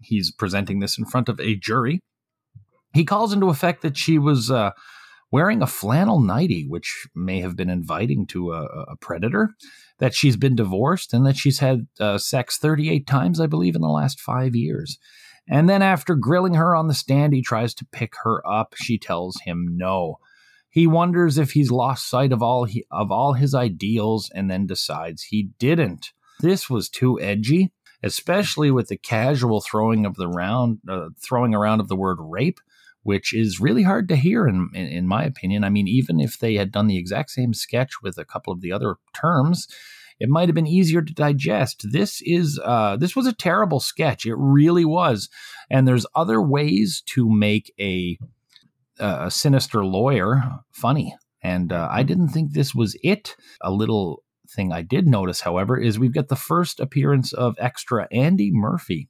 he's 0.00 0.30
presenting 0.30 0.80
this 0.80 0.98
in 0.98 1.04
front 1.04 1.28
of 1.28 1.40
a 1.40 1.56
jury. 1.56 2.00
He 2.94 3.04
calls 3.04 3.32
into 3.32 3.48
effect 3.48 3.82
that 3.82 3.96
she 3.96 4.18
was 4.18 4.50
uh, 4.50 4.70
wearing 5.30 5.62
a 5.62 5.66
flannel 5.66 6.20
nightie, 6.20 6.66
which 6.66 7.06
may 7.14 7.40
have 7.40 7.56
been 7.56 7.70
inviting 7.70 8.26
to 8.28 8.52
a, 8.52 8.62
a, 8.62 8.96
predator, 8.96 9.50
that 9.98 10.14
she's 10.14 10.36
been 10.36 10.56
divorced, 10.56 11.12
and 11.12 11.26
that 11.26 11.36
she's 11.36 11.58
had 11.58 11.86
uh, 12.00 12.16
sex 12.18 12.56
38 12.56 13.06
times, 13.06 13.40
I 13.40 13.46
believe, 13.46 13.74
in 13.74 13.82
the 13.82 13.88
last 13.88 14.20
five 14.20 14.56
years. 14.56 14.98
And 15.48 15.68
then 15.68 15.82
after 15.82 16.14
grilling 16.14 16.54
her 16.54 16.74
on 16.74 16.88
the 16.88 16.94
stand, 16.94 17.32
he 17.32 17.42
tries 17.42 17.74
to 17.74 17.86
pick 17.86 18.14
her 18.22 18.46
up. 18.46 18.74
She 18.76 18.98
tells 18.98 19.38
him 19.44 19.76
no. 19.76 20.18
He 20.70 20.86
wonders 20.86 21.38
if 21.38 21.52
he's 21.52 21.70
lost 21.70 22.08
sight 22.08 22.32
of 22.32 22.42
all 22.42 22.64
he, 22.64 22.84
of 22.90 23.10
all 23.10 23.32
his 23.32 23.54
ideals 23.54 24.30
and 24.34 24.50
then 24.50 24.66
decides 24.66 25.24
he 25.24 25.50
didn't. 25.58 26.12
This 26.40 26.68
was 26.68 26.88
too 26.88 27.18
edgy 27.20 27.72
especially 28.02 28.70
with 28.70 28.88
the 28.88 28.96
casual 28.96 29.60
throwing 29.60 30.06
of 30.06 30.16
the 30.16 30.28
round, 30.28 30.78
uh, 30.88 31.08
throwing 31.20 31.54
around 31.54 31.80
of 31.80 31.88
the 31.88 31.96
word 31.96 32.18
rape, 32.20 32.60
which 33.02 33.32
is 33.32 33.60
really 33.60 33.82
hard 33.82 34.08
to 34.08 34.16
hear 34.16 34.46
in, 34.46 34.70
in, 34.74 34.86
in 34.86 35.06
my 35.06 35.24
opinion. 35.24 35.64
I 35.64 35.70
mean, 35.70 35.88
even 35.88 36.20
if 36.20 36.38
they 36.38 36.54
had 36.54 36.72
done 36.72 36.86
the 36.86 36.98
exact 36.98 37.30
same 37.30 37.54
sketch 37.54 38.02
with 38.02 38.18
a 38.18 38.24
couple 38.24 38.52
of 38.52 38.60
the 38.60 38.72
other 38.72 38.96
terms, 39.14 39.66
it 40.20 40.28
might 40.28 40.48
have 40.48 40.54
been 40.54 40.66
easier 40.66 41.02
to 41.02 41.14
digest. 41.14 41.86
This 41.90 42.20
is 42.22 42.60
uh, 42.64 42.96
this 42.96 43.14
was 43.14 43.26
a 43.26 43.32
terrible 43.32 43.80
sketch. 43.80 44.26
It 44.26 44.34
really 44.36 44.84
was, 44.84 45.28
and 45.70 45.86
there's 45.86 46.06
other 46.14 46.42
ways 46.42 47.02
to 47.06 47.30
make 47.30 47.72
a 47.78 48.18
a 48.98 49.30
sinister 49.30 49.84
lawyer 49.84 50.42
funny. 50.72 51.14
And 51.40 51.72
uh, 51.72 51.88
I 51.90 52.02
didn't 52.02 52.30
think 52.30 52.52
this 52.52 52.74
was 52.74 52.96
it. 53.04 53.36
A 53.60 53.70
little 53.70 54.24
thing 54.48 54.72
I 54.72 54.82
did 54.82 55.06
notice, 55.06 55.40
however, 55.40 55.78
is 55.78 55.98
we've 55.98 56.14
got 56.14 56.28
the 56.28 56.36
first 56.36 56.80
appearance 56.80 57.32
of 57.32 57.56
extra 57.58 58.08
Andy 58.12 58.50
Murphy. 58.52 59.08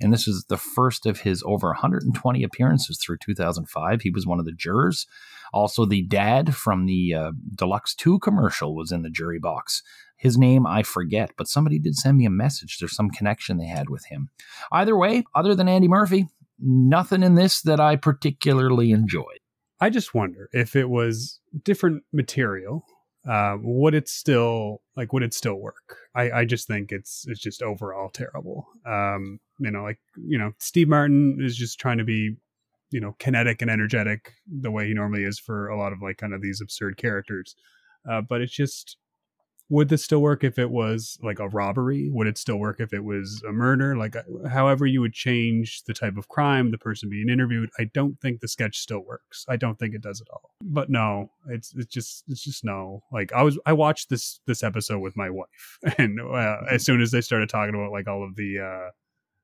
And 0.00 0.12
this 0.12 0.26
is 0.26 0.46
the 0.48 0.56
first 0.56 1.04
of 1.04 1.20
his 1.20 1.42
over 1.44 1.68
120 1.68 2.42
appearances 2.42 2.98
through 2.98 3.18
2005. 3.18 4.00
He 4.00 4.10
was 4.10 4.26
one 4.26 4.38
of 4.38 4.46
the 4.46 4.52
jurors. 4.52 5.06
Also, 5.52 5.84
the 5.84 6.02
dad 6.02 6.54
from 6.54 6.86
the 6.86 7.14
uh, 7.14 7.32
Deluxe 7.54 7.94
2 7.94 8.18
commercial 8.20 8.74
was 8.74 8.92
in 8.92 9.02
the 9.02 9.10
jury 9.10 9.38
box. 9.38 9.82
His 10.16 10.38
name 10.38 10.66
I 10.66 10.82
forget, 10.82 11.32
but 11.36 11.48
somebody 11.48 11.78
did 11.78 11.96
send 11.96 12.16
me 12.16 12.24
a 12.24 12.30
message. 12.30 12.78
There's 12.78 12.96
some 12.96 13.10
connection 13.10 13.58
they 13.58 13.66
had 13.66 13.90
with 13.90 14.06
him. 14.06 14.30
Either 14.72 14.96
way, 14.96 15.24
other 15.34 15.54
than 15.54 15.68
Andy 15.68 15.88
Murphy, 15.88 16.28
nothing 16.58 17.22
in 17.22 17.34
this 17.34 17.62
that 17.62 17.80
I 17.80 17.96
particularly 17.96 18.92
enjoyed. 18.92 19.40
I 19.80 19.90
just 19.90 20.14
wonder 20.14 20.48
if 20.52 20.76
it 20.76 20.90
was 20.90 21.40
different 21.64 22.04
material 22.12 22.84
uh, 23.30 23.56
would 23.62 23.94
it 23.94 24.08
still 24.08 24.82
like 24.96 25.12
would 25.12 25.22
it 25.22 25.34
still 25.34 25.54
work? 25.54 25.96
I 26.14 26.30
i 26.30 26.44
just 26.44 26.66
think 26.66 26.90
it's 26.90 27.24
it's 27.28 27.40
just 27.40 27.62
overall 27.62 28.10
terrible. 28.10 28.66
Um 28.84 29.38
you 29.58 29.70
know 29.70 29.82
like 29.82 30.00
you 30.16 30.38
know 30.38 30.52
steve 30.58 30.88
martin 30.88 31.38
is 31.40 31.56
just 31.56 31.78
trying 31.78 31.98
to 31.98 32.04
be 32.04 32.36
you 32.90 33.00
know 33.00 33.14
kinetic 33.18 33.62
and 33.62 33.70
energetic 33.70 34.32
the 34.46 34.70
way 34.70 34.88
he 34.88 34.94
normally 34.94 35.24
is 35.24 35.38
for 35.38 35.68
a 35.68 35.78
lot 35.78 35.92
of 35.92 36.02
like 36.02 36.16
kind 36.16 36.34
of 36.34 36.42
these 36.42 36.60
absurd 36.60 36.96
characters. 36.96 37.54
Uh, 38.10 38.20
but 38.20 38.40
it's 38.40 38.52
just 38.52 38.96
would 39.70 39.88
this 39.88 40.04
still 40.04 40.20
work 40.20 40.44
if 40.44 40.58
it 40.58 40.70
was 40.70 41.16
like 41.22 41.38
a 41.38 41.48
robbery? 41.48 42.10
Would 42.10 42.26
it 42.26 42.36
still 42.36 42.58
work 42.58 42.80
if 42.80 42.92
it 42.92 43.04
was 43.04 43.42
a 43.48 43.52
murder? 43.52 43.96
Like 43.96 44.16
uh, 44.16 44.22
however 44.48 44.84
you 44.84 45.00
would 45.00 45.14
change 45.14 45.84
the 45.84 45.94
type 45.94 46.16
of 46.16 46.28
crime 46.28 46.72
the 46.72 46.78
person 46.78 47.08
being 47.08 47.28
interviewed 47.28 47.70
i 47.78 47.84
don't 47.94 48.20
think 48.20 48.40
the 48.40 48.48
sketch 48.48 48.78
still 48.78 49.00
works. 49.00 49.46
I 49.48 49.56
don't 49.56 49.78
think 49.78 49.94
it 49.94 50.02
does 50.02 50.20
at 50.20 50.28
all. 50.30 50.50
But 50.62 50.90
no 50.90 51.30
it's 51.48 51.72
it's 51.74 51.86
just 51.92 52.24
it's 52.28 52.42
just 52.42 52.64
no. 52.64 53.02
Like 53.12 53.32
i 53.32 53.42
was 53.42 53.58
i 53.64 53.72
watched 53.72 54.10
this 54.10 54.40
this 54.46 54.62
episode 54.62 54.98
with 54.98 55.16
my 55.16 55.30
wife. 55.30 55.78
And 55.98 56.20
uh, 56.20 56.56
as 56.70 56.84
soon 56.84 57.00
as 57.00 57.10
they 57.10 57.20
started 57.20 57.48
talking 57.48 57.74
about 57.74 57.92
like 57.92 58.08
all 58.08 58.24
of 58.24 58.36
the 58.36 58.58
uh 58.58 58.90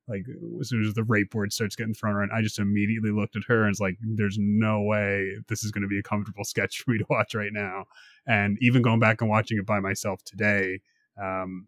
like 0.08 0.24
as 0.60 0.68
soon 0.68 0.84
as 0.84 0.94
the 0.94 1.04
rape 1.04 1.30
board 1.30 1.52
starts 1.52 1.74
getting 1.74 1.94
thrown 1.94 2.14
around, 2.14 2.30
I 2.32 2.40
just 2.40 2.58
immediately 2.58 3.10
looked 3.10 3.36
at 3.36 3.42
her 3.48 3.62
and 3.62 3.70
was 3.70 3.80
like, 3.80 3.96
"There's 4.00 4.38
no 4.38 4.82
way 4.82 5.32
this 5.48 5.64
is 5.64 5.72
going 5.72 5.82
to 5.82 5.88
be 5.88 5.98
a 5.98 6.02
comfortable 6.02 6.44
sketch 6.44 6.82
for 6.82 6.92
me 6.92 6.98
to 6.98 7.06
watch 7.10 7.34
right 7.34 7.52
now." 7.52 7.86
And 8.26 8.56
even 8.60 8.82
going 8.82 9.00
back 9.00 9.20
and 9.20 9.30
watching 9.30 9.58
it 9.58 9.66
by 9.66 9.80
myself 9.80 10.22
today, 10.24 10.80
um, 11.20 11.66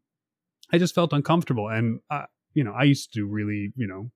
I 0.72 0.78
just 0.78 0.94
felt 0.94 1.12
uncomfortable. 1.12 1.68
And 1.68 2.00
uh, 2.10 2.26
you 2.54 2.62
know, 2.62 2.72
I 2.72 2.84
used 2.84 3.12
to 3.12 3.20
do 3.20 3.26
really 3.26 3.72
you 3.76 3.86
know 3.86 4.10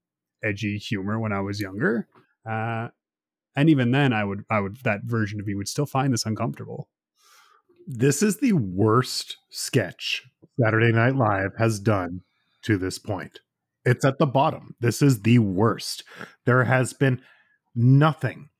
edgy 0.44 0.78
humor 0.78 1.18
when 1.18 1.32
I 1.32 1.40
was 1.40 1.60
younger, 1.60 2.06
uh, 2.48 2.88
and 3.56 3.68
even 3.68 3.90
then, 3.90 4.12
I 4.12 4.24
would 4.24 4.44
I 4.48 4.60
would 4.60 4.76
that 4.84 5.02
version 5.04 5.40
of 5.40 5.46
me 5.46 5.54
would 5.54 5.68
still 5.68 5.86
find 5.86 6.12
this 6.12 6.26
uncomfortable. 6.26 6.88
This 7.86 8.22
is 8.22 8.38
the 8.38 8.52
worst 8.52 9.36
sketch 9.50 10.22
Saturday 10.60 10.92
Night 10.92 11.16
Live 11.16 11.56
has 11.58 11.80
done 11.80 12.20
to 12.62 12.78
this 12.78 12.98
point. 12.98 13.40
It's 13.84 14.04
at 14.04 14.18
the 14.18 14.26
bottom. 14.26 14.76
This 14.80 15.02
is 15.02 15.22
the 15.22 15.38
worst. 15.38 16.04
There 16.46 16.64
has 16.64 16.92
been 16.92 17.20
nothing 17.74 18.50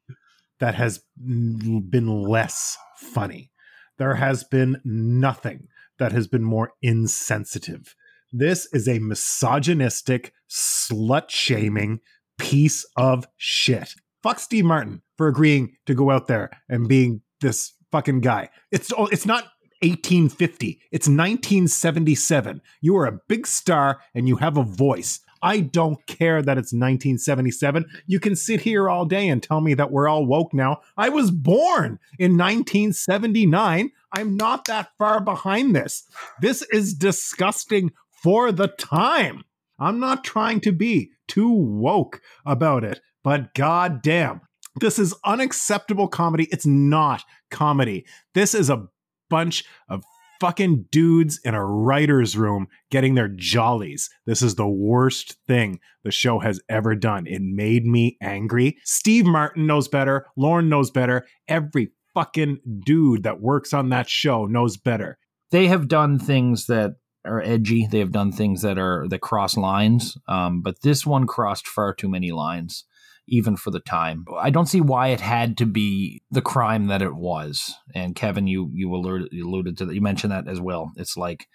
that 0.61 0.75
has 0.75 1.03
been 1.17 2.07
less 2.07 2.77
funny. 2.97 3.51
There 3.99 4.15
has 4.15 4.45
been 4.45 4.81
nothing 4.85 5.69
that 5.99 6.13
has 6.13 6.27
been 6.27 6.43
more 6.43 6.73
insensitive. 6.83 7.95
This 8.33 8.67
is 8.73 8.89
a 8.89 8.99
misogynistic, 8.99 10.33
slut 10.51 11.31
shaming 11.31 12.01
piece 12.39 12.85
of 12.97 13.27
shit. 13.37 13.95
Fuck 14.23 14.39
Steve 14.39 14.65
Martin 14.65 15.03
for 15.17 15.29
agreeing 15.29 15.77
to 15.87 15.95
go 15.95 16.11
out 16.11 16.29
there 16.29 16.51
and 16.69 16.89
being 16.89 17.21
this 17.41 17.75
fucking 17.91 18.21
guy. 18.21 18.49
It's 18.71 18.93
it's 19.11 19.27
not 19.27 19.45
1850. 19.83 20.81
It's 20.91 21.09
1977. 21.09 22.63
You 22.81 22.97
are 22.97 23.07
a 23.07 23.21
big 23.29 23.47
star 23.47 24.01
and 24.15 24.29
you 24.29 24.37
have 24.37 24.57
a 24.57 24.63
voice. 24.63 25.21
I 25.43 25.59
don't 25.61 26.07
care 26.07 26.41
that 26.41 26.57
it's 26.57 26.73
1977. 26.73 27.87
You 28.07 28.21
can 28.21 28.37
sit 28.37 28.61
here 28.61 28.89
all 28.89 29.05
day 29.05 29.29
and 29.29 29.43
tell 29.43 29.61
me 29.61 29.75
that 29.75 29.91
we're 29.91 30.09
all 30.09 30.25
woke 30.25 30.55
now. 30.55 30.81
I 30.97 31.09
was 31.09 31.33
born 31.33 31.99
in 32.19 32.39
1979. 32.39 33.91
I'm 34.13 34.37
not 34.37 34.67
that 34.67 34.91
far 34.99 35.21
behind 35.21 35.75
this. 35.75 36.05
This 36.41 36.63
is 36.73 36.95
disgusting 36.95 37.91
for 38.23 38.53
the 38.53 38.69
time. 38.69 39.43
I'm 39.81 39.99
not 39.99 40.23
trying 40.23 40.61
to 40.61 40.73
be 40.73 41.11
too 41.27 41.51
woke 41.51 42.21
about 42.47 42.85
it, 42.85 43.01
but 43.25 43.53
goddamn, 43.55 44.43
this 44.77 44.99
is 44.99 45.15
unacceptable 45.25 46.07
comedy. 46.07 46.47
It's 46.53 46.67
not 46.67 47.25
comedy. 47.51 48.07
This 48.35 48.55
is 48.55 48.71
a 48.71 48.87
bunch 49.33 49.65
of 49.89 50.05
fucking 50.43 50.85
dudes 50.91 51.41
in 51.45 51.55
a 51.55 51.65
writer's 51.65 52.37
room 52.37 52.67
getting 52.91 53.15
their 53.15 53.29
jollies. 53.29 54.11
This 54.27 54.43
is 54.43 54.57
the 54.57 54.69
worst 54.69 55.37
thing 55.47 55.81
the 56.05 56.11
show 56.11 56.41
has 56.41 56.61
ever 56.69 56.95
done. 56.95 57.27
It 57.27 57.41
made 57.41 57.87
me 57.87 58.19
angry. 58.21 58.77
Steve 58.85 59.25
Martin 59.25 59.67
knows 59.67 59.89
better. 59.89 60.27
Lorne 60.37 60.69
knows 60.69 60.91
better. 60.91 61.27
Every 61.49 61.93
fucking 62.13 62.59
dude 62.85 63.23
that 63.23 63.41
works 63.41 63.73
on 63.73 63.89
that 63.89 64.11
show 64.11 64.45
knows 64.47 64.77
better. 64.77 65.17
They 65.51 65.69
have 65.69 65.89
done 65.89 66.19
things 66.19 66.67
that 66.67 66.97
are 67.25 67.41
edgy. 67.41 67.87
They 67.87 68.01
have 68.01 68.13
done 68.13 68.33
things 68.33 68.63
that 68.63 68.79
are 68.79 69.07
that 69.09 69.21
cross 69.21 69.57
lines. 69.57 70.19
Um, 70.29 70.61
but 70.61 70.83
this 70.83 71.07
one 71.07 71.27
crossed 71.27 71.69
far 71.69 71.95
too 71.95 72.09
many 72.09 72.33
lines 72.33 72.85
even 73.33 73.57
for 73.57 73.71
the 73.71 73.81
time. 73.81 74.27
I 74.39 74.51
don't 74.51 74.67
see 74.67 74.83
why 74.83 75.09
it 75.09 75.21
had 75.21 75.57
to 75.57 75.67
be 75.67 76.23
the 76.31 76.43
crime 76.43 76.89
that 76.89 77.01
it 77.01 77.15
was. 77.15 77.75
And 77.95 78.15
Kevin, 78.15 78.47
you 78.47 78.71
you 78.75 78.95
alluded, 78.95 79.29
you 79.33 79.49
alluded 79.49 79.79
to 79.79 79.87
that. 79.87 79.95
You 79.95 80.03
mentioned 80.03 80.33
that 80.33 80.47
as 80.47 80.61
well. 80.61 80.93
It's 80.97 81.17
like, 81.17 81.47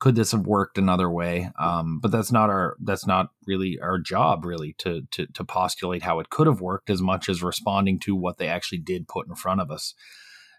could 0.00 0.14
this 0.14 0.32
have 0.32 0.46
worked 0.46 0.78
another 0.78 1.10
way? 1.10 1.50
Um, 1.60 2.00
but 2.00 2.10
that's 2.10 2.32
not 2.32 2.48
our 2.48 2.76
that's 2.82 3.06
not 3.06 3.28
really 3.46 3.78
our 3.80 3.98
job, 3.98 4.46
really, 4.46 4.74
to 4.78 5.02
to 5.10 5.26
to 5.26 5.44
postulate 5.44 6.02
how 6.02 6.18
it 6.18 6.30
could 6.30 6.46
have 6.46 6.62
worked 6.62 6.88
as 6.88 7.02
much 7.02 7.28
as 7.28 7.42
responding 7.42 8.00
to 8.00 8.16
what 8.16 8.38
they 8.38 8.48
actually 8.48 8.78
did 8.78 9.06
put 9.06 9.28
in 9.28 9.34
front 9.34 9.60
of 9.60 9.70
us. 9.70 9.94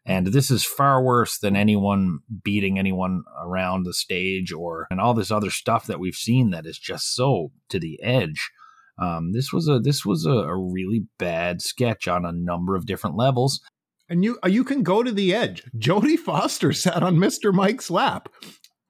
And 0.06 0.28
this 0.28 0.52
is 0.52 0.64
far 0.64 1.02
worse 1.02 1.40
than 1.40 1.56
anyone 1.56 2.20
beating 2.44 2.78
anyone 2.78 3.24
around 3.42 3.86
the 3.86 3.94
stage 3.94 4.52
or 4.52 4.86
and 4.92 5.02
all 5.02 5.16
this 5.16 5.32
other 5.32 5.50
stuff 5.50 5.88
that 5.88 6.00
we've 6.00 6.14
seen 6.14 6.52
that 6.52 6.68
is 6.68 6.78
just 6.78 7.16
so 7.16 7.54
to 7.70 7.80
the 7.80 8.00
edge. 8.04 8.52
Um, 8.98 9.32
this 9.32 9.52
was 9.52 9.68
a 9.68 9.80
this 9.80 10.06
was 10.06 10.26
a, 10.26 10.32
a, 10.32 10.56
really 10.56 11.06
bad 11.18 11.62
sketch 11.62 12.08
on 12.08 12.26
a 12.26 12.32
number 12.32 12.76
of 12.76 12.86
different 12.86 13.16
levels. 13.16 13.60
And 14.08 14.24
you 14.24 14.38
uh, 14.46 14.50
you 14.50 14.64
can 14.64 14.84
go 14.84 15.02
to 15.02 15.12
the 15.12 15.34
edge. 15.34 15.64
Jodie 15.78 16.18
Foster 16.18 16.72
sat 16.74 17.02
on 17.02 17.18
Mr. 17.18 17.54
Mike's 17.54 17.90
lap. 17.90 18.30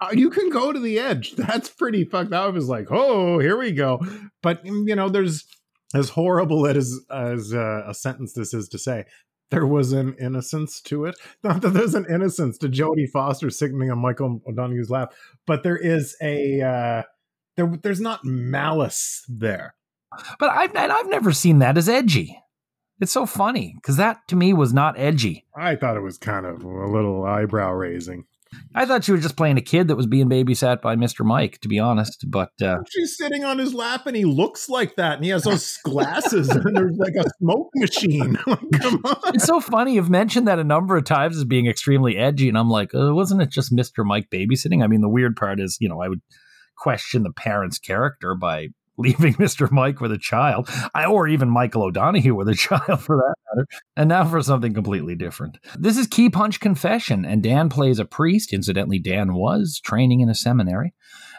Uh, 0.01 0.09
you 0.11 0.29
can 0.29 0.49
go 0.49 0.73
to 0.73 0.79
the 0.79 0.99
edge. 0.99 1.31
That's 1.37 1.69
pretty 1.69 2.03
fucked. 2.03 2.33
I 2.33 2.47
was 2.47 2.67
like, 2.67 2.87
oh, 2.91 3.39
here 3.39 3.57
we 3.57 3.71
go. 3.71 4.01
But 4.41 4.65
mm, 4.65 4.87
you 4.87 4.95
know, 4.95 5.07
there's 5.07 5.45
as 5.95 6.09
horrible 6.09 6.67
as 6.67 6.99
as 7.09 7.53
uh, 7.53 7.83
a 7.87 7.93
sentence 7.93 8.33
this 8.33 8.53
is 8.53 8.67
to 8.69 8.77
say. 8.77 9.05
There 9.51 9.67
was 9.67 9.93
an 9.93 10.15
innocence 10.19 10.81
to 10.81 11.05
it. 11.05 11.15
Not 11.43 11.61
that 11.61 11.69
there's 11.69 11.95
an 11.95 12.07
innocence 12.09 12.57
to 12.57 12.67
Jodie 12.67 13.09
Foster 13.09 13.49
sitting 13.49 13.89
on 13.89 13.99
Michael 13.99 14.41
O'Donoghue's 14.49 14.89
lap, 14.89 15.13
but 15.47 15.63
there 15.63 15.77
is 15.77 16.17
a 16.21 16.61
uh, 16.61 17.03
there. 17.55 17.71
There's 17.81 18.01
not 18.01 18.25
malice 18.25 19.23
there 19.29 19.75
but 20.39 20.49
I've 20.49 20.75
I've 20.75 21.09
never 21.09 21.31
seen 21.31 21.59
that 21.59 21.77
as 21.77 21.89
edgy. 21.89 22.39
It's 22.99 23.11
so 23.11 23.25
funny 23.25 23.73
because 23.75 23.97
that 23.97 24.19
to 24.29 24.35
me 24.35 24.53
was 24.53 24.73
not 24.73 24.97
edgy. 24.97 25.45
I 25.57 25.75
thought 25.75 25.97
it 25.97 26.01
was 26.01 26.17
kind 26.17 26.45
of 26.45 26.63
a 26.63 26.87
little 26.87 27.25
eyebrow 27.25 27.71
raising. 27.73 28.25
I 28.75 28.85
thought 28.85 29.03
she 29.03 29.11
was 29.11 29.21
just 29.21 29.37
playing 29.37 29.57
a 29.57 29.61
kid 29.61 29.87
that 29.87 29.95
was 29.95 30.07
being 30.07 30.29
babysat 30.29 30.81
by 30.81 30.95
Mr. 30.95 31.25
Mike, 31.25 31.59
to 31.61 31.67
be 31.67 31.79
honest. 31.79 32.25
But 32.29 32.51
uh, 32.61 32.79
she's 32.89 33.17
sitting 33.17 33.43
on 33.43 33.57
his 33.57 33.73
lap 33.73 34.05
and 34.07 34.15
he 34.15 34.25
looks 34.25 34.69
like 34.69 34.95
that, 34.95 35.15
and 35.15 35.23
he 35.23 35.31
has 35.31 35.43
those 35.43 35.77
glasses, 35.83 36.49
and 36.49 36.75
there's 36.75 36.97
like 36.97 37.15
a 37.15 37.25
smoke 37.39 37.69
machine. 37.75 38.35
Come 38.45 39.01
on! 39.05 39.35
It's 39.35 39.45
so 39.45 39.59
funny. 39.59 39.95
You've 39.95 40.09
mentioned 40.09 40.47
that 40.47 40.59
a 40.59 40.63
number 40.63 40.95
of 40.95 41.05
times 41.05 41.37
as 41.37 41.45
being 41.45 41.67
extremely 41.67 42.17
edgy, 42.17 42.49
and 42.49 42.57
I'm 42.57 42.69
like, 42.69 42.93
uh, 42.93 43.13
wasn't 43.13 43.41
it 43.41 43.49
just 43.49 43.73
Mr. 43.73 44.05
Mike 44.05 44.29
babysitting? 44.31 44.83
I 44.83 44.87
mean, 44.87 45.01
the 45.01 45.09
weird 45.09 45.35
part 45.35 45.59
is, 45.59 45.77
you 45.79 45.89
know, 45.89 46.01
I 46.01 46.09
would 46.09 46.21
question 46.77 47.23
the 47.23 47.33
parent's 47.33 47.79
character 47.79 48.35
by 48.35 48.69
leaving 48.97 49.33
Mr. 49.35 49.71
Mike 49.71 49.99
with 49.99 50.11
a 50.11 50.17
child, 50.17 50.69
or 51.09 51.27
even 51.27 51.49
Michael 51.49 51.83
O'Donoghue 51.83 52.35
with 52.35 52.47
a 52.47 52.55
child 52.55 53.01
for 53.01 53.17
that 53.17 53.35
matter. 53.55 53.67
And 53.95 54.09
now 54.09 54.25
for 54.25 54.41
something 54.41 54.73
completely 54.73 55.15
different. 55.15 55.57
This 55.77 55.97
is 55.97 56.07
Key 56.07 56.29
Punch 56.29 56.59
Confession, 56.59 57.25
and 57.25 57.41
Dan 57.41 57.69
plays 57.69 57.99
a 57.99 58.05
priest. 58.05 58.53
Incidentally, 58.53 58.99
Dan 58.99 59.33
was 59.33 59.81
training 59.83 60.21
in 60.21 60.29
a 60.29 60.35
seminary. 60.35 60.93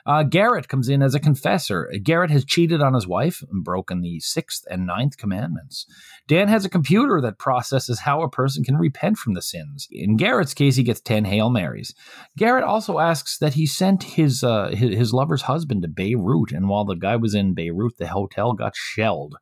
Uh, 0.07 0.23
Garrett 0.23 0.69
comes 0.69 0.89
in 0.89 1.03
as 1.03 1.15
a 1.15 1.21
confessor. 1.21 1.91
Garrett 2.03 2.31
has 2.31 2.45
cheated 2.45 2.83
on 2.83 2.93
his 2.93 3.07
wife 3.07 3.43
and 3.51 3.65
broken 3.65 4.03
the 4.03 4.21
sixth 4.21 4.65
and 4.71 4.87
ninth 4.87 5.17
commandments. 5.17 5.87
Dan 6.27 6.49
has 6.49 6.65
a 6.65 6.71
computer 6.71 7.21
that 7.23 7.39
processes 7.39 8.01
how 8.01 8.23
a 8.23 8.29
person 8.29 8.65
can 8.65 8.77
repent 8.77 9.17
from 9.17 9.33
the 9.33 9.41
sins. 9.43 9.89
In 9.91 10.17
Garrett's 10.17 10.53
case, 10.53 10.77
he 10.77 10.83
gets 10.83 11.01
10 11.01 11.25
Hail 11.25 11.49
Marys. 11.49 11.95
Garrett 12.37 12.65
also 12.65 12.99
asks 12.99 13.39
that 13.39 13.55
he 13.55 13.67
sent 13.67 14.03
his, 14.03 14.45
uh, 14.45 14.69
his, 14.69 14.97
his, 14.97 15.15
lover's 15.15 15.43
husband 15.43 15.83
to 15.83 15.89
Beirut, 15.89 16.53
and 16.53 16.69
while 16.69 16.85
the 16.85 16.95
guy 16.95 17.17
was 17.17 17.35
in 17.35 17.55
Beirut, 17.55 17.97
the 17.99 18.09
hotel 18.09 18.53
got 18.53 18.75
shelled. 18.77 19.37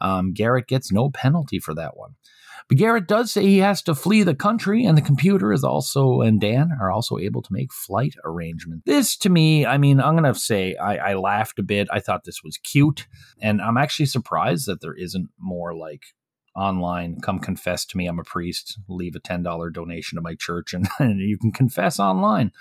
Um, 0.00 0.32
Garrett 0.32 0.66
gets 0.66 0.90
no 0.90 1.10
penalty 1.10 1.58
for 1.58 1.74
that 1.74 1.96
one. 1.96 2.14
But 2.70 2.78
Garrett 2.78 3.08
does 3.08 3.32
say 3.32 3.42
he 3.42 3.58
has 3.58 3.82
to 3.82 3.96
flee 3.96 4.22
the 4.22 4.34
country, 4.34 4.84
and 4.84 4.96
the 4.96 5.02
computer 5.02 5.52
is 5.52 5.64
also, 5.64 6.20
and 6.20 6.40
Dan 6.40 6.70
are 6.80 6.92
also 6.92 7.18
able 7.18 7.42
to 7.42 7.52
make 7.52 7.72
flight 7.72 8.14
arrangements. 8.24 8.84
This, 8.86 9.16
to 9.18 9.28
me, 9.28 9.66
I 9.66 9.76
mean, 9.76 10.00
I'm 10.00 10.14
to 10.22 10.34
say 10.38 10.76
I, 10.76 11.10
I 11.10 11.14
laughed 11.14 11.58
a 11.58 11.64
bit. 11.64 11.88
I 11.90 11.98
thought 11.98 12.22
this 12.22 12.44
was 12.44 12.58
cute. 12.58 13.08
And 13.42 13.60
I'm 13.60 13.76
actually 13.76 14.06
surprised 14.06 14.66
that 14.66 14.80
there 14.82 14.94
isn't 14.94 15.30
more 15.36 15.74
like 15.74 16.04
online 16.56 17.20
come 17.20 17.38
confess 17.38 17.84
to 17.84 17.96
me 17.96 18.06
i'm 18.06 18.18
a 18.18 18.24
priest 18.24 18.78
leave 18.88 19.14
a 19.14 19.20
$10 19.20 19.72
donation 19.72 20.16
to 20.16 20.22
my 20.22 20.34
church 20.34 20.74
and, 20.74 20.88
and 20.98 21.20
you 21.20 21.38
can 21.38 21.52
confess 21.52 21.98
online. 21.98 22.52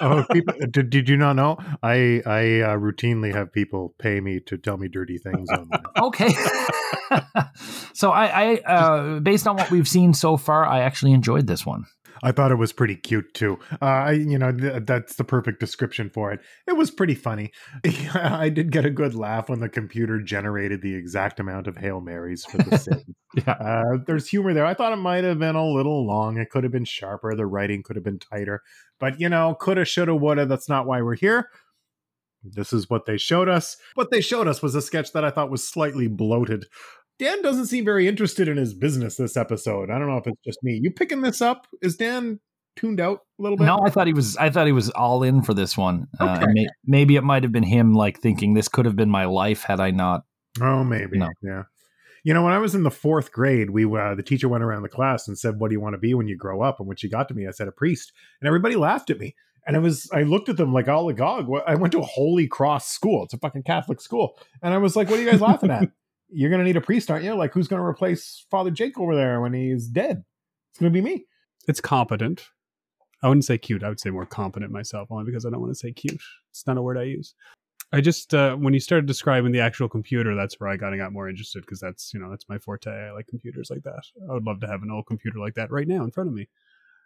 Oh 0.00 0.24
people 0.32 0.54
did, 0.70 0.90
did 0.90 1.08
you 1.08 1.16
not 1.16 1.34
know? 1.34 1.58
I 1.82 2.22
i 2.26 2.60
uh, 2.60 2.76
routinely 2.76 3.32
have 3.34 3.52
people 3.52 3.94
pay 3.98 4.20
me 4.20 4.40
to 4.40 4.56
tell 4.56 4.76
me 4.76 4.88
dirty 4.88 5.18
things 5.18 5.48
online. 5.50 5.82
Okay. 6.02 6.34
So 7.92 8.10
i 8.10 8.26
i 8.26 8.56
uh, 8.60 9.20
based 9.20 9.46
on 9.46 9.56
what 9.56 9.70
we've 9.70 9.86
seen 9.86 10.14
so 10.14 10.36
far 10.36 10.66
i 10.66 10.80
actually 10.80 11.12
enjoyed 11.12 11.46
this 11.46 11.64
one 11.64 11.84
I 12.24 12.32
thought 12.32 12.50
it 12.50 12.56
was 12.56 12.72
pretty 12.72 12.96
cute 12.96 13.34
too. 13.34 13.58
Uh, 13.82 13.84
I, 13.84 14.10
you 14.12 14.38
know, 14.38 14.50
th- 14.50 14.84
that's 14.86 15.16
the 15.16 15.24
perfect 15.24 15.60
description 15.60 16.08
for 16.08 16.32
it. 16.32 16.40
It 16.66 16.72
was 16.76 16.90
pretty 16.90 17.14
funny. 17.14 17.52
I 18.14 18.48
did 18.48 18.72
get 18.72 18.86
a 18.86 18.90
good 18.90 19.14
laugh 19.14 19.50
when 19.50 19.60
the 19.60 19.68
computer 19.68 20.20
generated 20.20 20.80
the 20.80 20.94
exact 20.94 21.38
amount 21.38 21.66
of 21.66 21.76
hail 21.76 22.00
marys 22.00 22.44
for 22.46 22.58
the 22.58 22.78
sins. 22.78 23.04
yeah, 23.34 23.52
uh, 23.52 23.98
there's 24.06 24.26
humor 24.28 24.54
there. 24.54 24.64
I 24.64 24.72
thought 24.72 24.92
it 24.94 24.96
might 24.96 25.24
have 25.24 25.38
been 25.38 25.54
a 25.54 25.66
little 25.66 26.06
long. 26.06 26.38
It 26.38 26.48
could 26.48 26.64
have 26.64 26.72
been 26.72 26.86
sharper. 26.86 27.34
The 27.36 27.46
writing 27.46 27.82
could 27.82 27.96
have 27.96 28.04
been 28.04 28.18
tighter. 28.18 28.62
But 28.98 29.20
you 29.20 29.28
know, 29.28 29.54
coulda, 29.60 29.84
shoulda, 29.84 30.14
woulda. 30.14 30.46
That's 30.46 30.68
not 30.68 30.86
why 30.86 31.02
we're 31.02 31.16
here. 31.16 31.50
This 32.42 32.72
is 32.72 32.88
what 32.90 33.06
they 33.06 33.16
showed 33.16 33.48
us. 33.48 33.76
What 33.94 34.10
they 34.10 34.20
showed 34.20 34.48
us 34.48 34.62
was 34.62 34.74
a 34.74 34.82
sketch 34.82 35.12
that 35.12 35.24
I 35.24 35.30
thought 35.30 35.50
was 35.50 35.66
slightly 35.66 36.08
bloated. 36.08 36.66
Dan 37.18 37.42
doesn't 37.42 37.66
seem 37.66 37.84
very 37.84 38.08
interested 38.08 38.48
in 38.48 38.56
his 38.56 38.74
business 38.74 39.16
this 39.16 39.36
episode. 39.36 39.90
I 39.90 39.98
don't 39.98 40.08
know 40.08 40.16
if 40.16 40.26
it's 40.26 40.40
just 40.44 40.58
me. 40.62 40.80
You 40.82 40.90
picking 40.90 41.22
this 41.22 41.40
up? 41.40 41.66
Is 41.80 41.96
Dan 41.96 42.40
tuned 42.76 43.00
out 43.00 43.20
a 43.38 43.42
little 43.42 43.56
bit? 43.56 43.64
No, 43.64 43.80
I 43.84 43.90
thought 43.90 44.06
he 44.06 44.12
was. 44.12 44.36
I 44.36 44.50
thought 44.50 44.66
he 44.66 44.72
was 44.72 44.90
all 44.90 45.22
in 45.22 45.42
for 45.42 45.54
this 45.54 45.76
one. 45.76 46.08
Uh, 46.18 46.24
okay. 46.24 46.42
Uh, 46.42 46.46
may, 46.52 46.66
maybe 46.84 47.16
it 47.16 47.22
might 47.22 47.44
have 47.44 47.52
been 47.52 47.62
him, 47.62 47.94
like 47.94 48.20
thinking 48.20 48.54
this 48.54 48.68
could 48.68 48.84
have 48.84 48.96
been 48.96 49.10
my 49.10 49.26
life 49.26 49.62
had 49.62 49.80
I 49.80 49.90
not. 49.90 50.24
Oh, 50.60 50.82
maybe. 50.84 51.18
No. 51.18 51.30
Yeah. 51.42 51.64
You 52.24 52.32
know, 52.32 52.42
when 52.42 52.54
I 52.54 52.58
was 52.58 52.74
in 52.74 52.84
the 52.84 52.90
fourth 52.90 53.32
grade, 53.32 53.70
we 53.70 53.84
uh, 53.84 54.14
the 54.14 54.22
teacher 54.22 54.48
went 54.48 54.64
around 54.64 54.82
the 54.82 54.88
class 54.88 55.28
and 55.28 55.38
said, 55.38 55.60
"What 55.60 55.68
do 55.68 55.74
you 55.74 55.80
want 55.80 55.94
to 55.94 55.98
be 55.98 56.14
when 56.14 56.26
you 56.26 56.36
grow 56.36 56.62
up?" 56.62 56.80
And 56.80 56.88
when 56.88 56.96
she 56.96 57.08
got 57.08 57.28
to 57.28 57.34
me, 57.34 57.46
I 57.46 57.50
said, 57.50 57.68
"A 57.68 57.72
priest," 57.72 58.12
and 58.40 58.48
everybody 58.48 58.76
laughed 58.76 59.10
at 59.10 59.20
me. 59.20 59.34
And 59.66 59.76
I 59.76 59.78
was, 59.78 60.10
I 60.12 60.24
looked 60.24 60.50
at 60.50 60.58
them 60.58 60.74
like 60.74 60.88
all 60.88 61.08
agog. 61.08 61.48
I 61.66 61.74
went 61.74 61.92
to 61.92 62.00
a 62.00 62.04
Holy 62.04 62.46
Cross 62.46 62.88
school. 62.88 63.24
It's 63.24 63.32
a 63.32 63.38
fucking 63.38 63.62
Catholic 63.62 64.00
school, 64.00 64.38
and 64.62 64.74
I 64.74 64.78
was 64.78 64.96
like, 64.96 65.10
"What 65.10 65.18
are 65.18 65.22
you 65.22 65.30
guys 65.30 65.40
laughing 65.40 65.70
at?" 65.70 65.90
you're 66.28 66.50
going 66.50 66.60
to 66.60 66.64
need 66.64 66.76
a 66.76 66.80
priest, 66.80 67.10
aren't 67.10 67.24
you? 67.24 67.34
Like, 67.34 67.52
who's 67.52 67.68
going 67.68 67.80
to 67.80 67.86
replace 67.86 68.46
Father 68.50 68.70
Jake 68.70 68.98
over 68.98 69.14
there 69.14 69.40
when 69.40 69.52
he's 69.52 69.86
dead? 69.86 70.24
It's 70.70 70.80
going 70.80 70.92
to 70.92 70.96
be 70.96 71.04
me. 71.04 71.24
It's 71.68 71.80
competent. 71.80 72.48
I 73.22 73.28
wouldn't 73.28 73.44
say 73.44 73.56
cute. 73.56 73.82
I 73.82 73.88
would 73.88 74.00
say 74.00 74.10
more 74.10 74.26
competent 74.26 74.70
myself, 74.70 75.08
only 75.10 75.24
because 75.24 75.46
I 75.46 75.50
don't 75.50 75.60
want 75.60 75.72
to 75.72 75.78
say 75.78 75.92
cute. 75.92 76.20
It's 76.50 76.66
not 76.66 76.76
a 76.76 76.82
word 76.82 76.98
I 76.98 77.04
use. 77.04 77.34
I 77.92 78.00
just 78.00 78.34
uh, 78.34 78.56
when 78.56 78.74
you 78.74 78.80
started 78.80 79.06
describing 79.06 79.52
the 79.52 79.60
actual 79.60 79.88
computer, 79.88 80.34
that's 80.34 80.58
where 80.58 80.68
I 80.68 80.76
got 80.76 80.96
got 80.96 81.12
more 81.12 81.28
interested 81.28 81.60
because 81.60 81.78
that's 81.78 82.12
you 82.12 82.18
know 82.18 82.28
that's 82.28 82.48
my 82.48 82.58
forte. 82.58 82.90
I 82.90 83.12
like 83.12 83.28
computers 83.28 83.70
like 83.70 83.84
that. 83.84 84.02
I 84.28 84.32
would 84.32 84.44
love 84.44 84.60
to 84.60 84.66
have 84.66 84.82
an 84.82 84.90
old 84.90 85.06
computer 85.06 85.38
like 85.38 85.54
that 85.54 85.70
right 85.70 85.86
now 85.86 86.02
in 86.02 86.10
front 86.10 86.28
of 86.28 86.34
me. 86.34 86.48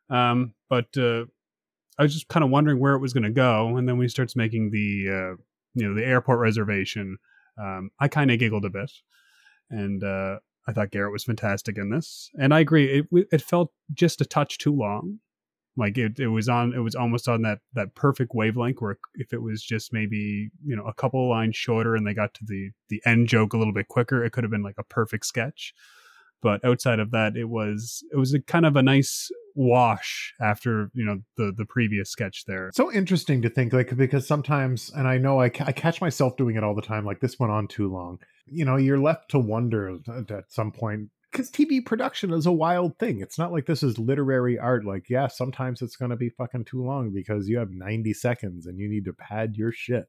Um, 0.08 0.54
but 0.70 0.86
uh, 0.96 1.26
I 1.98 2.04
was 2.04 2.14
just 2.14 2.28
kind 2.28 2.42
of 2.42 2.50
wondering 2.50 2.80
where 2.80 2.94
it 2.94 3.00
was 3.00 3.12
going 3.12 3.24
to 3.24 3.30
go, 3.30 3.76
and 3.76 3.86
then 3.86 3.98
when 3.98 4.06
he 4.06 4.08
starts 4.08 4.34
making 4.34 4.70
the 4.70 5.08
uh, 5.08 5.36
you 5.74 5.86
know 5.86 5.94
the 5.94 6.06
airport 6.06 6.38
reservation, 6.38 7.18
um, 7.60 7.90
I 7.98 8.08
kind 8.08 8.30
of 8.30 8.38
giggled 8.38 8.64
a 8.64 8.70
bit 8.70 8.90
and 9.70 10.02
uh, 10.02 10.38
I 10.66 10.72
thought 10.72 10.90
Garrett 10.90 11.12
was 11.12 11.24
fantastic 11.24 11.78
in 11.78 11.90
this. 11.90 12.30
And 12.38 12.52
I 12.52 12.60
agree, 12.60 13.00
it 13.12 13.26
it 13.32 13.42
felt 13.42 13.72
just 13.92 14.20
a 14.20 14.24
touch 14.24 14.58
too 14.58 14.74
long. 14.74 15.20
Like 15.76 15.96
it, 15.96 16.18
it 16.18 16.28
was 16.28 16.48
on, 16.48 16.74
it 16.74 16.80
was 16.80 16.96
almost 16.96 17.28
on 17.28 17.42
that 17.42 17.60
that 17.74 17.94
perfect 17.94 18.32
wavelength. 18.34 18.80
Where 18.80 18.98
if 19.14 19.32
it 19.32 19.42
was 19.42 19.62
just 19.62 19.92
maybe 19.92 20.50
you 20.64 20.76
know 20.76 20.84
a 20.84 20.94
couple 20.94 21.28
lines 21.28 21.56
shorter 21.56 21.94
and 21.94 22.06
they 22.06 22.14
got 22.14 22.34
to 22.34 22.44
the 22.44 22.70
the 22.88 23.00
end 23.06 23.28
joke 23.28 23.52
a 23.52 23.58
little 23.58 23.72
bit 23.72 23.88
quicker, 23.88 24.24
it 24.24 24.30
could 24.32 24.44
have 24.44 24.50
been 24.50 24.62
like 24.62 24.78
a 24.78 24.84
perfect 24.84 25.26
sketch. 25.26 25.72
But 26.40 26.64
outside 26.64 27.00
of 27.00 27.10
that, 27.10 27.36
it 27.36 27.48
was 27.48 28.04
it 28.12 28.16
was 28.16 28.34
a 28.34 28.40
kind 28.40 28.66
of 28.66 28.76
a 28.76 28.82
nice 28.82 29.30
wash 29.54 30.34
after 30.40 30.88
you 30.94 31.04
know 31.04 31.18
the 31.36 31.52
the 31.56 31.64
previous 31.64 32.08
sketch 32.10 32.44
there 32.46 32.70
so 32.72 32.92
interesting 32.92 33.42
to 33.42 33.50
think 33.50 33.72
like 33.72 33.96
because 33.96 34.24
sometimes 34.24 34.88
and 34.94 35.08
i 35.08 35.18
know 35.18 35.40
I, 35.40 35.46
I 35.46 35.72
catch 35.72 36.00
myself 36.00 36.36
doing 36.36 36.54
it 36.54 36.62
all 36.62 36.76
the 36.76 36.82
time 36.82 37.04
like 37.04 37.18
this 37.18 37.40
went 37.40 37.52
on 37.52 37.66
too 37.66 37.92
long 37.92 38.20
you 38.46 38.64
know 38.64 38.76
you're 38.76 39.00
left 39.00 39.30
to 39.30 39.40
wonder 39.40 39.98
at 40.30 40.52
some 40.52 40.70
point 40.70 41.08
because 41.30 41.50
TV 41.50 41.84
production 41.84 42.32
is 42.32 42.46
a 42.46 42.52
wild 42.52 42.98
thing. 42.98 43.20
It's 43.20 43.38
not 43.38 43.52
like 43.52 43.66
this 43.66 43.82
is 43.82 43.98
literary 43.98 44.58
art. 44.58 44.84
Like, 44.84 45.08
yeah, 45.08 45.26
sometimes 45.26 45.82
it's 45.82 45.96
going 45.96 46.10
to 46.10 46.16
be 46.16 46.30
fucking 46.30 46.64
too 46.64 46.82
long 46.82 47.12
because 47.12 47.48
you 47.48 47.58
have 47.58 47.70
90 47.70 48.14
seconds 48.14 48.66
and 48.66 48.78
you 48.78 48.88
need 48.88 49.04
to 49.04 49.12
pad 49.12 49.56
your 49.56 49.72
shit. 49.72 50.06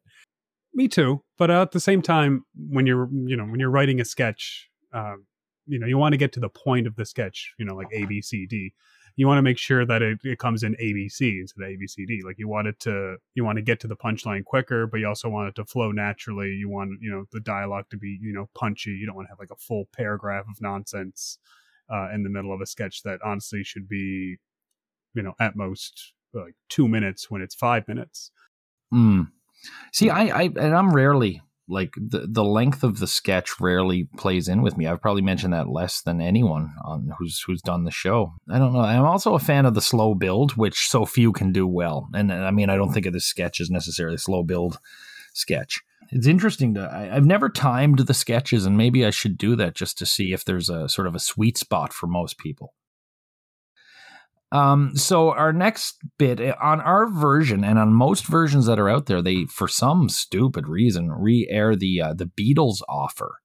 Me 0.74 0.88
too. 0.88 1.24
But 1.38 1.52
at 1.52 1.72
the 1.72 1.80
same 1.80 2.02
time, 2.02 2.46
when 2.56 2.86
you're, 2.86 3.10
you 3.12 3.36
know, 3.36 3.46
when 3.46 3.60
you're 3.60 3.70
writing 3.70 4.00
a 4.00 4.06
sketch, 4.06 4.70
um, 4.94 5.26
you 5.70 5.80
know, 5.80 5.88
you 5.88 5.98
want 5.98 6.14
to 6.14 6.18
get 6.18 6.34
to 6.34 6.40
the 6.40 6.50
point 6.50 6.88
of 6.88 6.96
the 6.96 7.06
sketch, 7.06 7.54
you 7.58 7.66
know, 7.66 7.76
like 7.76 7.88
A, 7.94 8.06
B, 8.06 8.22
C, 8.22 8.46
D 8.46 8.74
you 9.20 9.28
want 9.28 9.38
to 9.38 9.42
make 9.42 9.58
sure 9.58 9.86
that 9.86 10.02
it, 10.02 10.18
it 10.24 10.40
comes 10.40 10.64
in 10.64 10.76
ABC 10.76 11.42
instead 11.42 11.62
of 11.62 11.70
ABCD. 11.70 12.24
Like 12.24 12.40
you 12.40 12.48
want 12.48 12.70
it 12.70 12.80
to, 12.80 13.18
you 13.36 13.44
want 13.44 13.58
to 13.58 13.62
get 13.62 13.82
to 13.82 13.88
the 13.88 13.98
punchline 13.98 14.46
quicker, 14.46 14.88
but 14.88 15.02
you 15.02 15.08
also 15.10 15.28
want 15.28 15.50
it 15.50 15.56
to 15.56 15.66
flow 15.66 15.92
naturally. 15.92 16.52
You 16.52 16.70
want, 16.70 17.02
you 17.02 17.12
know, 17.12 17.26
the 17.34 17.42
dialogue 17.42 17.84
to 17.92 17.98
be, 17.98 18.18
you 18.22 18.32
know, 18.32 18.50
punchy. 18.56 18.92
You 18.92 19.06
don't 19.06 19.18
want 19.18 19.28
to 19.28 19.32
have 19.32 19.40
like 19.40 19.52
a 19.52 19.58
full 19.58 19.90
paragraph 19.92 20.46
of 20.50 20.62
nonsense 20.62 21.38
uh, 21.94 22.10
in 22.14 22.24
the 22.24 22.30
middle 22.30 22.54
of 22.54 22.62
a 22.62 22.66
sketch 22.66 23.04
that 23.04 23.20
honestly 23.22 23.62
should 23.62 23.90
be, 23.90 24.38
you 25.14 25.22
know, 25.22 25.34
at 25.38 25.54
most 25.54 26.14
like 26.34 26.56
two 26.70 26.88
minutes 26.88 27.30
when 27.30 27.42
it's 27.42 27.56
five 27.56 27.90
minutes. 27.90 28.32
Mm. 28.94 29.28
See, 29.92 30.10
I, 30.10 30.28
I, 30.28 30.44
and 30.44 30.74
I'm 30.74 30.94
rarely 30.94 31.42
like 31.70 31.94
the 31.96 32.28
the 32.28 32.44
length 32.44 32.84
of 32.84 33.00
the 33.00 33.08
sketch 33.08 33.60
rarely 33.60 34.06
plays 34.18 34.48
in 34.48 34.62
with 34.62 34.78
me. 34.78 34.88
I've 34.88 35.02
probably 35.02 35.22
mentioned 35.22 35.54
that 35.54 35.70
less 35.70 36.02
than 36.02 36.20
anyone 36.20 36.74
on 36.84 37.12
who's 37.18 37.42
who's 37.46 37.62
done 37.62 37.84
the 37.84 37.92
show. 37.92 38.34
I 38.50 38.60
don't 38.60 38.74
know. 38.74 38.82
I'm 38.82 39.06
also 39.06 39.36
a 39.36 39.40
fan 39.40 39.66
of 39.66 39.76
the 39.76 39.82
slow 39.82 40.16
build, 40.16 40.58
which 40.58 40.90
so 40.90 41.06
few 41.06 41.32
can 41.32 41.52
do 41.52 41.68
well. 41.68 42.10
And 42.14 42.34
I 42.34 42.52
mean, 42.52 42.70
I 42.70 42.76
don't 42.76 42.92
think 42.92 43.06
of 43.06 43.14
this 43.14 43.26
sketch 43.26 43.62
as 43.62 43.70
necessarily 43.70 44.18
slow 44.18 44.44
build 44.44 44.80
sketch. 45.34 45.82
It's 46.12 46.28
interesting 46.28 46.74
to 46.74 46.82
I, 46.82 47.16
I've 47.16 47.26
never 47.26 47.50
timed 47.50 48.00
the 48.00 48.14
sketches, 48.14 48.66
and 48.66 48.76
maybe 48.76 49.06
I 49.06 49.12
should 49.12 49.38
do 49.38 49.56
that 49.58 49.76
just 49.76 49.98
to 50.00 50.06
see 50.06 50.34
if 50.34 50.44
there's 50.44 50.70
a 50.70 50.90
sort 50.90 51.08
of 51.08 51.16
a 51.16 51.20
sweet 51.20 51.58
spot 51.58 51.94
for 51.94 52.08
most 52.08 52.38
people. 52.38 52.74
Um, 54.52 54.96
so 54.96 55.32
our 55.32 55.54
next 55.54 55.98
bit 56.18 56.40
eh, 56.40 56.54
on 56.62 56.82
our 56.82 57.08
version 57.08 57.64
and 57.64 57.78
on 57.78 57.94
most 57.94 58.26
versions 58.26 58.66
that 58.66 58.80
are 58.80 58.90
out 58.90 59.06
there, 59.06 59.22
they 59.22 59.46
for 59.46 59.68
some 59.68 60.10
stupid 60.10 60.68
reason 60.68 61.12
re-air 61.12 61.76
the 61.76 62.02
uh, 62.02 62.14
the 62.14 62.26
Beatles 62.26 62.82
offer 62.90 63.38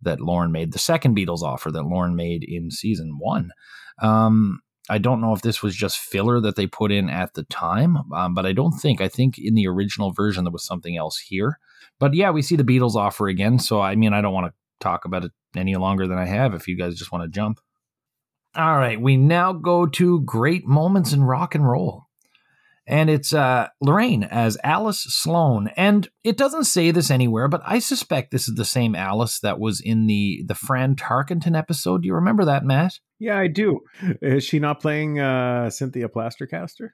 that 0.00 0.20
Lorne 0.20 0.52
made, 0.52 0.72
the 0.72 0.78
second 0.78 1.16
Beatles 1.16 1.42
offer 1.42 1.70
that 1.70 1.82
Lorne 1.82 2.16
made 2.16 2.44
in 2.44 2.70
season 2.70 3.16
one. 3.18 3.50
Um, 4.00 4.60
I 4.88 4.98
don't 4.98 5.20
know 5.20 5.34
if 5.34 5.42
this 5.42 5.62
was 5.62 5.76
just 5.76 5.98
filler 5.98 6.40
that 6.40 6.56
they 6.56 6.66
put 6.66 6.92
in 6.92 7.10
at 7.10 7.34
the 7.34 7.42
time, 7.44 7.98
um, 8.14 8.32
but 8.32 8.46
I 8.46 8.52
don't 8.52 8.72
think. 8.72 9.00
I 9.00 9.08
think 9.08 9.36
in 9.36 9.54
the 9.54 9.66
original 9.66 10.12
version 10.12 10.44
there 10.44 10.52
was 10.52 10.64
something 10.64 10.96
else 10.96 11.18
here. 11.18 11.58
But 11.98 12.14
yeah, 12.14 12.30
we 12.30 12.42
see 12.42 12.56
the 12.56 12.64
Beatles 12.64 12.94
offer 12.94 13.28
again. 13.28 13.58
So 13.58 13.82
I 13.82 13.96
mean, 13.96 14.14
I 14.14 14.22
don't 14.22 14.32
want 14.32 14.46
to 14.46 14.54
talk 14.80 15.04
about 15.04 15.24
it 15.24 15.32
any 15.54 15.76
longer 15.76 16.06
than 16.06 16.18
I 16.18 16.26
have. 16.26 16.54
If 16.54 16.68
you 16.68 16.76
guys 16.76 16.94
just 16.96 17.12
want 17.12 17.24
to 17.24 17.28
jump. 17.28 17.60
All 18.54 18.76
right, 18.76 19.00
we 19.00 19.16
now 19.16 19.52
go 19.52 19.86
to 19.86 20.20
great 20.22 20.66
moments 20.66 21.12
in 21.12 21.22
rock 21.22 21.54
and 21.54 21.68
roll. 21.68 22.04
And 22.86 23.10
it's 23.10 23.34
uh, 23.34 23.68
Laraine 23.84 24.26
as 24.30 24.56
Alice 24.64 25.04
Sloan. 25.08 25.68
And 25.76 26.08
it 26.24 26.38
doesn't 26.38 26.64
say 26.64 26.90
this 26.90 27.10
anywhere, 27.10 27.46
but 27.46 27.60
I 27.66 27.80
suspect 27.80 28.30
this 28.30 28.48
is 28.48 28.54
the 28.54 28.64
same 28.64 28.94
Alice 28.94 29.40
that 29.40 29.60
was 29.60 29.80
in 29.80 30.06
the, 30.06 30.42
the 30.46 30.54
Fran 30.54 30.96
Tarkenton 30.96 31.56
episode. 31.56 32.02
Do 32.02 32.08
you 32.08 32.14
remember 32.14 32.46
that, 32.46 32.64
Matt? 32.64 32.94
Yeah, 33.18 33.38
I 33.38 33.48
do. 33.48 33.80
Is 34.22 34.44
she 34.44 34.58
not 34.58 34.80
playing 34.80 35.20
uh, 35.20 35.68
Cynthia 35.68 36.08
Plastercaster? 36.08 36.90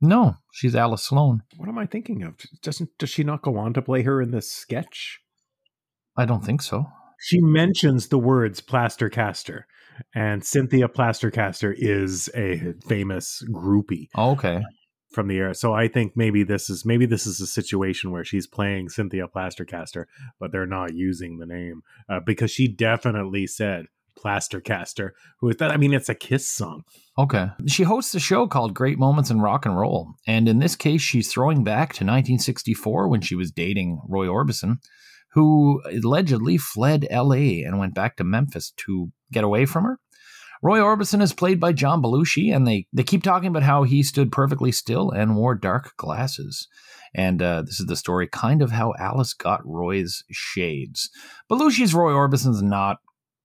No, 0.00 0.36
she's 0.52 0.76
Alice 0.76 1.04
Sloan. 1.04 1.42
What 1.56 1.68
am 1.68 1.78
I 1.78 1.86
thinking 1.86 2.22
of? 2.22 2.34
Doesn't 2.60 2.90
does 2.98 3.08
she 3.08 3.22
not 3.22 3.42
go 3.42 3.56
on 3.56 3.72
to 3.74 3.82
play 3.82 4.02
her 4.02 4.20
in 4.20 4.32
this 4.32 4.50
sketch? 4.50 5.20
I 6.16 6.24
don't 6.24 6.44
think 6.44 6.60
so. 6.60 6.86
She 7.20 7.40
mentions 7.40 8.08
the 8.08 8.18
words 8.18 8.60
Plastercaster 8.60 9.62
and 10.14 10.44
Cynthia 10.44 10.88
Plastercaster 10.88 11.74
is 11.76 12.28
a 12.34 12.74
famous 12.86 13.42
groupie. 13.50 14.08
okay. 14.16 14.62
From 15.12 15.28
the 15.28 15.36
era, 15.36 15.54
so 15.54 15.74
I 15.74 15.88
think 15.88 16.16
maybe 16.16 16.42
this 16.42 16.70
is 16.70 16.86
maybe 16.86 17.04
this 17.04 17.26
is 17.26 17.38
a 17.38 17.46
situation 17.46 18.12
where 18.12 18.24
she's 18.24 18.46
playing 18.46 18.88
Cynthia 18.88 19.28
Plastercaster, 19.28 20.06
but 20.40 20.52
they're 20.52 20.64
not 20.64 20.94
using 20.94 21.36
the 21.36 21.44
name 21.44 21.82
uh, 22.08 22.20
because 22.24 22.50
she 22.50 22.66
definitely 22.66 23.46
said 23.46 23.88
Plastercaster. 24.18 25.10
Who 25.40 25.50
is 25.50 25.56
that? 25.58 25.70
I 25.70 25.76
mean, 25.76 25.92
it's 25.92 26.08
a 26.08 26.14
Kiss 26.14 26.48
song. 26.48 26.84
Okay. 27.18 27.48
She 27.66 27.82
hosts 27.82 28.14
a 28.14 28.20
show 28.20 28.46
called 28.46 28.72
Great 28.72 28.98
Moments 28.98 29.28
in 29.28 29.42
Rock 29.42 29.66
and 29.66 29.76
Roll, 29.76 30.14
and 30.26 30.48
in 30.48 30.60
this 30.60 30.76
case, 30.76 31.02
she's 31.02 31.30
throwing 31.30 31.62
back 31.62 31.90
to 31.90 32.06
1964 32.06 33.06
when 33.06 33.20
she 33.20 33.34
was 33.34 33.50
dating 33.50 34.00
Roy 34.08 34.28
Orbison 34.28 34.78
who 35.32 35.82
allegedly 35.86 36.58
fled 36.58 37.06
LA 37.10 37.64
and 37.64 37.78
went 37.78 37.94
back 37.94 38.16
to 38.16 38.24
Memphis 38.24 38.70
to 38.76 39.10
get 39.32 39.44
away 39.44 39.66
from 39.66 39.84
her. 39.84 39.98
Roy 40.62 40.78
Orbison 40.78 41.20
is 41.20 41.32
played 41.32 41.58
by 41.58 41.72
John 41.72 42.00
Belushi, 42.00 42.54
and 42.54 42.66
they, 42.66 42.86
they 42.92 43.02
keep 43.02 43.24
talking 43.24 43.48
about 43.48 43.64
how 43.64 43.82
he 43.82 44.04
stood 44.04 44.30
perfectly 44.30 44.70
still 44.70 45.10
and 45.10 45.34
wore 45.34 45.56
dark 45.56 45.96
glasses. 45.96 46.68
And 47.14 47.42
uh, 47.42 47.62
this 47.62 47.80
is 47.80 47.86
the 47.86 47.96
story, 47.96 48.28
kind 48.28 48.62
of 48.62 48.70
how 48.70 48.94
Alice 48.98 49.34
got 49.34 49.66
Roy's 49.66 50.24
shades. 50.30 51.10
Belushi's 51.50 51.94
Roy 51.94 52.12
Orbison's 52.12 52.62
not 52.62 52.98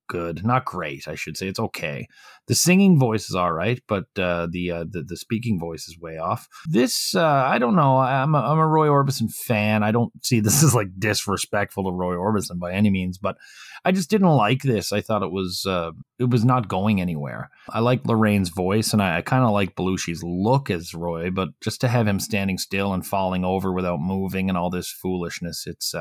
good, 0.07 0.45
not 0.45 0.65
great, 0.65 1.07
I 1.07 1.15
should 1.15 1.37
say. 1.37 1.47
It's 1.47 1.59
okay. 1.59 2.07
The 2.47 2.55
singing 2.55 2.97
voice 2.97 3.29
is 3.29 3.35
all 3.35 3.51
right, 3.51 3.81
but 3.87 4.05
uh, 4.17 4.47
the, 4.49 4.71
uh, 4.71 4.85
the 4.89 5.03
the 5.03 5.17
speaking 5.17 5.59
voice 5.59 5.87
is 5.87 5.99
way 5.99 6.17
off. 6.17 6.47
This 6.65 7.13
uh, 7.13 7.25
I 7.25 7.57
don't 7.57 7.75
know. 7.75 7.97
I'm 7.97 8.35
a, 8.35 8.39
I'm 8.39 8.59
a 8.59 8.67
Roy 8.67 8.87
Orbison 8.87 9.33
fan. 9.33 9.83
I 9.83 9.91
don't 9.91 10.11
see 10.23 10.39
this 10.41 10.63
as 10.63 10.73
like 10.73 10.87
disrespectful 10.97 11.83
to 11.83 11.91
Roy 11.91 12.15
Orbison 12.15 12.59
by 12.59 12.73
any 12.73 12.89
means, 12.89 13.17
but 13.17 13.37
I 13.83 13.91
just 13.91 14.09
didn't 14.09 14.29
like 14.29 14.63
this. 14.63 14.91
I 14.91 15.01
thought 15.01 15.23
it 15.23 15.31
was 15.31 15.65
uh, 15.67 15.91
it 16.19 16.29
was 16.29 16.45
not 16.45 16.67
going 16.67 17.01
anywhere. 17.01 17.49
I 17.69 17.79
like 17.79 18.03
Laraine's 18.03 18.49
voice, 18.49 18.93
and 18.93 19.01
I, 19.01 19.17
I 19.17 19.21
kind 19.21 19.43
of 19.43 19.51
like 19.51 19.75
Belushi's 19.75 20.23
look 20.23 20.69
as 20.69 20.93
Roy, 20.93 21.29
but 21.29 21.49
just 21.61 21.81
to 21.81 21.87
have 21.87 22.07
him 22.07 22.19
standing 22.19 22.57
still 22.57 22.93
and 22.93 23.05
falling 23.05 23.43
over 23.43 23.73
without 23.73 23.99
moving 23.99 24.49
and 24.49 24.57
all 24.57 24.69
this 24.69 24.89
foolishness, 24.89 25.65
it's 25.67 25.93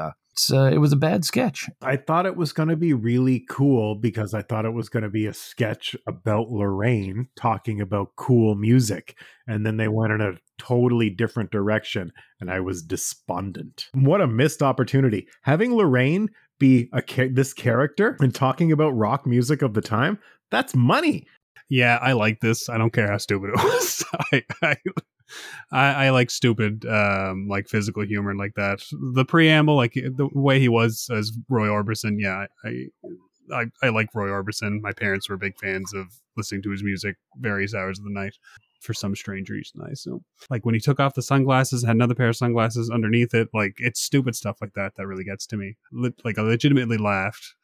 uh, 0.52 0.66
uh, 0.66 0.70
it 0.70 0.78
was 0.78 0.92
a 0.92 0.96
bad 0.96 1.24
sketch. 1.24 1.68
I 1.82 1.96
thought 1.96 2.26
it 2.26 2.36
was 2.36 2.52
going 2.52 2.68
to 2.68 2.76
be 2.76 2.92
really 2.92 3.44
cool 3.48 3.94
because 3.94 4.34
I 4.34 4.42
thought 4.42 4.64
it 4.64 4.74
was 4.74 4.88
going 4.88 5.02
to 5.02 5.10
be 5.10 5.26
a 5.26 5.34
sketch 5.34 5.94
about 6.06 6.48
Laraine 6.48 7.26
talking 7.36 7.80
about 7.80 8.16
cool 8.16 8.54
music. 8.54 9.16
And 9.46 9.64
then 9.64 9.76
they 9.76 9.88
went 9.88 10.12
in 10.12 10.20
a 10.20 10.34
totally 10.58 11.10
different 11.10 11.50
direction, 11.50 12.12
and 12.40 12.50
I 12.50 12.60
was 12.60 12.82
despondent. 12.82 13.86
What 13.92 14.20
a 14.20 14.26
missed 14.26 14.62
opportunity. 14.62 15.28
Having 15.42 15.72
Laraine 15.72 16.28
be 16.58 16.88
a 16.92 17.02
this 17.28 17.52
character 17.52 18.16
and 18.20 18.34
talking 18.34 18.72
about 18.72 18.90
rock 18.90 19.26
music 19.26 19.62
of 19.62 19.74
the 19.74 19.82
time, 19.82 20.18
that's 20.50 20.74
money. 20.74 21.26
Yeah, 21.68 21.98
I 22.00 22.12
like 22.12 22.40
this. 22.40 22.68
I 22.68 22.78
don't 22.78 22.92
care 22.92 23.10
how 23.10 23.18
stupid 23.18 23.50
it 23.50 23.56
was. 23.64 24.04
I, 24.32 24.42
I 24.62 24.76
I, 25.70 26.06
I 26.06 26.10
like 26.10 26.30
stupid, 26.30 26.86
um, 26.86 27.48
like 27.48 27.68
physical 27.68 28.04
humor 28.04 28.34
like 28.34 28.54
that. 28.54 28.80
The 29.14 29.24
preamble, 29.24 29.76
like 29.76 29.94
the 29.94 30.28
way 30.32 30.60
he 30.60 30.68
was 30.68 31.08
as 31.12 31.32
Roy 31.48 31.68
Orbison, 31.68 32.16
yeah, 32.18 32.46
I, 32.64 32.86
I, 33.52 33.66
I 33.82 33.88
like 33.88 34.14
Roy 34.14 34.28
Orbison. 34.28 34.80
My 34.80 34.92
parents 34.92 35.28
were 35.28 35.36
big 35.36 35.58
fans 35.60 35.92
of 35.94 36.06
listening 36.36 36.62
to 36.62 36.70
his 36.70 36.82
music 36.82 37.16
various 37.38 37.74
hours 37.74 37.98
of 37.98 38.04
the 38.04 38.10
night 38.10 38.36
for 38.80 38.94
some 38.94 39.16
strange 39.16 39.50
reason. 39.50 39.80
I 39.86 39.90
assume, 39.90 40.24
like 40.50 40.64
when 40.64 40.74
he 40.74 40.80
took 40.80 41.00
off 41.00 41.14
the 41.14 41.22
sunglasses, 41.22 41.84
had 41.84 41.96
another 41.96 42.14
pair 42.14 42.28
of 42.28 42.36
sunglasses 42.36 42.90
underneath 42.90 43.34
it. 43.34 43.48
Like 43.52 43.74
it's 43.78 44.00
stupid 44.00 44.36
stuff 44.36 44.58
like 44.60 44.74
that 44.74 44.94
that 44.96 45.06
really 45.06 45.24
gets 45.24 45.46
to 45.48 45.56
me. 45.56 45.76
Like 46.24 46.38
I 46.38 46.42
legitimately 46.42 46.98
laughed 46.98 47.54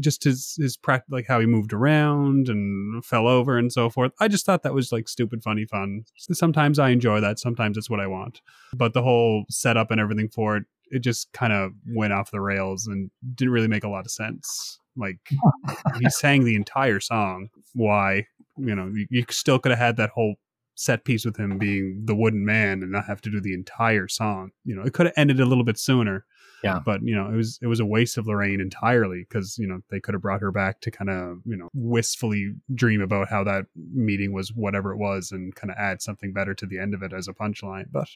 just 0.00 0.24
his 0.24 0.56
his 0.58 0.78
like 1.08 1.26
how 1.26 1.40
he 1.40 1.46
moved 1.46 1.72
around 1.72 2.48
and 2.48 3.04
fell 3.04 3.26
over 3.26 3.58
and 3.58 3.72
so 3.72 3.90
forth. 3.90 4.12
I 4.20 4.28
just 4.28 4.46
thought 4.46 4.62
that 4.62 4.74
was 4.74 4.92
like 4.92 5.08
stupid, 5.08 5.42
funny 5.42 5.64
fun. 5.64 6.04
Sometimes 6.16 6.78
I 6.78 6.90
enjoy 6.90 7.20
that. 7.20 7.38
Sometimes 7.38 7.76
it's 7.76 7.90
what 7.90 8.00
I 8.00 8.06
want. 8.06 8.40
But 8.74 8.94
the 8.94 9.02
whole 9.02 9.44
setup 9.48 9.90
and 9.90 10.00
everything 10.00 10.28
for 10.28 10.56
it, 10.56 10.64
it 10.90 11.00
just 11.00 11.32
kind 11.32 11.52
of 11.52 11.72
went 11.86 12.12
off 12.12 12.30
the 12.30 12.40
rails 12.40 12.86
and 12.86 13.10
didn't 13.34 13.52
really 13.52 13.68
make 13.68 13.84
a 13.84 13.88
lot 13.88 14.06
of 14.06 14.10
sense. 14.10 14.80
Like 14.96 15.18
he 16.00 16.10
sang 16.10 16.44
the 16.44 16.56
entire 16.56 17.00
song. 17.00 17.48
Why? 17.74 18.26
You 18.56 18.74
know, 18.74 18.90
you, 18.92 19.06
you 19.10 19.24
still 19.30 19.58
could 19.58 19.70
have 19.70 19.78
had 19.78 19.96
that 19.98 20.10
whole 20.10 20.36
set 20.74 21.04
piece 21.04 21.24
with 21.24 21.36
him 21.36 21.58
being 21.58 22.02
the 22.04 22.14
wooden 22.14 22.44
man 22.44 22.82
and 22.82 22.92
not 22.92 23.04
have 23.04 23.20
to 23.20 23.30
do 23.30 23.40
the 23.40 23.52
entire 23.52 24.06
song. 24.06 24.50
You 24.64 24.76
know, 24.76 24.82
it 24.82 24.92
could 24.92 25.06
have 25.06 25.14
ended 25.16 25.40
a 25.40 25.44
little 25.44 25.64
bit 25.64 25.78
sooner 25.78 26.24
yeah. 26.62 26.80
But 26.84 27.02
you 27.02 27.14
know, 27.14 27.28
it 27.28 27.36
was 27.36 27.58
it 27.62 27.66
was 27.66 27.80
a 27.80 27.86
waste 27.86 28.18
of 28.18 28.26
Laraine 28.26 28.60
entirely 28.60 29.24
because 29.28 29.58
you 29.58 29.66
know 29.66 29.80
they 29.90 30.00
could 30.00 30.14
have 30.14 30.22
brought 30.22 30.40
her 30.40 30.50
back 30.50 30.80
to 30.82 30.90
kind 30.90 31.10
of 31.10 31.38
you 31.44 31.56
know 31.56 31.68
wistfully 31.74 32.54
dream 32.74 33.00
about 33.00 33.28
how 33.28 33.44
that 33.44 33.66
meeting 33.92 34.32
was 34.32 34.52
whatever 34.52 34.92
it 34.92 34.98
was 34.98 35.30
and 35.30 35.54
kind 35.54 35.70
of 35.70 35.76
add 35.78 36.02
something 36.02 36.32
better 36.32 36.54
to 36.54 36.66
the 36.66 36.78
end 36.78 36.94
of 36.94 37.02
it 37.02 37.12
as 37.12 37.28
a 37.28 37.32
punchline. 37.32 37.86
But 37.90 38.08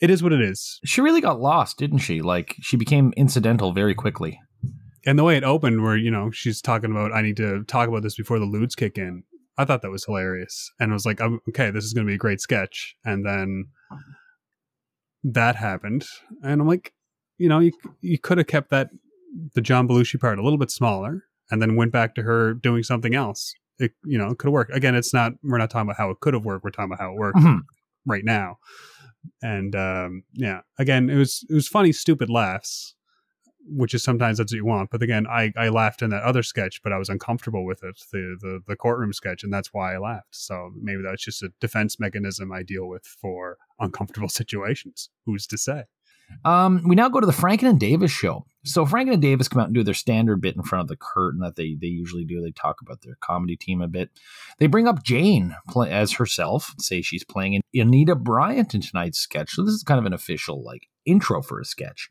it 0.00 0.10
is 0.10 0.22
what 0.22 0.32
it 0.32 0.40
is. 0.40 0.80
She 0.84 1.00
really 1.00 1.20
got 1.20 1.40
lost, 1.40 1.78
didn't 1.78 1.98
she? 1.98 2.22
Like 2.22 2.56
she 2.60 2.76
became 2.76 3.12
incidental 3.16 3.72
very 3.72 3.94
quickly. 3.94 4.40
And 5.04 5.18
the 5.18 5.24
way 5.24 5.36
it 5.36 5.44
opened, 5.44 5.82
where 5.84 5.96
you 5.96 6.10
know 6.10 6.30
she's 6.30 6.60
talking 6.60 6.90
about, 6.90 7.12
I 7.12 7.22
need 7.22 7.36
to 7.36 7.62
talk 7.64 7.88
about 7.88 8.02
this 8.02 8.16
before 8.16 8.38
the 8.38 8.46
ludes 8.46 8.74
kick 8.74 8.98
in. 8.98 9.22
I 9.58 9.64
thought 9.64 9.82
that 9.82 9.90
was 9.90 10.04
hilarious, 10.04 10.70
and 10.80 10.90
I 10.90 10.94
was 10.94 11.06
like, 11.06 11.20
oh, 11.20 11.38
okay, 11.48 11.70
this 11.70 11.84
is 11.84 11.94
going 11.94 12.06
to 12.06 12.10
be 12.10 12.16
a 12.16 12.18
great 12.18 12.40
sketch. 12.40 12.94
And 13.04 13.24
then 13.24 13.66
that 15.24 15.56
happened, 15.56 16.06
and 16.42 16.60
I'm 16.60 16.66
like, 16.66 16.92
you 17.38 17.48
know, 17.48 17.58
you 17.60 17.72
you 18.00 18.18
could 18.18 18.38
have 18.38 18.46
kept 18.46 18.70
that 18.70 18.90
the 19.54 19.60
John 19.60 19.86
Belushi 19.88 20.20
part 20.20 20.38
a 20.38 20.42
little 20.42 20.58
bit 20.58 20.70
smaller 20.70 21.24
and 21.50 21.60
then 21.62 21.76
went 21.76 21.92
back 21.92 22.14
to 22.16 22.22
her 22.22 22.54
doing 22.54 22.82
something 22.82 23.14
else. 23.14 23.54
It 23.78 23.92
you 24.04 24.16
know 24.18 24.30
it 24.30 24.38
could 24.38 24.50
work. 24.50 24.70
Again, 24.70 24.94
it's 24.94 25.12
not. 25.12 25.32
We're 25.42 25.58
not 25.58 25.70
talking 25.70 25.88
about 25.88 25.98
how 25.98 26.10
it 26.10 26.20
could 26.20 26.34
have 26.34 26.44
worked. 26.44 26.64
We're 26.64 26.70
talking 26.70 26.92
about 26.92 27.00
how 27.00 27.12
it 27.12 27.18
worked 27.18 27.38
Mhm. 27.38 27.60
right 28.06 28.24
now. 28.24 28.58
And 29.42 29.74
um, 29.76 30.22
yeah, 30.32 30.60
again, 30.78 31.10
it 31.10 31.16
was 31.16 31.44
it 31.50 31.54
was 31.54 31.68
funny, 31.68 31.92
stupid 31.92 32.30
laughs, 32.30 32.94
which 33.68 33.92
is 33.92 34.02
sometimes 34.02 34.38
that's 34.38 34.52
what 34.52 34.56
you 34.56 34.64
want. 34.64 34.90
But 34.90 35.02
again, 35.02 35.26
I 35.26 35.52
I 35.56 35.68
laughed 35.68 36.00
in 36.00 36.10
that 36.10 36.22
other 36.22 36.42
sketch, 36.42 36.80
but 36.82 36.92
I 36.92 36.96
was 36.98 37.08
uncomfortable 37.08 37.64
with 37.66 37.82
it, 37.84 38.00
the 38.12 38.36
the 38.40 38.60
the 38.66 38.76
courtroom 38.76 39.12
sketch, 39.12 39.42
and 39.44 39.52
that's 39.52 39.74
why 39.74 39.94
I 39.94 39.98
laughed. 39.98 40.34
So 40.34 40.70
maybe 40.80 41.02
that's 41.02 41.24
just 41.24 41.42
a 41.42 41.52
defense 41.60 41.98
mechanism 42.00 42.52
I 42.52 42.62
deal 42.62 42.86
with 42.88 43.04
for 43.04 43.58
uncomfortable 43.78 44.28
situations. 44.40 45.10
Who's 45.26 45.46
to 45.48 45.58
say? 45.58 45.84
Um, 46.44 46.82
we 46.86 46.94
now 46.94 47.08
go 47.08 47.20
to 47.20 47.26
the 47.26 47.32
Franken 47.32 47.68
and 47.68 47.80
Davis 47.80 48.10
show. 48.10 48.46
So 48.64 48.84
Franken 48.84 49.12
and 49.12 49.22
Davis 49.22 49.48
come 49.48 49.60
out 49.60 49.66
and 49.66 49.74
do 49.74 49.84
their 49.84 49.94
standard 49.94 50.40
bit 50.40 50.56
in 50.56 50.62
front 50.62 50.82
of 50.82 50.88
the 50.88 50.96
curtain 50.96 51.40
that 51.40 51.56
they 51.56 51.76
they 51.80 51.86
usually 51.86 52.24
do. 52.24 52.40
They 52.40 52.50
talk 52.50 52.80
about 52.80 53.02
their 53.02 53.16
comedy 53.20 53.56
team 53.56 53.80
a 53.80 53.88
bit. 53.88 54.10
They 54.58 54.66
bring 54.66 54.88
up 54.88 55.04
Jane 55.04 55.56
play, 55.68 55.90
as 55.90 56.12
herself, 56.14 56.74
say 56.78 57.00
she's 57.00 57.24
playing 57.24 57.60
Anita 57.74 58.16
Bryant 58.16 58.74
in 58.74 58.80
tonight's 58.80 59.18
sketch. 59.18 59.52
So 59.52 59.64
this 59.64 59.74
is 59.74 59.84
kind 59.84 60.00
of 60.00 60.06
an 60.06 60.12
official 60.12 60.64
like 60.64 60.88
intro 61.04 61.42
for 61.42 61.60
a 61.60 61.64
sketch. 61.64 62.10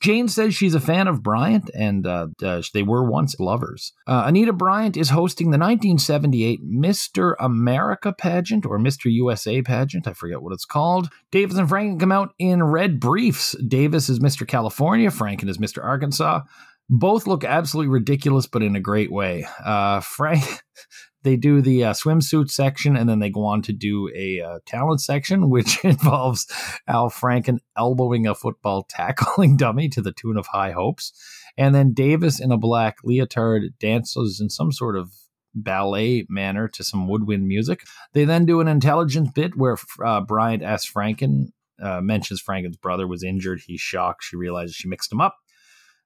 Jane 0.00 0.28
says 0.28 0.54
she's 0.54 0.74
a 0.74 0.80
fan 0.80 1.08
of 1.08 1.22
Bryant, 1.22 1.70
and 1.74 2.06
uh, 2.06 2.28
uh, 2.42 2.62
they 2.74 2.82
were 2.82 3.08
once 3.08 3.38
lovers. 3.40 3.92
Uh, 4.06 4.24
Anita 4.26 4.52
Bryant 4.52 4.96
is 4.96 5.10
hosting 5.10 5.46
the 5.46 5.58
1978 5.58 6.60
Mr. 6.62 7.34
America 7.40 8.12
pageant 8.12 8.66
or 8.66 8.78
Mr. 8.78 9.06
USA 9.06 9.62
pageant. 9.62 10.06
I 10.06 10.12
forget 10.12 10.42
what 10.42 10.52
it's 10.52 10.66
called. 10.66 11.08
Davis 11.30 11.56
and 11.56 11.68
Franken 11.68 11.98
come 11.98 12.12
out 12.12 12.34
in 12.38 12.62
red 12.62 13.00
briefs. 13.00 13.56
Davis 13.66 14.08
is 14.08 14.20
Mr. 14.20 14.46
California, 14.46 15.10
Franken 15.10 15.48
is 15.48 15.58
Mr. 15.58 15.82
Arkansas. 15.82 16.42
Both 16.88 17.26
look 17.26 17.42
absolutely 17.42 17.90
ridiculous, 17.90 18.46
but 18.46 18.62
in 18.62 18.76
a 18.76 18.80
great 18.80 19.10
way. 19.10 19.46
Uh, 19.64 20.00
Frank, 20.00 20.44
they 21.26 21.36
do 21.36 21.60
the 21.60 21.84
uh, 21.84 21.92
swimsuit 21.92 22.50
section, 22.50 22.96
and 22.96 23.08
then 23.08 23.18
they 23.18 23.30
go 23.30 23.44
on 23.44 23.60
to 23.62 23.72
do 23.72 24.08
a 24.14 24.40
uh, 24.40 24.58
talent 24.64 25.00
section, 25.00 25.50
which 25.50 25.84
involves 25.84 26.46
Al 26.86 27.10
Franken 27.10 27.58
elbowing 27.76 28.26
a 28.26 28.34
football 28.34 28.86
tackling 28.88 29.56
dummy 29.58 29.88
to 29.88 30.00
the 30.00 30.12
tune 30.12 30.36
of 30.36 30.46
High 30.46 30.70
Hopes, 30.70 31.12
and 31.58 31.74
then 31.74 31.92
Davis 31.92 32.40
in 32.40 32.52
a 32.52 32.56
black 32.56 32.98
leotard 33.04 33.74
dances 33.80 34.40
in 34.40 34.48
some 34.48 34.70
sort 34.70 34.96
of 34.96 35.12
ballet 35.52 36.26
manner 36.28 36.68
to 36.68 36.84
some 36.84 37.08
woodwind 37.08 37.48
music. 37.48 37.80
They 38.12 38.24
then 38.24 38.44
do 38.44 38.60
an 38.60 38.68
intelligence 38.68 39.30
bit 39.34 39.56
where 39.56 39.76
uh, 40.04 40.20
Bryant 40.20 40.62
asks 40.62 40.90
Franken, 40.90 41.46
uh, 41.82 42.00
mentions 42.02 42.40
Franken's 42.40 42.76
brother 42.76 43.08
was 43.08 43.24
injured. 43.24 43.62
He's 43.66 43.80
shocked. 43.80 44.22
She 44.22 44.36
realizes 44.36 44.76
she 44.76 44.88
mixed 44.88 45.10
him 45.10 45.20
up. 45.20 45.36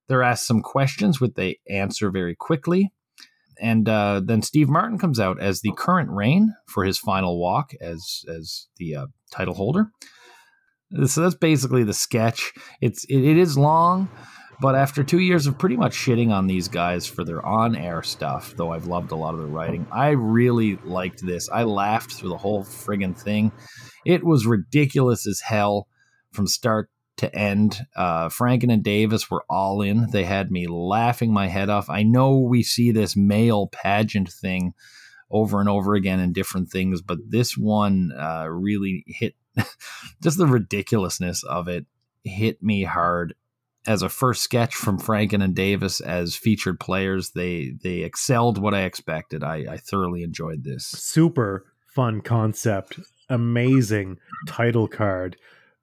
They're 0.09 0.23
asked 0.23 0.47
some 0.47 0.63
questions, 0.63 1.21
which 1.21 1.35
they 1.35 1.59
answer 1.69 2.11
very 2.11 2.35
quickly. 2.35 2.93
And 3.61 3.89
uh, 3.89 4.21
then 4.25 4.43
Steve 4.43 4.69
Martin 4.69 4.99
comes 4.99 5.21
out 5.21 5.41
as 5.41 5.61
the 5.61 5.73
current 5.77 6.11
reign 6.11 6.55
for 6.67 6.85
his 6.85 6.99
final 6.99 7.39
walk 7.41 7.73
as 7.81 8.25
as 8.29 8.69
the 8.77 8.97
uh, 8.97 9.07
title 9.31 9.55
holder. 9.55 9.91
So 11.07 11.21
that's 11.23 11.35
basically 11.35 11.85
the 11.85 11.95
sketch. 11.95 12.53
It's 12.81 13.05
it, 13.05 13.19
it 13.19 13.37
is 13.37 13.57
long, 13.57 14.09
but 14.61 14.75
after 14.75 15.05
two 15.05 15.21
years 15.21 15.47
of 15.47 15.57
pretty 15.57 15.77
much 15.77 15.95
shitting 15.95 16.31
on 16.31 16.47
these 16.47 16.69
guys 16.69 17.07
for 17.07 17.25
their 17.25 17.45
on 17.45 17.77
air 17.77 18.03
stuff, 18.03 18.55
though 18.57 18.73
I've 18.73 18.87
loved 18.87 19.13
a 19.13 19.17
lot 19.17 19.35
of 19.35 19.41
their 19.41 19.49
writing, 19.49 19.87
I 19.93 20.11
really 20.11 20.77
liked 20.85 21.25
this. 21.25 21.49
I 21.49 21.63
laughed 21.63 22.13
through 22.13 22.31
the 22.31 22.39
whole 22.39 22.65
friggin' 22.65 23.17
thing. 23.17 23.53
It 24.05 24.25
was 24.25 24.47
ridiculous 24.47 25.27
as 25.27 25.41
hell 25.41 25.87
from 26.33 26.47
start 26.47 26.91
to 27.21 27.35
end. 27.35 27.87
Uh, 27.95 28.29
Franken 28.29 28.73
and 28.73 28.83
Davis 28.83 29.31
were 29.31 29.45
all 29.49 29.83
in. 29.83 30.11
They 30.11 30.25
had 30.25 30.51
me 30.51 30.67
laughing 30.67 31.33
my 31.33 31.49
head 31.49 31.69
off. 31.69 31.89
I 31.89 32.03
know 32.03 32.39
we 32.39 32.63
see 32.63 32.91
this 32.91 33.17
male 33.17 33.69
pageant 33.69 34.31
thing 34.31 34.75
over 35.31 35.61
and 35.61 35.69
over 35.69 35.95
again 35.95 36.19
in 36.19 36.33
different 36.33 36.71
things, 36.71 37.03
but 37.03 37.19
this 37.29 37.57
one 37.57 38.13
uh, 38.19 38.47
really 38.49 39.05
hit 39.07 39.35
just 40.23 40.39
the 40.39 40.47
ridiculousness 40.47 41.45
of 41.45 41.69
it 41.69 41.87
hit 42.25 42.63
me 42.63 42.85
hard. 42.85 43.35
As 43.87 44.03
a 44.03 44.11
first 44.11 44.43
sketch 44.43 44.75
from 44.75 44.99
Franken 44.99 45.43
and 45.43 45.55
Davis 45.55 46.01
as 46.01 46.37
featured 46.37 46.79
players, 46.79 47.31
they 47.31 47.73
they 47.83 48.01
excelled 48.01 48.59
what 48.59 48.75
I 48.75 48.83
expected. 48.83 49.43
I, 49.43 49.65
I 49.71 49.77
thoroughly 49.79 50.23
enjoyed 50.23 50.65
this. 50.65 50.87
Super 50.87 51.65
fun 51.87 52.21
concept. 52.21 53.01
Amazing 53.31 54.19
title 54.47 54.87
card. 54.87 55.37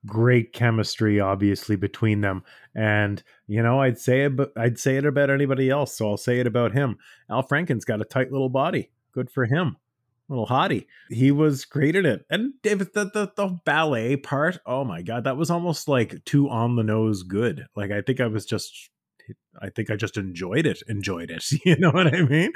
Great 0.06 0.54
chemistry, 0.54 1.20
obviously, 1.20 1.76
between 1.76 2.22
them. 2.22 2.44
And 2.76 3.22
you 3.48 3.62
know, 3.64 3.82
I'd 3.82 3.98
say 3.98 4.22
it, 4.22 4.34
I'd 4.56 4.80
say 4.80 4.98
it 4.98 5.06
about 5.06 5.30
anybody 5.30 5.70
else, 5.70 5.98
so 5.98 6.10
I'll 6.10 6.18
say 6.18 6.40
it 6.40 6.48
about 6.48 6.74
him. 6.74 6.98
Al 7.30 7.44
Franken's 7.44 7.86
got 7.86 8.02
a 8.02 8.06
tight 8.06 8.32
little 8.32 8.50
body. 8.50 8.92
Good 9.12 9.32
for 9.32 9.46
him. 9.46 9.78
Little 10.30 10.48
hottie. 10.48 10.88
He 11.10 11.32
was 11.32 11.64
great 11.64 11.96
at 11.96 12.06
it. 12.06 12.26
And 12.30 12.54
David, 12.62 12.94
the, 12.94 13.06
the 13.06 13.32
the 13.36 13.60
ballet 13.66 14.18
part, 14.18 14.60
oh 14.66 14.84
my 14.84 15.02
god, 15.02 15.24
that 15.24 15.38
was 15.38 15.50
almost 15.50 15.88
like 15.88 16.24
too 16.26 16.50
on 16.50 16.76
the 16.76 16.84
nose 16.84 17.24
good. 17.24 17.66
Like 17.76 17.92
I 17.92 18.02
think 18.02 18.20
I 18.20 18.28
was 18.28 18.46
just 18.46 18.90
I 19.62 19.70
think 19.70 19.90
I 19.90 19.96
just 19.96 20.18
enjoyed 20.18 20.66
it. 20.66 20.82
Enjoyed 20.88 21.32
it. 21.32 21.44
You 21.66 21.78
know 21.78 21.92
what 21.92 22.14
I 22.14 22.22
mean? 22.22 22.52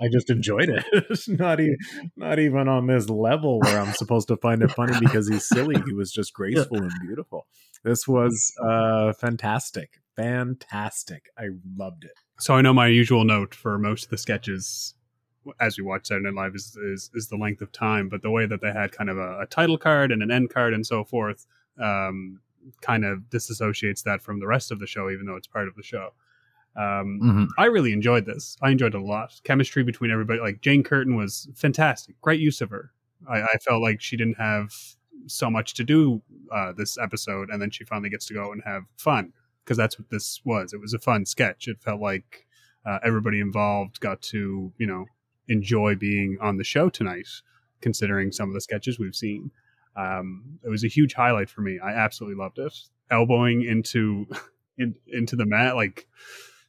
I 0.00 0.08
just 0.10 0.30
enjoyed 0.30 0.68
it. 0.68 0.84
not 1.28 1.60
even 1.60 1.76
not 2.16 2.38
even 2.38 2.68
on 2.68 2.86
this 2.86 3.08
level 3.08 3.60
where 3.60 3.80
I'm 3.80 3.92
supposed 3.94 4.28
to 4.28 4.36
find 4.36 4.62
it 4.62 4.70
funny 4.72 4.98
because 4.98 5.28
he's 5.28 5.48
silly. 5.48 5.76
He 5.86 5.92
was 5.92 6.10
just 6.10 6.32
graceful 6.32 6.78
and 6.78 6.90
beautiful. 7.02 7.46
This 7.84 8.08
was 8.08 8.52
uh 8.62 9.12
fantastic. 9.12 10.00
Fantastic. 10.16 11.26
I 11.38 11.48
loved 11.76 12.04
it. 12.04 12.12
So 12.40 12.54
I 12.54 12.62
know 12.62 12.72
my 12.72 12.88
usual 12.88 13.24
note 13.24 13.54
for 13.54 13.78
most 13.78 14.04
of 14.04 14.10
the 14.10 14.18
sketches 14.18 14.94
as 15.60 15.78
we 15.78 15.84
watch 15.84 16.06
Saturday 16.06 16.30
Night 16.30 16.34
Live 16.34 16.54
is, 16.54 16.76
is, 16.76 17.10
is 17.14 17.28
the 17.28 17.36
length 17.36 17.62
of 17.62 17.72
time, 17.72 18.08
but 18.08 18.22
the 18.22 18.30
way 18.30 18.44
that 18.46 18.60
they 18.60 18.72
had 18.72 18.92
kind 18.92 19.08
of 19.08 19.16
a, 19.16 19.40
a 19.40 19.46
title 19.46 19.78
card 19.78 20.12
and 20.12 20.22
an 20.22 20.30
end 20.30 20.50
card 20.50 20.74
and 20.74 20.86
so 20.86 21.04
forth 21.04 21.46
um, 21.80 22.40
kind 22.80 23.04
of 23.04 23.20
disassociates 23.30 24.02
that 24.04 24.20
from 24.22 24.40
the 24.40 24.46
rest 24.46 24.70
of 24.70 24.78
the 24.78 24.86
show, 24.86 25.10
even 25.10 25.26
though 25.26 25.36
it's 25.36 25.46
part 25.46 25.68
of 25.68 25.74
the 25.74 25.82
show. 25.82 26.12
Um, 26.76 27.20
Mhm. 27.22 27.48
I 27.58 27.66
really 27.66 27.92
enjoyed 27.92 28.24
this. 28.26 28.56
I 28.62 28.70
enjoyed 28.70 28.94
it 28.94 29.00
a 29.00 29.04
lot. 29.04 29.40
Chemistry 29.44 29.82
between 29.82 30.10
everybody, 30.10 30.40
like 30.40 30.60
Jane 30.60 30.82
Curtin, 30.82 31.16
was 31.16 31.48
fantastic. 31.56 32.20
Great 32.20 32.40
use 32.40 32.60
of 32.60 32.70
her. 32.70 32.92
I, 33.28 33.42
I 33.42 33.56
felt 33.64 33.82
like 33.82 34.00
she 34.00 34.16
didn't 34.16 34.36
have 34.38 34.72
so 35.26 35.50
much 35.50 35.74
to 35.74 35.84
do 35.84 36.22
uh, 36.52 36.72
this 36.72 36.96
episode, 36.98 37.50
and 37.50 37.60
then 37.60 37.70
she 37.70 37.84
finally 37.84 38.10
gets 38.10 38.26
to 38.26 38.34
go 38.34 38.52
and 38.52 38.62
have 38.64 38.84
fun 38.96 39.32
because 39.64 39.76
that's 39.76 39.98
what 39.98 40.08
this 40.10 40.40
was. 40.44 40.72
It 40.72 40.80
was 40.80 40.94
a 40.94 40.98
fun 40.98 41.26
sketch. 41.26 41.66
It 41.68 41.80
felt 41.80 42.00
like 42.00 42.46
uh, 42.86 43.00
everybody 43.02 43.40
involved 43.40 43.98
got 44.00 44.22
to, 44.22 44.72
you 44.78 44.86
know, 44.86 45.06
enjoy 45.48 45.96
being 45.96 46.38
on 46.40 46.56
the 46.58 46.64
show 46.64 46.88
tonight, 46.88 47.28
considering 47.80 48.30
some 48.30 48.48
of 48.48 48.54
the 48.54 48.60
sketches 48.60 48.98
we've 48.98 49.16
seen. 49.16 49.50
Um, 49.98 50.60
it 50.64 50.68
was 50.68 50.84
a 50.84 50.88
huge 50.88 51.14
highlight 51.14 51.50
for 51.50 51.60
me. 51.60 51.78
I 51.82 51.90
absolutely 51.90 52.38
loved 52.38 52.58
it. 52.58 52.72
Elbowing 53.10 53.64
into 53.64 54.26
in, 54.78 54.94
into 55.08 55.34
the 55.36 55.46
mat, 55.46 55.74
like 55.74 56.06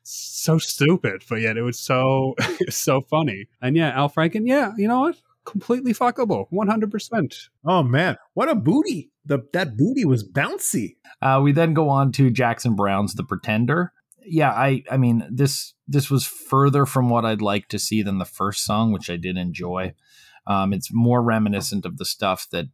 so 0.04 0.58
stupid, 0.58 1.24
but 1.30 1.36
yet 1.36 1.58
it 1.58 1.62
was 1.62 1.80
so 1.80 2.36
so 2.70 3.02
funny. 3.02 3.48
And 3.62 3.78
yeah, 3.78 3.90
Al 3.90 4.10
Franken, 4.10 4.48
yeah, 4.48 4.72
you 4.78 4.88
know 4.88 5.02
what? 5.02 5.18
Completely 5.46 5.94
fuckable, 5.94 6.48
one 6.50 6.68
hundred 6.68 6.92
percent. 6.92 7.36
Oh 7.66 7.84
man, 7.84 8.18
what 8.34 8.50
a 8.50 8.56
booty. 8.56 9.12
The 9.26 9.40
that 9.54 9.78
booty 9.78 10.06
was 10.06 10.28
bouncy. 10.28 10.96
Uh, 11.22 11.40
we 11.44 11.52
then 11.52 11.74
go 11.74 11.90
on 11.90 12.12
to 12.14 12.32
Jackson 12.32 12.76
Browne's 12.76 13.14
The 13.14 13.24
Pretender. 13.24 13.94
Yeah, 14.26 14.52
I 14.52 14.84
I 14.90 14.98
mean 14.98 15.28
this 15.32 15.74
this 15.88 16.10
was 16.10 16.26
further 16.26 16.86
from 16.86 17.10
what 17.10 17.26
I'd 17.26 17.42
like 17.42 17.68
to 17.70 17.80
see 17.80 18.02
than 18.02 18.18
the 18.18 18.26
first 18.26 18.64
song, 18.64 18.92
which 18.92 19.10
I 19.10 19.18
did 19.18 19.38
enjoy. 19.38 19.94
Um, 20.46 20.74
it's 20.74 20.92
more 20.92 21.22
reminiscent 21.22 21.86
of 21.86 21.98
the 21.98 22.06
stuff 22.06 22.48
that 22.52 22.68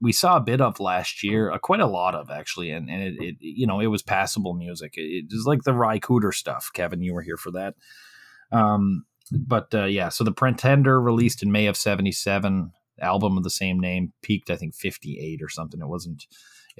we 0.00 0.12
saw 0.12 0.36
a 0.36 0.40
bit 0.40 0.60
of 0.60 0.80
last 0.80 1.22
year, 1.22 1.50
uh, 1.50 1.58
quite 1.58 1.80
a 1.80 1.86
lot 1.86 2.14
of 2.14 2.30
actually, 2.30 2.70
and, 2.70 2.88
and 2.88 3.02
it, 3.02 3.14
it 3.20 3.36
you 3.40 3.66
know 3.66 3.80
it 3.80 3.88
was 3.88 4.02
passable 4.02 4.54
music. 4.54 4.94
It, 4.96 5.02
it 5.02 5.26
was 5.30 5.46
like 5.46 5.62
the 5.62 5.74
Ry 5.74 5.98
Cooder 5.98 6.32
stuff. 6.32 6.70
Kevin, 6.72 7.02
you 7.02 7.14
were 7.14 7.22
here 7.22 7.36
for 7.36 7.50
that. 7.52 7.74
Um, 8.50 9.04
but 9.30 9.74
uh, 9.74 9.84
yeah, 9.84 10.08
so 10.08 10.24
the 10.24 10.32
Pretender 10.32 11.00
released 11.00 11.42
in 11.42 11.52
May 11.52 11.66
of 11.66 11.76
'77, 11.76 12.72
album 13.00 13.36
of 13.36 13.44
the 13.44 13.50
same 13.50 13.78
name, 13.78 14.12
peaked 14.22 14.50
I 14.50 14.56
think 14.56 14.74
'58 14.74 15.42
or 15.42 15.48
something. 15.48 15.80
It 15.80 15.88
wasn't. 15.88 16.26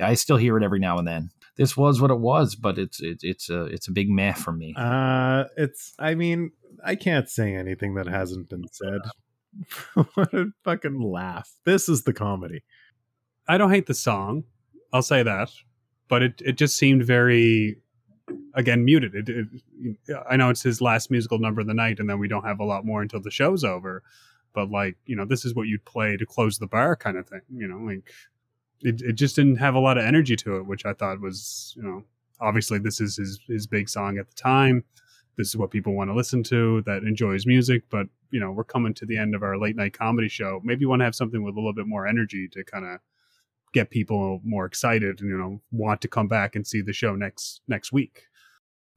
I 0.00 0.14
still 0.14 0.38
hear 0.38 0.56
it 0.56 0.64
every 0.64 0.78
now 0.78 0.98
and 0.98 1.06
then. 1.06 1.30
This 1.56 1.76
was 1.76 2.00
what 2.00 2.10
it 2.10 2.20
was, 2.20 2.54
but 2.54 2.78
it's 2.78 3.00
it's 3.02 3.22
it's 3.22 3.50
a 3.50 3.64
it's 3.64 3.88
a 3.88 3.92
big 3.92 4.08
meh 4.08 4.32
for 4.32 4.52
me. 4.52 4.74
Uh 4.78 5.44
it's 5.58 5.92
I 5.98 6.14
mean, 6.14 6.52
I 6.82 6.94
can't 6.94 7.28
say 7.28 7.54
anything 7.54 7.94
that 7.94 8.06
hasn't 8.06 8.48
been 8.48 8.64
said. 8.72 9.00
what 10.14 10.32
a 10.32 10.46
fucking 10.64 11.02
laugh. 11.02 11.50
This 11.66 11.88
is 11.88 12.04
the 12.04 12.14
comedy. 12.14 12.62
I 13.50 13.58
don't 13.58 13.72
hate 13.72 13.86
the 13.86 13.94
song. 13.94 14.44
I'll 14.92 15.02
say 15.02 15.24
that, 15.24 15.50
but 16.08 16.22
it 16.22 16.40
it 16.44 16.52
just 16.52 16.76
seemed 16.76 17.04
very 17.04 17.78
again 18.54 18.84
muted. 18.84 19.14
It, 19.14 19.28
it, 19.28 19.48
I 20.30 20.36
know 20.36 20.50
it's 20.50 20.62
his 20.62 20.80
last 20.80 21.10
musical 21.10 21.40
number 21.40 21.60
of 21.60 21.66
the 21.66 21.74
night, 21.74 21.98
and 21.98 22.08
then 22.08 22.20
we 22.20 22.28
don't 22.28 22.44
have 22.44 22.60
a 22.60 22.64
lot 22.64 22.84
more 22.84 23.02
until 23.02 23.20
the 23.20 23.30
show's 23.30 23.64
over. 23.64 24.04
But 24.52 24.70
like 24.70 24.96
you 25.04 25.16
know, 25.16 25.24
this 25.24 25.44
is 25.44 25.54
what 25.54 25.66
you'd 25.66 25.84
play 25.84 26.16
to 26.16 26.26
close 26.26 26.58
the 26.58 26.68
bar, 26.68 26.94
kind 26.94 27.16
of 27.16 27.28
thing. 27.28 27.40
You 27.52 27.66
know, 27.66 27.78
like 27.78 28.08
it 28.82 29.02
it 29.02 29.14
just 29.14 29.34
didn't 29.34 29.56
have 29.56 29.74
a 29.74 29.80
lot 29.80 29.98
of 29.98 30.04
energy 30.04 30.36
to 30.36 30.56
it, 30.58 30.66
which 30.66 30.86
I 30.86 30.92
thought 30.92 31.20
was 31.20 31.74
you 31.76 31.82
know 31.82 32.04
obviously 32.40 32.78
this 32.78 33.00
is 33.00 33.16
his 33.16 33.40
his 33.48 33.66
big 33.66 33.88
song 33.88 34.18
at 34.18 34.28
the 34.28 34.34
time. 34.34 34.84
this 35.36 35.48
is 35.48 35.56
what 35.56 35.72
people 35.72 35.94
want 35.94 36.08
to 36.10 36.14
listen 36.14 36.44
to 36.44 36.82
that 36.82 37.02
enjoys 37.02 37.46
music, 37.46 37.82
but 37.90 38.06
you 38.30 38.38
know, 38.38 38.52
we're 38.52 38.64
coming 38.64 38.94
to 38.94 39.06
the 39.06 39.16
end 39.16 39.34
of 39.34 39.42
our 39.42 39.58
late 39.58 39.74
night 39.74 39.92
comedy 39.92 40.28
show. 40.28 40.60
Maybe 40.62 40.82
you 40.82 40.88
want 40.88 41.00
to 41.00 41.04
have 41.04 41.16
something 41.16 41.42
with 41.42 41.56
a 41.56 41.58
little 41.58 41.74
bit 41.74 41.88
more 41.88 42.06
energy 42.06 42.46
to 42.52 42.62
kind 42.62 42.84
of 42.84 43.00
get 43.72 43.90
people 43.90 44.40
more 44.44 44.66
excited 44.66 45.20
and 45.20 45.30
you 45.30 45.36
know 45.36 45.60
want 45.70 46.00
to 46.00 46.08
come 46.08 46.28
back 46.28 46.56
and 46.56 46.66
see 46.66 46.80
the 46.80 46.92
show 46.92 47.14
next 47.14 47.60
next 47.68 47.92
week. 47.92 48.24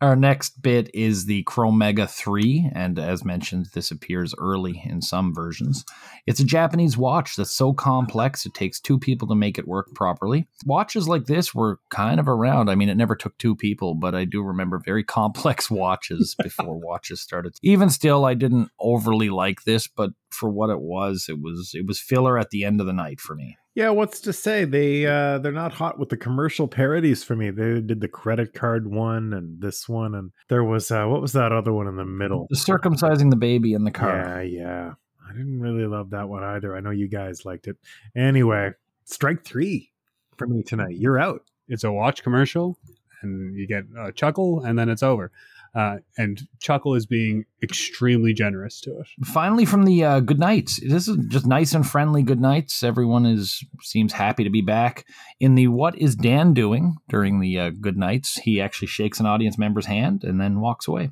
Our 0.04 0.18
next 0.18 0.62
bit 0.62 0.92
is 0.94 1.28
the 1.28 1.46
Chromega 1.46 2.10
3, 2.10 2.72
and 2.76 3.00
as 3.00 3.24
mentioned, 3.24 3.68
this 3.74 3.90
appears 3.90 4.36
early 4.38 4.84
in 4.86 5.02
some 5.02 5.34
versions. 5.34 5.86
It's 6.28 6.42
a 6.42 6.44
Japanese 6.44 6.98
watch 6.98 7.38
that's 7.38 7.56
so 7.56 7.72
complex 7.72 8.46
it 8.46 8.54
takes 8.54 8.82
two 8.82 9.00
people 9.00 9.30
to 9.30 9.36
make 9.36 9.58
it 9.58 9.66
work 9.66 9.94
properly. 9.96 10.46
Watches 10.66 11.08
like 11.08 11.28
this 11.28 11.56
were 11.56 11.80
kind 11.90 12.20
of 12.20 12.28
around. 12.28 12.70
I 12.70 12.76
mean, 12.76 12.90
it 12.90 12.98
never 12.98 13.16
took 13.16 13.38
two 13.38 13.56
people, 13.56 13.96
but 13.96 14.14
I 14.14 14.26
do 14.26 14.44
remember 14.44 14.78
very 14.78 15.04
complex 15.06 15.72
watches 15.72 16.36
before 16.44 16.78
watches 16.84 17.22
started. 17.22 17.56
Even 17.62 17.90
still, 17.90 18.26
I 18.26 18.34
didn't 18.34 18.72
overly 18.82 19.30
like 19.30 19.64
this, 19.64 19.88
but 19.88 20.10
for 20.32 20.50
what 20.50 20.70
it 20.70 20.82
was, 20.82 21.28
it 21.30 21.40
was 21.40 21.72
it 21.74 21.88
was 21.88 22.02
filler 22.02 22.38
at 22.38 22.50
the 22.50 22.66
end 22.66 22.82
of 22.82 22.88
the 22.88 22.92
night 22.92 23.22
for 23.22 23.36
me. 23.36 23.58
Yeah, 23.76 23.90
what's 23.90 24.20
to 24.22 24.34
say? 24.34 24.66
They 24.66 25.06
uh 25.06 25.40
they're 25.40 25.52
not 25.52 25.74
hot 25.74 25.98
with 25.98 26.10
the 26.10 26.18
commercial 26.18 26.68
parodies 26.68 27.24
for 27.24 27.36
me. 27.36 27.50
They 27.50 27.82
did 27.82 28.02
the 28.02 28.08
credit 28.08 28.54
card 28.54 28.88
one 28.88 29.34
and 29.34 29.60
this 29.62 29.90
one 29.90 30.14
and 30.14 30.32
there 30.48 30.64
was 30.64 30.92
uh 30.92 31.06
what 31.06 31.22
was 31.22 31.34
that 31.34 31.52
other 31.52 31.74
one 31.74 31.88
in 31.88 31.96
the 31.96 32.06
middle? 32.06 32.48
The 32.50 32.56
circumcising 32.56 33.32
the 33.32 33.36
baby 33.36 33.74
in 33.74 33.84
the 33.84 33.92
car. 33.92 34.18
Yeah, 34.18 34.42
yeah. 34.42 34.94
I 35.28 35.32
didn't 35.32 35.60
really 35.60 35.88
love 35.88 36.12
that 36.12 36.30
one 36.30 36.44
either. 36.44 36.76
I 36.76 36.82
know 36.82 36.92
you 36.92 37.08
guys 37.08 37.46
liked 37.46 37.68
it. 37.68 37.78
Anyway, 38.16 38.72
strike 39.06 39.44
3 39.44 39.90
for 40.38 40.46
me 40.46 40.62
tonight. 40.62 40.98
You're 40.98 41.20
out. 41.20 41.42
It's 41.68 41.84
a 41.84 41.92
watch 41.92 42.22
commercial 42.22 42.78
and 43.24 43.56
you 43.56 43.66
get 43.66 43.86
a 43.98 44.12
chuckle 44.12 44.64
and 44.64 44.78
then 44.78 44.90
it's 44.90 45.02
over. 45.02 45.32
Uh, 45.76 45.98
and 46.18 46.42
Chuckle 46.60 46.94
is 46.94 47.06
being 47.06 47.46
extremely 47.64 48.34
generous 48.34 48.80
to 48.82 48.92
it. 49.00 49.08
Finally, 49.26 49.66
from 49.66 49.86
the 49.86 50.04
uh, 50.04 50.20
good 50.20 50.40
nights. 50.40 50.80
This 50.88 51.08
is 51.08 51.18
just 51.28 51.48
nice 51.48 51.74
and 51.74 51.88
friendly 51.88 52.22
good 52.22 52.40
nights. 52.40 52.84
Everyone 52.84 53.26
is 53.26 53.64
seems 53.82 54.14
happy 54.14 54.44
to 54.44 54.52
be 54.52 54.62
back. 54.62 55.06
In 55.40 55.56
the 55.56 55.68
what 55.68 55.98
is 55.98 56.16
Dan 56.16 56.54
doing 56.54 56.98
during 57.10 57.40
the 57.40 57.58
uh, 57.60 57.70
good 57.72 57.98
nights? 57.98 58.36
He 58.36 58.62
actually 58.62 58.88
shakes 58.88 59.20
an 59.20 59.26
audience 59.26 59.58
member's 59.58 59.88
hand 59.88 60.24
and 60.24 60.40
then 60.40 60.60
walks 60.60 60.88
away 60.88 61.10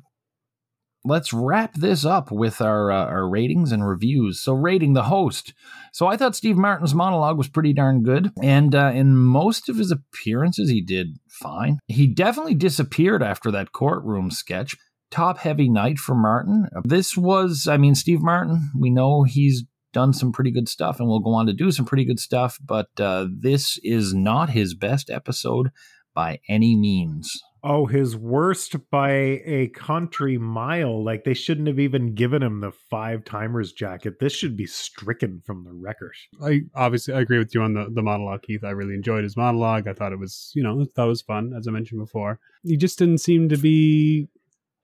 let's 1.04 1.32
wrap 1.32 1.74
this 1.74 2.04
up 2.04 2.30
with 2.30 2.60
our 2.60 2.90
uh, 2.90 3.06
our 3.06 3.28
ratings 3.28 3.72
and 3.72 3.86
reviews. 3.86 4.42
So, 4.42 4.52
rating 4.52 4.92
the 4.92 5.04
host. 5.04 5.54
So, 5.92 6.06
I 6.06 6.16
thought 6.16 6.36
Steve 6.36 6.56
Martin's 6.56 6.94
monologue 6.94 7.38
was 7.38 7.48
pretty 7.48 7.72
darn 7.72 8.02
good, 8.02 8.30
and 8.42 8.74
uh, 8.74 8.92
in 8.94 9.16
most 9.16 9.68
of 9.68 9.76
his 9.76 9.90
appearances, 9.90 10.70
he 10.70 10.80
did 10.80 11.18
fine. 11.28 11.78
He 11.86 12.06
definitely 12.06 12.54
disappeared 12.54 13.22
after 13.22 13.50
that 13.50 13.72
courtroom 13.72 14.30
sketch. 14.30 14.76
Top 15.10 15.38
heavy 15.38 15.68
night 15.68 15.98
for 15.98 16.14
Martin. 16.14 16.68
This 16.84 17.18
was, 17.18 17.68
I 17.68 17.76
mean, 17.76 17.94
Steve 17.94 18.22
Martin. 18.22 18.70
We 18.74 18.88
know 18.88 19.24
he's 19.24 19.64
done 19.92 20.14
some 20.14 20.32
pretty 20.32 20.50
good 20.50 20.68
stuff, 20.68 20.98
and 20.98 21.08
will 21.08 21.20
go 21.20 21.34
on 21.34 21.46
to 21.46 21.52
do 21.52 21.70
some 21.70 21.84
pretty 21.84 22.06
good 22.06 22.18
stuff. 22.18 22.58
But 22.64 22.88
uh, 22.98 23.26
this 23.30 23.78
is 23.82 24.14
not 24.14 24.50
his 24.50 24.74
best 24.74 25.10
episode 25.10 25.70
by 26.14 26.40
any 26.48 26.76
means. 26.76 27.42
Oh, 27.64 27.86
his 27.86 28.16
worst 28.16 28.90
by 28.90 29.10
a 29.10 29.68
country 29.68 30.36
mile. 30.36 31.04
Like 31.04 31.24
they 31.24 31.34
shouldn't 31.34 31.68
have 31.68 31.78
even 31.78 32.14
given 32.14 32.42
him 32.42 32.60
the 32.60 32.72
five 32.72 33.24
timers 33.24 33.72
jacket. 33.72 34.18
This 34.18 34.32
should 34.32 34.56
be 34.56 34.66
stricken 34.66 35.42
from 35.44 35.64
the 35.64 35.72
record. 35.72 36.14
I 36.42 36.62
obviously 36.74 37.14
I 37.14 37.20
agree 37.20 37.38
with 37.38 37.54
you 37.54 37.62
on 37.62 37.74
the, 37.74 37.88
the 37.90 38.02
monologue, 38.02 38.42
Keith. 38.42 38.64
I 38.64 38.70
really 38.70 38.94
enjoyed 38.94 39.22
his 39.22 39.36
monologue. 39.36 39.86
I 39.86 39.92
thought 39.92 40.12
it 40.12 40.18
was, 40.18 40.50
you 40.54 40.62
know, 40.62 40.84
thought 40.96 41.06
it 41.06 41.08
was 41.08 41.22
fun, 41.22 41.52
as 41.56 41.68
I 41.68 41.70
mentioned 41.70 42.00
before. 42.00 42.40
He 42.64 42.76
just 42.76 42.98
didn't 42.98 43.18
seem 43.18 43.48
to 43.48 43.56
be 43.56 44.28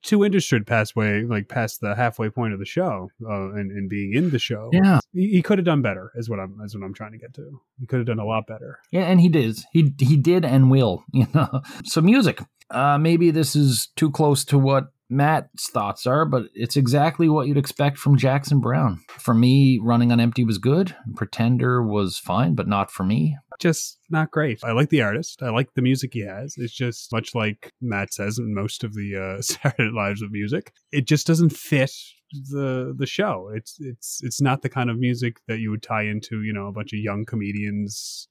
too 0.01 0.23
interested 0.23 0.65
past 0.65 0.95
way 0.95 1.23
like 1.23 1.47
past 1.49 1.81
the 1.81 1.93
halfway 1.95 2.29
point 2.29 2.53
of 2.53 2.59
the 2.59 2.65
show 2.65 3.09
uh, 3.25 3.51
and, 3.51 3.71
and 3.71 3.89
being 3.89 4.13
in 4.13 4.29
the 4.29 4.39
show 4.39 4.69
yeah 4.71 4.99
he, 5.13 5.29
he 5.29 5.41
could 5.41 5.57
have 5.57 5.65
done 5.65 5.81
better 5.81 6.11
is 6.15 6.29
what 6.29 6.39
i'm 6.39 6.57
is 6.63 6.73
what 6.73 6.85
i'm 6.85 6.93
trying 6.93 7.11
to 7.11 7.17
get 7.17 7.33
to 7.33 7.59
he 7.79 7.85
could 7.85 7.99
have 7.99 8.07
done 8.07 8.19
a 8.19 8.25
lot 8.25 8.47
better 8.47 8.79
yeah 8.91 9.01
and 9.01 9.19
he 9.19 9.27
did 9.27 9.59
he 9.73 9.93
he 9.99 10.15
did 10.15 10.45
and 10.45 10.71
will 10.71 11.03
you 11.13 11.27
know 11.33 11.61
so 11.83 11.99
music 11.99 12.39
uh 12.71 12.97
maybe 12.97 13.31
this 13.31 13.55
is 13.55 13.89
too 13.95 14.11
close 14.11 14.45
to 14.45 14.57
what 14.57 14.91
Matt's 15.09 15.69
thoughts 15.69 16.05
are, 16.05 16.23
but 16.23 16.43
it's 16.53 16.77
exactly 16.77 17.27
what 17.27 17.47
you'd 17.47 17.57
expect 17.57 17.97
from 17.97 18.17
Jackson 18.17 18.59
Browne. 18.59 18.99
For 19.09 19.33
me, 19.33 19.79
Running 19.81 20.11
on 20.11 20.19
Empty 20.19 20.43
was 20.43 20.59
good. 20.59 20.95
Pretender 21.15 21.81
was 21.81 22.19
fine, 22.19 22.53
but 22.53 22.67
not 22.67 22.91
for 22.91 23.03
me. 23.03 23.35
Just 23.59 23.97
not 24.09 24.29
great. 24.29 24.59
I 24.63 24.71
like 24.71 24.89
the 24.89 25.01
artist. 25.01 25.41
I 25.41 25.49
like 25.49 25.73
the 25.73 25.81
music 25.81 26.13
he 26.13 26.21
has. 26.21 26.55
It's 26.57 26.73
just 26.73 27.11
much 27.11 27.33
like 27.33 27.73
Matt 27.81 28.13
says 28.13 28.37
in 28.37 28.53
most 28.53 28.83
of 28.83 28.93
the 28.93 29.37
uh, 29.37 29.41
Saturday 29.41 29.91
Lives 29.91 30.21
of 30.21 30.31
music. 30.31 30.73
It 30.91 31.07
just 31.07 31.25
doesn't 31.25 31.49
fit 31.49 31.91
the 32.31 32.93
the 32.95 33.07
show. 33.07 33.51
It's 33.53 33.77
it's 33.79 34.21
it's 34.23 34.39
not 34.39 34.61
the 34.61 34.69
kind 34.69 34.89
of 34.91 34.99
music 34.99 35.37
that 35.47 35.59
you 35.59 35.71
would 35.71 35.81
tie 35.81 36.03
into 36.03 36.43
you 36.43 36.53
know 36.53 36.67
a 36.67 36.71
bunch 36.71 36.93
of 36.93 36.99
young 36.99 37.25
comedians 37.25 38.27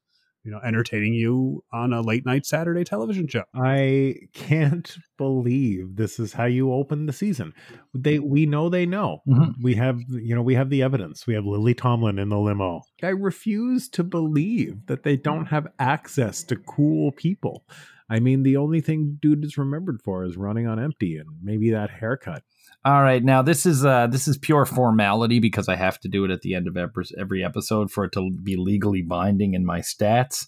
you 0.49 0.55
know 0.55 0.61
entertaining 0.65 1.13
you 1.13 1.63
on 1.75 1.93
a 1.93 2.01
late 2.01 2.25
night 2.25 2.47
Saturday 2.47 2.83
television 2.83 3.29
show. 3.29 3.45
I 3.55 4.15
can't 4.33 4.97
believe 5.19 5.97
this 5.97 6.19
is 6.19 6.33
how 6.33 6.47
you 6.47 6.73
open 6.73 7.05
the 7.05 7.13
season. 7.13 7.53
They 7.93 8.19
we 8.19 8.47
know 8.47 8.71
they 8.71 8.87
know. 8.87 9.21
Mm-hmm. 9.29 9.63
We 9.63 9.75
have 9.75 10.01
you 10.09 10.35
know 10.35 10.41
we 10.41 10.55
have 10.55 10.71
the 10.71 10.83
evidence. 10.83 11.27
We 11.27 11.35
have 11.35 11.45
Lily 11.45 11.75
Tomlin 11.75 12.19
in 12.19 12.31
the 12.31 12.39
limo. 12.39 12.81
I 13.03 13.09
refuse 13.09 13.91
to 13.91 14.03
believe 14.03 14.87
that 14.87 15.03
they 15.03 15.17
don't 15.19 15.47
have 15.47 15.67
access 15.79 16.43
to 16.45 16.57
cool 16.57 17.13
people. 17.13 17.67
I 18.09 18.21
mean, 18.21 18.43
the 18.43 18.57
only 18.57 18.81
thing 18.81 19.19
dude 19.21 19.45
is 19.45 19.59
remembered 19.59 20.01
for 20.03 20.25
is 20.25 20.39
running 20.39 20.67
on 20.67 20.83
empty 20.83 21.19
and 21.19 21.29
maybe 21.43 21.69
that 21.73 21.91
haircut. 21.91 22.43
All 22.89 23.03
right, 23.03 23.23
now 23.23 23.43
this 23.43 23.67
is 23.67 23.85
uh 23.85 24.07
this 24.07 24.27
is 24.27 24.39
pure 24.39 24.65
formality 24.65 25.41
because 25.41 25.69
I 25.69 25.77
have 25.77 26.01
to 26.01 26.09
do 26.09 26.25
it 26.25 26.31
at 26.31 26.41
the 26.41 26.55
end 26.55 26.67
of 26.67 26.75
every 27.19 27.45
episode 27.45 27.91
for 27.91 28.05
it 28.05 28.13
to 28.13 28.31
be 28.31 28.57
legally 28.57 29.03
binding 29.03 29.53
in 29.53 29.67
my 29.67 29.81
stats. 29.81 30.47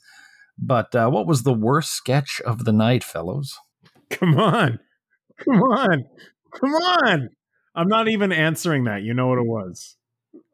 But 0.57 0.95
uh, 0.95 1.11
what 1.11 1.27
was 1.27 1.43
the 1.43 1.53
worst 1.53 1.93
sketch 1.93 2.41
of 2.47 2.65
the 2.65 2.73
night, 2.73 3.05
fellows? 3.05 3.59
Come 4.09 4.39
on, 4.39 4.79
come 5.37 5.63
on, 5.63 6.07
come 6.59 6.73
on! 6.73 7.29
I'm 7.75 7.89
not 7.89 8.09
even 8.09 8.33
answering 8.33 8.85
that. 8.85 9.03
You 9.03 9.13
know 9.13 9.27
what 9.27 9.39
it 9.39 9.47
was. 9.47 9.99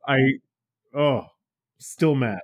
I 0.08 0.16
oh, 0.92 1.26
still 1.78 2.16
mad. 2.16 2.40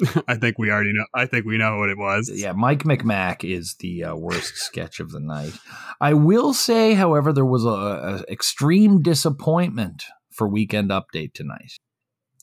I 0.28 0.36
think 0.36 0.58
we 0.58 0.70
already 0.70 0.92
know. 0.92 1.06
I 1.14 1.26
think 1.26 1.46
we 1.46 1.58
know 1.58 1.78
what 1.78 1.90
it 1.90 1.98
was. 1.98 2.30
Yeah, 2.32 2.52
Mike 2.52 2.84
McMack 2.84 3.44
is 3.44 3.76
the 3.80 4.04
uh, 4.04 4.16
worst 4.16 4.56
sketch 4.56 5.00
of 5.00 5.10
the 5.10 5.20
night. 5.20 5.54
I 6.00 6.14
will 6.14 6.54
say, 6.54 6.94
however, 6.94 7.32
there 7.32 7.46
was 7.46 7.64
a, 7.64 7.68
a 7.68 8.24
extreme 8.30 9.02
disappointment 9.02 10.04
for 10.30 10.48
Weekend 10.48 10.90
Update 10.90 11.32
tonight. 11.32 11.72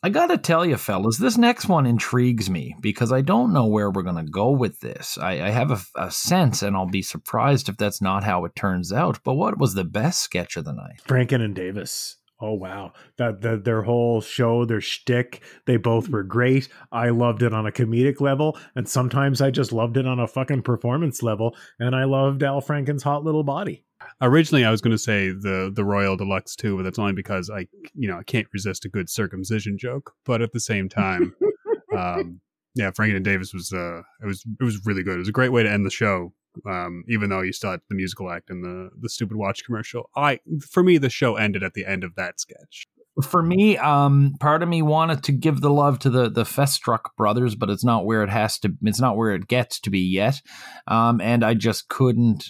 I 0.06 0.10
gotta 0.10 0.38
tell 0.38 0.66
you, 0.66 0.76
fellas, 0.76 1.18
this 1.18 1.38
next 1.38 1.70
one 1.70 1.86
intrigues 1.86 2.50
me 2.50 2.76
because 2.82 3.14
I 3.14 3.22
don't 3.22 3.54
know 3.54 3.68
where 3.68 3.90
we're 3.90 4.04
gonna 4.04 4.26
go 4.26 4.52
with 4.52 4.82
this. 4.82 5.18
I, 5.18 5.48
I 5.48 5.50
have 5.52 5.72
a, 5.72 5.80
a, 5.96 6.12
sense, 6.12 6.62
and 6.62 6.76
I'll 6.76 6.90
be 6.90 7.02
surprised 7.02 7.70
if 7.70 7.78
that's 7.78 8.02
not 8.02 8.26
how 8.26 8.44
it 8.44 8.54
turns 8.54 8.92
out. 8.92 9.20
But 9.24 9.36
what 9.36 9.58
was 9.58 9.76
the 9.76 9.86
best 9.86 10.20
sketch 10.20 10.58
of 10.58 10.66
the 10.66 10.74
night? 10.74 11.00
Franken 11.08 11.42
and 11.42 11.56
Davis. 11.56 12.18
Oh 12.44 12.56
wow, 12.56 12.92
that 13.18 13.40
the, 13.40 13.56
their 13.56 13.84
whole 13.84 14.20
show, 14.20 14.66
their 14.66 14.82
shtick, 14.82 15.42
they 15.66 15.78
both 15.78 16.10
were 16.10 16.24
great. 16.24 16.68
I 16.92 17.08
loved 17.08 17.42
it 17.42 17.54
on 17.54 17.66
a 17.66 17.72
comedic 17.72 18.20
level, 18.20 18.58
and 18.76 18.88
sometimes 18.88 19.40
I 19.40 19.50
just 19.50 19.72
loved 19.72 19.96
it 19.96 20.06
on 20.06 20.20
a 20.20 20.28
fucking 20.28 20.64
performance 20.64 21.24
level. 21.24 21.56
And 21.80 21.96
I 21.96 22.04
loved 22.04 22.44
Al 22.44 22.60
Franken's 22.60 23.02
hot 23.02 23.24
little 23.24 23.46
body. 23.46 23.86
Originally, 24.20 24.66
I 24.66 24.72
was 24.72 24.82
going 24.82 24.92
to 24.92 24.98
say 24.98 25.30
the 25.30 25.72
the 25.74 25.86
Royal 25.86 26.18
Deluxe 26.18 26.58
too, 26.58 26.76
but 26.76 26.84
that's 26.84 27.00
only 27.00 27.14
because 27.14 27.50
I 27.50 27.66
you 27.96 28.10
know 28.10 28.18
I 28.18 28.24
can't 28.24 28.48
resist 28.52 28.84
a 28.84 28.90
good 28.90 29.10
circumcision 29.10 29.78
joke. 29.78 30.12
But 30.26 30.42
at 30.42 30.52
the 30.52 30.60
same 30.60 30.90
time, 30.90 31.34
um, 31.98 32.42
yeah, 32.76 32.92
Franken 32.92 33.16
and 33.16 33.24
Davis 33.24 33.54
was 33.54 33.72
uh 33.72 34.02
it 34.22 34.26
was 34.26 34.44
it 34.60 34.64
was 34.66 34.86
really 34.86 35.04
good. 35.04 35.16
It 35.16 35.20
was 35.20 35.30
a 35.30 35.32
great 35.32 35.54
way 35.54 35.64
to 35.64 35.72
end 35.72 35.86
the 35.86 35.90
show 35.92 36.34
um, 36.66 37.04
even 37.08 37.30
though 37.30 37.42
you 37.42 37.54
still 37.54 37.72
had 37.72 37.82
the 37.90 37.96
musical 37.96 38.32
act 38.32 38.50
and 38.50 38.64
the 38.64 38.90
the 39.00 39.10
stupid 39.10 39.38
watch 39.38 39.64
commercial. 39.64 40.10
I 40.16 40.40
for 40.70 40.84
me 40.84 40.98
the 40.98 41.10
show 41.10 41.36
ended 41.36 41.64
at 41.64 41.74
the 41.74 41.86
end 41.86 42.04
of 42.04 42.16
that 42.16 42.40
sketch. 42.40 42.88
For 43.22 43.44
me, 43.44 43.78
um, 43.78 44.34
part 44.40 44.64
of 44.64 44.70
me 44.70 44.82
wanted 44.82 45.22
to 45.26 45.32
give 45.32 45.62
the 45.62 45.70
love 45.70 46.00
to 46.00 46.10
the 46.10 46.30
the 46.30 46.44
Festrunk 46.44 47.02
brothers, 47.16 47.56
but 47.56 47.70
it's 47.70 47.84
not 47.84 48.06
where 48.06 48.24
it 48.24 48.30
has 48.30 48.58
to. 48.60 48.74
It's 48.82 49.00
not 49.00 49.18
where 49.18 49.32
it 49.32 49.48
gets 49.48 49.80
to 49.82 49.90
be 49.90 50.00
yet, 50.00 50.42
um, 50.88 51.22
and 51.22 51.44
I 51.44 51.54
just 51.54 51.90
couldn't 51.90 52.46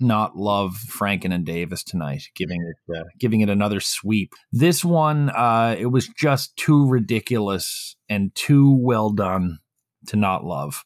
not 0.00 0.36
love 0.36 0.72
Franken 0.88 1.34
and 1.34 1.44
Davis 1.44 1.84
tonight, 1.84 2.22
giving 2.34 2.60
it 2.62 2.96
uh, 2.96 3.04
giving 3.18 3.42
it 3.42 3.50
another 3.50 3.80
sweep. 3.80 4.32
This 4.50 4.82
one, 4.82 5.28
uh, 5.30 5.76
it 5.78 5.86
was 5.86 6.08
just 6.08 6.56
too 6.56 6.88
ridiculous 6.88 7.96
and 8.08 8.34
too 8.34 8.74
well 8.80 9.10
done 9.10 9.58
to 10.06 10.16
not 10.16 10.44
love 10.44 10.82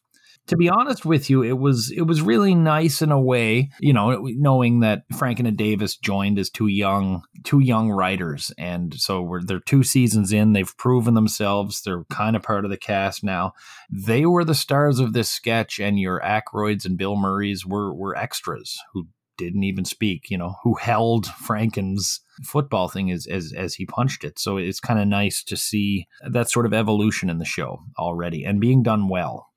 to 0.47 0.55
be 0.55 0.69
honest 0.69 1.05
with 1.05 1.29
you, 1.29 1.41
it 1.41 1.57
was 1.57 1.91
it 1.91 2.03
was 2.03 2.21
really 2.21 2.53
nice 2.53 3.01
in 3.01 3.11
a 3.11 3.19
way, 3.19 3.69
you 3.79 3.93
know, 3.93 4.19
knowing 4.21 4.81
that 4.81 5.07
Franken 5.13 5.47
and 5.47 5.57
Davis 5.57 5.97
joined 5.97 6.37
as 6.37 6.49
two 6.49 6.67
young 6.67 7.23
two 7.43 7.59
young 7.59 7.91
writers, 7.91 8.51
and 8.57 8.93
so 8.93 9.21
we're 9.21 9.41
they're 9.43 9.59
two 9.59 9.83
seasons 9.83 10.31
in. 10.31 10.53
They've 10.53 10.77
proven 10.77 11.15
themselves. 11.15 11.81
They're 11.81 12.03
kind 12.11 12.35
of 12.35 12.43
part 12.43 12.65
of 12.65 12.71
the 12.71 12.77
cast 12.77 13.23
now. 13.23 13.53
They 13.89 14.25
were 14.25 14.43
the 14.43 14.55
stars 14.55 14.99
of 14.99 15.13
this 15.13 15.29
sketch, 15.29 15.79
and 15.79 15.99
your 15.99 16.19
Aykroyds 16.21 16.85
and 16.85 16.97
Bill 16.97 17.15
Murrays 17.15 17.65
were 17.65 17.93
were 17.93 18.15
extras 18.15 18.77
who 18.93 19.07
didn't 19.37 19.63
even 19.63 19.83
speak, 19.83 20.29
you 20.29 20.37
know, 20.37 20.55
who 20.63 20.75
held 20.75 21.25
Franken's 21.25 22.21
football 22.43 22.87
thing 22.87 23.09
as 23.11 23.25
as, 23.25 23.51
as 23.55 23.75
he 23.75 23.85
punched 23.85 24.23
it. 24.23 24.37
So 24.37 24.57
it's 24.57 24.79
kind 24.79 24.99
of 24.99 25.07
nice 25.07 25.43
to 25.43 25.57
see 25.57 26.07
that 26.29 26.51
sort 26.51 26.65
of 26.65 26.73
evolution 26.73 27.29
in 27.29 27.39
the 27.39 27.45
show 27.45 27.79
already 27.97 28.43
and 28.45 28.61
being 28.61 28.83
done 28.83 29.09
well. 29.09 29.49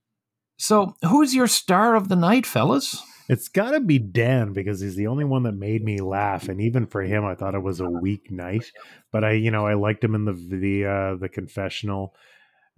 So, 0.59 0.97
who's 1.07 1.35
your 1.35 1.47
star 1.47 1.95
of 1.95 2.09
the 2.09 2.17
night, 2.17 2.45
fellas? 2.45 3.01
It's 3.29 3.49
got 3.49 3.73
to 3.73 3.81
be 3.81 3.99
Dan 3.99 4.53
because 4.53 4.81
he's 4.81 4.97
the 4.97 5.07
only 5.07 5.25
one 5.25 5.45
that 5.45 5.53
made 5.53 5.85
me 5.85 6.01
laugh, 6.01 6.49
and 6.49 6.61
even 6.61 6.87
for 6.87 7.03
him, 7.03 7.25
I 7.25 7.35
thought 7.35 7.55
it 7.55 7.63
was 7.63 7.79
a 7.79 7.89
weak 7.89 8.31
night. 8.31 8.73
But 9.13 9.23
I, 9.23 9.33
you 9.33 9.51
know, 9.51 9.67
I 9.67 9.75
liked 9.75 10.03
him 10.03 10.15
in 10.15 10.25
the 10.25 10.33
the 10.33 10.85
uh, 10.85 11.15
the 11.17 11.29
confessional 11.29 12.15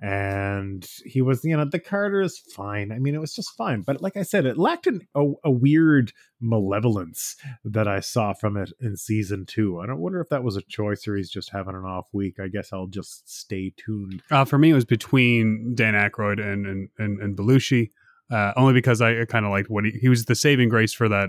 and 0.03 0.87
he 1.05 1.21
was 1.21 1.45
you 1.45 1.57
know 1.57 1.65
the 1.65 1.79
carter 1.79 2.23
is 2.23 2.39
fine. 2.39 2.91
I 2.91 2.99
mean 2.99 3.15
it 3.15 3.21
was 3.21 3.35
just 3.35 3.51
fine 3.57 3.83
but 3.83 4.01
like 4.01 4.17
i 4.17 4.23
said 4.23 4.47
it 4.47 4.57
lacked 4.57 4.87
an, 4.87 5.07
a, 5.15 5.25
a, 5.45 5.51
weird 5.51 6.13
malevolence 6.41 7.37
that 7.65 7.87
i 7.87 8.01
saw 8.01 8.33
from 8.33 8.57
it 8.57 8.73
in 8.81 8.97
season 8.97 9.45
two. 9.47 9.79
I 9.79 9.87
don't 9.87 10.01
wonder 10.01 10.21
if 10.21 10.29
that 10.31 10.43
was 10.43 10.57
a 10.57 10.63
choice 10.63 11.07
or 11.07 11.17
he's 11.17 11.31
just 11.31 11.51
having 11.51 11.75
an 11.75 11.85
off 11.85 12.07
week. 12.13 12.41
I 12.41 12.49
guess 12.49 12.73
i'll 12.73 12.87
just 12.87 13.29
stay 13.31 13.73
tuned. 13.77 14.23
Uh, 14.31 14.45
for 14.45 14.59
me 14.59 14.71
it 14.71 14.75
was 14.75 14.85
between 14.85 15.75
dan 15.75 15.95
Aykroyd 15.95 16.41
and 16.41 16.67
and 16.67 16.89
and, 16.99 17.21
and 17.21 17.37
belushi 17.37 17.91
uh, 18.31 18.53
only 18.57 18.73
because 18.73 19.01
i 19.01 19.25
kind 19.27 19.45
of 19.45 19.51
liked 19.51 19.69
what 19.69 19.85
he, 19.85 19.93
he 19.93 20.09
was 20.09 20.25
the 20.25 20.35
saving 20.35 20.69
grace 20.69 20.93
for 20.93 21.09
that 21.09 21.29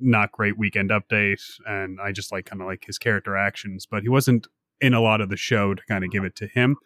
not 0.00 0.32
great 0.32 0.56
weekend 0.56 0.90
update 0.90 1.42
and 1.66 1.98
i 2.00 2.12
just 2.12 2.30
like 2.30 2.46
kind 2.46 2.62
of 2.62 2.68
like 2.68 2.84
his 2.84 2.98
character 2.98 3.36
actions 3.36 3.86
but 3.86 4.02
he 4.02 4.08
wasn't 4.08 4.46
in 4.80 4.94
a 4.94 5.00
lot 5.00 5.20
of 5.20 5.28
the 5.28 5.36
show 5.36 5.74
to 5.74 5.82
kind 5.88 6.04
of 6.04 6.10
give 6.10 6.24
it 6.24 6.36
to 6.36 6.46
him 6.46 6.76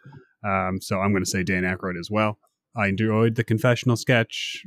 um, 0.44 0.80
so 0.80 1.00
I'm 1.00 1.12
going 1.12 1.24
to 1.24 1.30
say 1.30 1.42
Dan 1.42 1.62
Aykroyd 1.62 1.98
as 1.98 2.10
well. 2.10 2.38
I 2.76 2.88
enjoyed 2.88 3.34
the 3.34 3.44
confessional 3.44 3.96
sketch. 3.96 4.64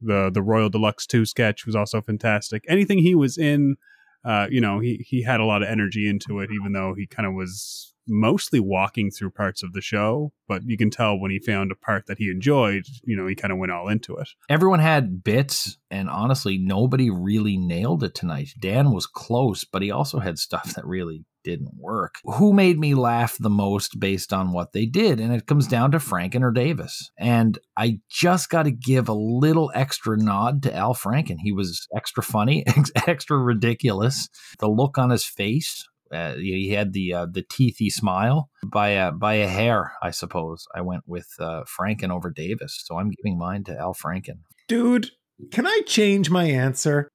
The 0.00 0.30
the 0.32 0.42
Royal 0.42 0.68
Deluxe 0.68 1.06
2 1.06 1.24
sketch 1.24 1.64
was 1.64 1.74
also 1.74 2.02
fantastic. 2.02 2.64
Anything 2.68 2.98
he 2.98 3.14
was 3.14 3.38
in, 3.38 3.76
uh, 4.24 4.46
you 4.50 4.60
know, 4.60 4.80
he, 4.80 5.04
he 5.08 5.22
had 5.22 5.40
a 5.40 5.44
lot 5.44 5.62
of 5.62 5.68
energy 5.68 6.08
into 6.08 6.40
it, 6.40 6.50
even 6.52 6.72
though 6.72 6.94
he 6.94 7.06
kind 7.06 7.26
of 7.26 7.34
was 7.34 7.94
mostly 8.08 8.60
walking 8.60 9.10
through 9.10 9.30
parts 9.30 9.62
of 9.62 9.72
the 9.72 9.80
show. 9.80 10.32
But 10.48 10.62
you 10.64 10.76
can 10.76 10.90
tell 10.90 11.18
when 11.18 11.30
he 11.30 11.38
found 11.38 11.72
a 11.72 11.76
part 11.76 12.06
that 12.06 12.18
he 12.18 12.30
enjoyed, 12.30 12.84
you 13.04 13.16
know, 13.16 13.26
he 13.26 13.34
kind 13.34 13.52
of 13.52 13.58
went 13.58 13.72
all 13.72 13.88
into 13.88 14.16
it. 14.16 14.28
Everyone 14.48 14.80
had 14.80 15.24
bits, 15.24 15.78
and 15.90 16.08
honestly, 16.08 16.58
nobody 16.58 17.10
really 17.10 17.56
nailed 17.56 18.02
it 18.04 18.14
tonight. 18.14 18.50
Dan 18.58 18.92
was 18.92 19.06
close, 19.06 19.64
but 19.64 19.82
he 19.82 19.90
also 19.90 20.18
had 20.18 20.38
stuff 20.38 20.74
that 20.74 20.86
really 20.86 21.24
didn't 21.46 21.78
work. 21.78 22.16
Who 22.24 22.52
made 22.52 22.78
me 22.78 22.94
laugh 22.94 23.38
the 23.38 23.48
most 23.48 24.00
based 24.00 24.32
on 24.32 24.52
what 24.52 24.72
they 24.72 24.84
did? 24.84 25.20
And 25.20 25.32
it 25.32 25.46
comes 25.46 25.68
down 25.68 25.92
to 25.92 25.98
Franken 25.98 26.42
or 26.42 26.50
Davis. 26.50 27.10
And 27.16 27.56
I 27.76 28.00
just 28.10 28.50
got 28.50 28.64
to 28.64 28.72
give 28.72 29.08
a 29.08 29.14
little 29.14 29.70
extra 29.72 30.18
nod 30.18 30.64
to 30.64 30.74
Al 30.74 30.94
Franken. 30.94 31.36
He 31.38 31.52
was 31.52 31.86
extra 31.94 32.22
funny, 32.22 32.64
extra 33.06 33.38
ridiculous. 33.38 34.28
The 34.58 34.68
look 34.68 34.98
on 34.98 35.10
his 35.10 35.24
face 35.24 35.86
uh, 36.12 36.34
he 36.34 36.70
had 36.70 36.92
the 36.92 37.12
uh, 37.12 37.26
the 37.30 37.42
teethy 37.42 37.90
smile 37.90 38.48
by 38.64 38.90
a 38.90 39.10
by 39.10 39.34
a 39.34 39.48
hair, 39.48 39.92
I 40.02 40.12
suppose. 40.12 40.64
I 40.74 40.80
went 40.80 41.02
with 41.06 41.28
uh, 41.40 41.64
Franken 41.64 42.10
over 42.10 42.30
Davis, 42.30 42.80
so 42.84 42.96
I'm 42.96 43.10
giving 43.10 43.36
mine 43.36 43.64
to 43.64 43.76
Al 43.76 43.92
Franken. 43.92 44.38
Dude, 44.68 45.10
can 45.50 45.66
I 45.66 45.80
change 45.84 46.30
my 46.30 46.44
answer? 46.44 47.08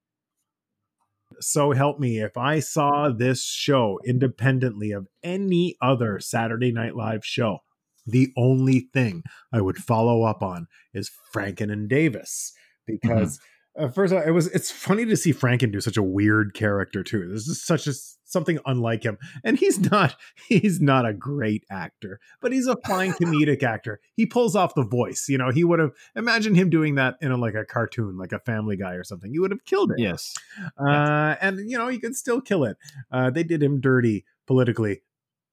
So 1.41 1.71
help 1.71 1.99
me, 1.99 2.19
if 2.19 2.37
I 2.37 2.59
saw 2.59 3.09
this 3.09 3.43
show 3.45 3.99
independently 4.05 4.91
of 4.91 5.07
any 5.23 5.75
other 5.81 6.19
Saturday 6.19 6.71
Night 6.71 6.95
Live 6.95 7.25
show, 7.25 7.59
the 8.05 8.31
only 8.37 8.87
thing 8.93 9.23
I 9.53 9.61
would 9.61 9.77
follow 9.77 10.23
up 10.23 10.41
on 10.41 10.67
is 10.93 11.11
Franken 11.33 11.71
and 11.71 11.89
Davis 11.89 12.53
because 12.85 13.37
mm-hmm. 13.37 13.45
Uh, 13.79 13.87
first, 13.87 14.13
it 14.13 14.31
was 14.31 14.47
it's 14.47 14.69
funny 14.69 15.05
to 15.05 15.15
see 15.15 15.33
Franken 15.33 15.71
do 15.71 15.79
such 15.79 15.95
a 15.95 16.03
weird 16.03 16.53
character 16.53 17.03
too. 17.03 17.29
This 17.31 17.47
is 17.47 17.63
such 17.63 17.87
a 17.87 17.93
something 18.31 18.59
unlike 18.65 19.03
him, 19.03 19.17
and 19.43 19.57
he's 19.57 19.79
not 19.91 20.15
he's 20.47 20.79
not 20.81 21.05
a 21.05 21.13
great 21.13 21.63
actor, 21.69 22.19
but 22.41 22.51
he's 22.51 22.67
a 22.67 22.77
fine 22.87 23.11
comedic 23.13 23.63
actor. 23.63 23.99
He 24.15 24.25
pulls 24.25 24.55
off 24.55 24.75
the 24.75 24.83
voice. 24.83 25.25
You 25.27 25.37
know, 25.37 25.51
he 25.51 25.63
would 25.63 25.79
have 25.79 25.91
imagine 26.15 26.55
him 26.55 26.69
doing 26.69 26.95
that 26.95 27.15
in 27.21 27.31
a, 27.31 27.37
like 27.37 27.55
a 27.55 27.65
cartoon, 27.65 28.17
like 28.17 28.31
a 28.31 28.39
Family 28.39 28.77
Guy 28.77 28.93
or 28.93 29.03
something. 29.03 29.33
You 29.33 29.41
would 29.41 29.51
have 29.51 29.65
killed 29.65 29.91
it. 29.91 29.99
Yes, 29.99 30.33
uh, 30.79 31.35
and 31.41 31.69
you 31.69 31.77
know 31.77 31.87
he 31.87 31.99
could 31.99 32.15
still 32.15 32.41
kill 32.41 32.63
it. 32.63 32.77
Uh, 33.11 33.29
they 33.29 33.43
did 33.43 33.61
him 33.61 33.81
dirty 33.81 34.25
politically. 34.47 35.01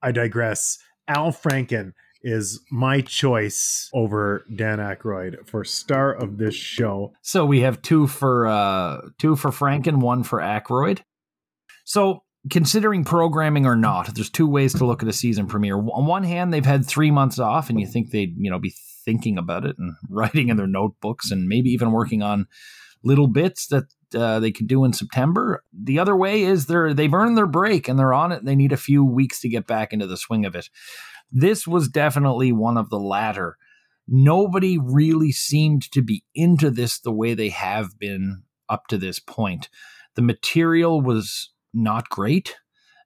I 0.02 0.12
digress. 0.12 0.78
Al 1.08 1.32
Franken 1.32 1.92
is 2.22 2.60
my 2.70 3.00
choice 3.00 3.90
over 3.94 4.44
Dan 4.54 4.78
Aykroyd 4.78 5.46
for 5.46 5.64
star 5.64 6.12
of 6.12 6.38
this 6.38 6.54
show. 6.54 7.12
So 7.22 7.46
we 7.46 7.60
have 7.60 7.80
two 7.82 8.06
for 8.06 8.46
uh 8.46 9.00
two 9.18 9.36
for 9.36 9.50
Franken, 9.50 10.00
one 10.00 10.24
for 10.24 10.40
Aykroyd. 10.40 11.00
So 11.84 12.24
considering 12.50 13.04
programming 13.04 13.66
or 13.66 13.76
not, 13.76 14.14
there's 14.14 14.30
two 14.30 14.48
ways 14.48 14.74
to 14.74 14.86
look 14.86 15.02
at 15.02 15.08
a 15.08 15.12
season 15.12 15.46
premiere. 15.46 15.76
On 15.76 16.06
one 16.06 16.24
hand, 16.24 16.52
they've 16.52 16.64
had 16.64 16.86
three 16.86 17.10
months 17.10 17.38
off, 17.38 17.70
and 17.70 17.80
you 17.80 17.86
think 17.86 18.10
they'd 18.10 18.34
you 18.36 18.50
know 18.50 18.58
be 18.58 18.74
thinking 19.04 19.38
about 19.38 19.64
it 19.64 19.76
and 19.78 19.94
writing 20.10 20.48
in 20.48 20.56
their 20.56 20.66
notebooks, 20.66 21.30
and 21.30 21.48
maybe 21.48 21.70
even 21.70 21.92
working 21.92 22.22
on 22.22 22.46
little 23.04 23.28
bits 23.28 23.68
that 23.68 23.84
uh, 24.14 24.40
they 24.40 24.50
could 24.50 24.66
do 24.66 24.84
in 24.84 24.92
September. 24.92 25.62
The 25.72 25.98
other 25.98 26.16
way 26.16 26.42
is 26.42 26.66
they're 26.66 26.94
they've 26.94 27.12
earned 27.12 27.36
their 27.36 27.46
break 27.46 27.88
and 27.88 27.98
they're 27.98 28.14
on 28.14 28.32
it. 28.32 28.44
They 28.44 28.56
need 28.56 28.72
a 28.72 28.76
few 28.76 29.04
weeks 29.04 29.40
to 29.40 29.48
get 29.48 29.66
back 29.66 29.92
into 29.92 30.06
the 30.06 30.16
swing 30.16 30.44
of 30.44 30.54
it. 30.54 30.68
This 31.30 31.66
was 31.66 31.88
definitely 31.88 32.52
one 32.52 32.76
of 32.76 32.90
the 32.90 32.98
latter. 32.98 33.56
Nobody 34.06 34.78
really 34.78 35.32
seemed 35.32 35.90
to 35.92 36.00
be 36.00 36.24
into 36.34 36.70
this 36.70 36.98
the 36.98 37.12
way 37.12 37.34
they 37.34 37.50
have 37.50 37.98
been 37.98 38.44
up 38.68 38.86
to 38.88 38.96
this 38.96 39.18
point. 39.18 39.68
The 40.14 40.22
material 40.22 41.02
was 41.02 41.50
not 41.72 42.08
great. 42.08 42.56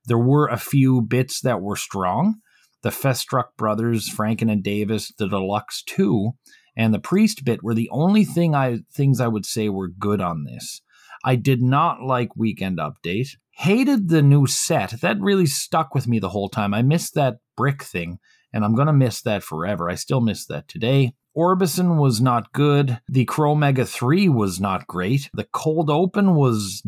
There 0.07 0.19
were 0.19 0.49
a 0.49 0.57
few 0.57 1.03
bits 1.03 1.41
that 1.43 1.61
were 1.61 1.77
strong. 1.77 2.37
The 2.83 2.91
Festrunk 2.91 3.57
brothers, 3.57 4.09
Franken 4.09 4.51
and 4.51 4.63
Davis, 4.63 5.13
the 5.17 5.29
Deluxe 5.29 5.83
2, 5.85 6.33
and 6.77 6.93
the 6.93 6.99
Priest 6.99 7.45
bit 7.45 7.63
were 7.63 7.75
the 7.75 7.91
only 7.93 8.25
thing 8.25 8.55
I 8.55 8.81
things 8.93 9.21
I 9.21 9.29
would 9.29 9.47
say 9.47 9.69
were 9.69 9.89
good 9.89 10.21
on 10.21 10.45
this. 10.45 10.83
I 11.25 11.37
did 11.37 11.63
not 11.63 12.03
like 12.03 12.35
Weekend 12.37 12.79
Update. 12.79 13.37
Hated 13.53 14.09
the 14.09 14.23
new 14.23 14.47
set. 14.47 15.01
That 15.01 15.21
really 15.21 15.47
stuck 15.47 15.95
with 15.95 16.09
me 16.09 16.19
the 16.19 16.31
whole 16.31 16.49
time. 16.49 16.75
I 16.75 16.83
missed 16.83 17.15
that 17.15 17.37
brick 17.57 17.85
thing, 17.85 18.19
and 18.53 18.65
I'm 18.65 18.75
going 18.75 18.87
to 18.87 18.93
miss 18.93 19.23
that 19.23 19.45
forever. 19.45 19.89
I 19.89 19.95
still 19.95 20.21
miss 20.21 20.47
that 20.47 20.67
today. 20.67 21.15
Orbison 21.37 21.99
was 21.99 22.21
not 22.21 22.53
good. 22.53 23.01
The 23.09 23.25
Chromega 23.25 23.89
3 23.89 24.29
was 24.29 24.61
not 24.61 24.87
great. 24.87 25.31
The 25.33 25.47
Cold 25.53 25.89
Open 25.89 26.35
was 26.35 26.83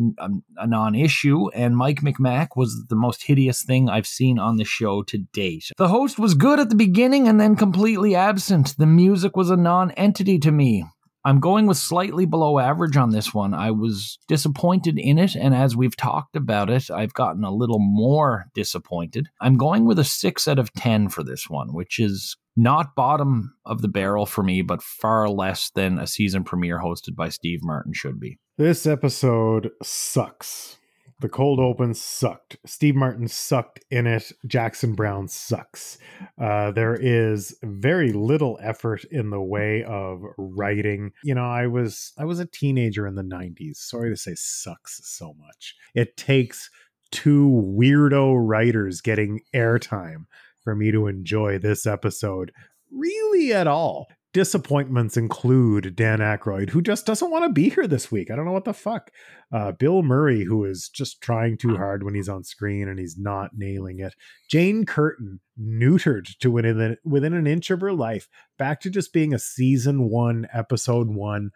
a 0.58 0.66
non 0.66 0.94
issue, 0.94 1.48
and 1.50 1.76
Mike 1.76 2.00
McMack 2.00 2.48
was 2.56 2.84
the 2.88 2.96
most 2.96 3.24
hideous 3.24 3.62
thing 3.62 3.88
I've 3.88 4.06
seen 4.06 4.38
on 4.38 4.56
the 4.56 4.64
show 4.64 5.02
to 5.04 5.18
date. 5.18 5.70
The 5.78 5.88
host 5.88 6.18
was 6.18 6.34
good 6.34 6.60
at 6.60 6.68
the 6.68 6.74
beginning 6.74 7.26
and 7.26 7.40
then 7.40 7.56
completely 7.56 8.14
absent. 8.14 8.76
The 8.76 8.86
music 8.86 9.36
was 9.36 9.50
a 9.50 9.56
non 9.56 9.90
entity 9.92 10.38
to 10.40 10.52
me. 10.52 10.84
I'm 11.26 11.40
going 11.40 11.66
with 11.66 11.78
slightly 11.78 12.26
below 12.26 12.58
average 12.58 12.96
on 12.98 13.10
this 13.10 13.32
one. 13.32 13.54
I 13.54 13.70
was 13.70 14.18
disappointed 14.28 14.98
in 14.98 15.18
it, 15.18 15.34
and 15.34 15.54
as 15.54 15.74
we've 15.74 15.96
talked 15.96 16.36
about 16.36 16.68
it, 16.68 16.90
I've 16.90 17.14
gotten 17.14 17.44
a 17.44 17.54
little 17.54 17.78
more 17.78 18.46
disappointed. 18.54 19.28
I'm 19.40 19.56
going 19.56 19.86
with 19.86 19.98
a 19.98 20.04
6 20.04 20.48
out 20.48 20.58
of 20.58 20.72
10 20.74 21.08
for 21.08 21.22
this 21.22 21.48
one, 21.48 21.72
which 21.72 21.98
is 21.98 22.36
not 22.56 22.94
bottom 22.94 23.54
of 23.64 23.80
the 23.80 23.88
barrel 23.88 24.26
for 24.26 24.42
me, 24.42 24.60
but 24.60 24.82
far 24.82 25.28
less 25.28 25.70
than 25.70 25.98
a 25.98 26.06
season 26.06 26.44
premiere 26.44 26.80
hosted 26.80 27.16
by 27.16 27.30
Steve 27.30 27.60
Martin 27.62 27.94
should 27.94 28.20
be. 28.20 28.38
This 28.58 28.86
episode 28.86 29.70
sucks. 29.82 30.78
The 31.24 31.30
cold 31.30 31.58
open 31.58 31.94
sucked. 31.94 32.58
Steve 32.66 32.94
Martin 32.94 33.28
sucked 33.28 33.82
in 33.90 34.06
it. 34.06 34.30
Jackson 34.46 34.92
Browne 34.92 35.26
sucks. 35.26 35.96
Uh, 36.38 36.70
there 36.70 36.94
is 36.94 37.56
very 37.62 38.12
little 38.12 38.58
effort 38.60 39.04
in 39.04 39.30
the 39.30 39.40
way 39.40 39.82
of 39.84 40.22
writing. 40.36 41.12
You 41.22 41.34
know, 41.34 41.46
I 41.46 41.66
was 41.66 42.12
I 42.18 42.26
was 42.26 42.40
a 42.40 42.44
teenager 42.44 43.06
in 43.06 43.14
the 43.14 43.22
'90s. 43.22 43.76
Sorry 43.76 44.10
to 44.10 44.18
say, 44.18 44.34
sucks 44.34 45.00
so 45.02 45.32
much. 45.38 45.74
It 45.94 46.18
takes 46.18 46.68
two 47.10 47.48
weirdo 47.48 48.34
writers 48.46 49.00
getting 49.00 49.40
airtime 49.54 50.26
for 50.62 50.74
me 50.74 50.92
to 50.92 51.06
enjoy 51.06 51.56
this 51.56 51.86
episode 51.86 52.52
really 52.90 53.50
at 53.50 53.66
all 53.66 54.08
disappointments 54.34 55.16
include 55.16 55.94
Dan 55.94 56.18
Aykroyd, 56.18 56.70
who 56.70 56.82
just 56.82 57.06
doesn't 57.06 57.30
want 57.30 57.44
to 57.44 57.50
be 57.50 57.70
here 57.70 57.86
this 57.86 58.10
week. 58.10 58.30
I 58.30 58.36
don't 58.36 58.44
know 58.44 58.52
what 58.52 58.64
the 58.64 58.74
fuck. 58.74 59.12
Uh, 59.52 59.70
Bill 59.70 60.02
Murray, 60.02 60.42
who 60.42 60.64
is 60.64 60.88
just 60.88 61.22
trying 61.22 61.56
too 61.56 61.76
hard 61.76 62.02
when 62.02 62.16
he's 62.16 62.28
on 62.28 62.42
screen 62.42 62.88
and 62.88 62.98
he's 62.98 63.16
not 63.16 63.52
nailing 63.54 64.00
it. 64.00 64.12
Jane 64.50 64.84
Curtin, 64.84 65.38
neutered 65.58 66.36
to 66.40 66.50
within, 66.50 66.96
within 67.04 67.32
an 67.32 67.46
inch 67.46 67.70
of 67.70 67.80
her 67.80 67.92
life, 67.92 68.28
back 68.58 68.80
to 68.80 68.90
just 68.90 69.12
being 69.12 69.32
a 69.32 69.38
season 69.38 70.10
one, 70.10 70.48
episode 70.52 71.08
one, 71.08 71.50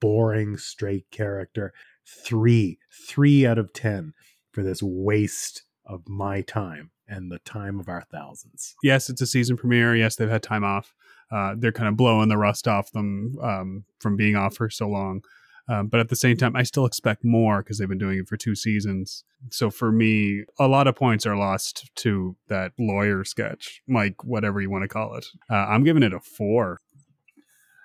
boring 0.00 0.56
straight 0.56 1.08
character. 1.12 1.72
Three, 2.04 2.78
three 3.06 3.46
out 3.46 3.58
of 3.58 3.72
10 3.72 4.12
for 4.50 4.64
this 4.64 4.82
waste 4.82 5.62
of 5.86 6.08
my 6.08 6.40
time 6.40 6.90
and 7.06 7.30
the 7.30 7.38
time 7.38 7.78
of 7.78 7.88
our 7.88 8.02
thousands. 8.10 8.74
Yes, 8.82 9.08
it's 9.08 9.22
a 9.22 9.26
season 9.26 9.56
premiere. 9.56 9.94
Yes, 9.94 10.16
they've 10.16 10.28
had 10.28 10.42
time 10.42 10.64
off 10.64 10.94
uh, 11.30 11.54
they're 11.56 11.72
kind 11.72 11.88
of 11.88 11.96
blowing 11.96 12.28
the 12.28 12.36
rust 12.36 12.66
off 12.66 12.92
them 12.92 13.36
um, 13.42 13.84
from 13.98 14.16
being 14.16 14.36
off 14.36 14.56
for 14.56 14.70
so 14.70 14.88
long. 14.88 15.22
Um, 15.70 15.88
but 15.88 16.00
at 16.00 16.08
the 16.08 16.16
same 16.16 16.36
time, 16.36 16.56
I 16.56 16.62
still 16.62 16.86
expect 16.86 17.24
more 17.24 17.62
because 17.62 17.76
they've 17.76 17.88
been 17.88 17.98
doing 17.98 18.20
it 18.20 18.28
for 18.28 18.38
two 18.38 18.54
seasons. 18.54 19.24
So 19.50 19.70
for 19.70 19.92
me, 19.92 20.44
a 20.58 20.66
lot 20.66 20.86
of 20.86 20.96
points 20.96 21.26
are 21.26 21.36
lost 21.36 21.90
to 21.96 22.36
that 22.48 22.72
lawyer 22.78 23.22
sketch, 23.24 23.82
Mike, 23.86 24.24
whatever 24.24 24.62
you 24.62 24.70
want 24.70 24.84
to 24.84 24.88
call 24.88 25.14
it. 25.16 25.26
Uh, 25.50 25.56
I'm 25.56 25.84
giving 25.84 26.02
it 26.02 26.14
a 26.14 26.20
four. 26.20 26.80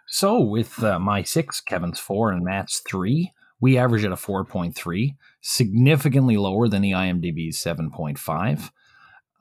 So 0.07 0.39
with 0.39 0.81
uh, 0.81 0.97
my 0.99 1.23
six, 1.23 1.59
Kevin's 1.59 1.99
four, 1.99 2.31
and 2.31 2.45
Matt's 2.45 2.79
three, 2.87 3.33
we 3.63 3.77
average 3.77 4.03
at 4.03 4.11
a 4.11 4.15
4.3, 4.15 5.15
significantly 5.39 6.35
lower 6.35 6.67
than 6.67 6.81
the 6.81 6.91
IMDb's 6.91 7.57
7.5. 7.57 8.71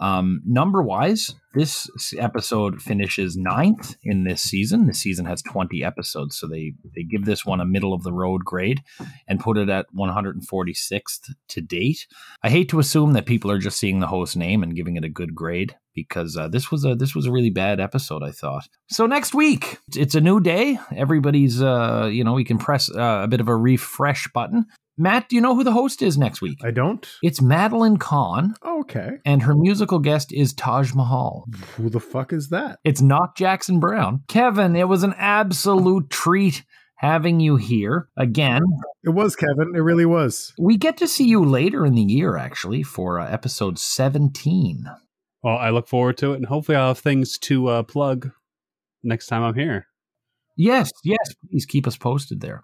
Um, 0.02 0.42
number 0.44 0.82
wise, 0.82 1.32
this 1.54 1.88
episode 2.18 2.82
finishes 2.82 3.36
ninth 3.36 3.94
in 4.02 4.24
this 4.24 4.42
season. 4.42 4.86
This 4.86 4.98
season 4.98 5.26
has 5.26 5.42
20 5.42 5.84
episodes, 5.84 6.36
so 6.36 6.48
they, 6.48 6.72
they 6.96 7.04
give 7.04 7.24
this 7.24 7.46
one 7.46 7.60
a 7.60 7.64
middle 7.64 7.94
of 7.94 8.02
the 8.02 8.12
road 8.12 8.44
grade 8.44 8.82
and 9.28 9.38
put 9.38 9.56
it 9.56 9.68
at 9.68 9.86
146th 9.96 11.30
to 11.50 11.60
date. 11.60 12.08
I 12.42 12.50
hate 12.50 12.68
to 12.70 12.80
assume 12.80 13.12
that 13.12 13.26
people 13.26 13.48
are 13.48 13.60
just 13.60 13.78
seeing 13.78 14.00
the 14.00 14.08
host 14.08 14.36
name 14.36 14.64
and 14.64 14.74
giving 14.74 14.96
it 14.96 15.04
a 15.04 15.08
good 15.08 15.36
grade 15.36 15.76
because 15.94 16.36
uh, 16.36 16.48
this 16.48 16.72
was 16.72 16.84
a 16.84 16.96
this 16.96 17.14
was 17.14 17.26
a 17.26 17.30
really 17.30 17.50
bad 17.50 17.78
episode. 17.78 18.22
I 18.24 18.30
thought. 18.32 18.66
So 18.88 19.06
next 19.06 19.34
week, 19.34 19.78
it's 19.94 20.14
a 20.14 20.20
new 20.20 20.40
day. 20.40 20.78
Everybody's 20.96 21.62
uh, 21.62 22.08
you 22.10 22.24
know 22.24 22.32
we 22.32 22.44
can 22.44 22.58
press 22.58 22.90
uh, 22.90 23.20
a 23.22 23.28
bit 23.28 23.40
of 23.40 23.48
a 23.48 23.56
refresh 23.56 24.26
button 24.32 24.66
Matt, 24.98 25.28
do 25.28 25.36
you 25.36 25.42
know 25.42 25.54
who 25.54 25.64
the 25.64 25.72
host 25.72 26.02
is 26.02 26.18
next 26.18 26.42
week? 26.42 26.58
I 26.62 26.70
don't. 26.70 27.06
It's 27.22 27.40
Madeline 27.40 27.96
Kahn. 27.96 28.54
Okay. 28.64 29.18
And 29.24 29.42
her 29.42 29.54
musical 29.54 29.98
guest 29.98 30.32
is 30.32 30.52
Taj 30.52 30.92
Mahal. 30.94 31.46
Who 31.76 31.88
the 31.88 32.00
fuck 32.00 32.32
is 32.32 32.50
that? 32.50 32.78
It's 32.84 33.00
not 33.00 33.36
Jackson 33.36 33.80
Browne. 33.80 34.22
Kevin, 34.28 34.76
it 34.76 34.88
was 34.88 35.02
an 35.02 35.14
absolute 35.16 36.10
treat 36.10 36.64
having 36.96 37.40
you 37.40 37.56
here 37.56 38.08
again. 38.16 38.62
It 39.02 39.10
was, 39.10 39.34
Kevin. 39.34 39.72
It 39.74 39.80
really 39.80 40.06
was. 40.06 40.52
We 40.58 40.76
get 40.76 40.98
to 40.98 41.08
see 41.08 41.26
you 41.26 41.44
later 41.44 41.84
in 41.86 41.94
the 41.94 42.02
year, 42.02 42.36
actually, 42.36 42.82
for 42.82 43.18
uh, 43.18 43.28
episode 43.28 43.78
17. 43.78 44.84
Well, 45.42 45.56
I 45.56 45.70
look 45.70 45.88
forward 45.88 46.18
to 46.18 46.32
it, 46.32 46.36
and 46.36 46.46
hopefully 46.46 46.76
I'll 46.76 46.88
have 46.88 46.98
things 46.98 47.38
to 47.38 47.66
uh, 47.66 47.82
plug 47.82 48.30
next 49.02 49.26
time 49.26 49.42
I'm 49.42 49.54
here. 49.54 49.88
Yes, 50.56 50.92
yes. 51.02 51.34
Please 51.50 51.66
keep 51.66 51.86
us 51.86 51.96
posted 51.96 52.40
there. 52.40 52.62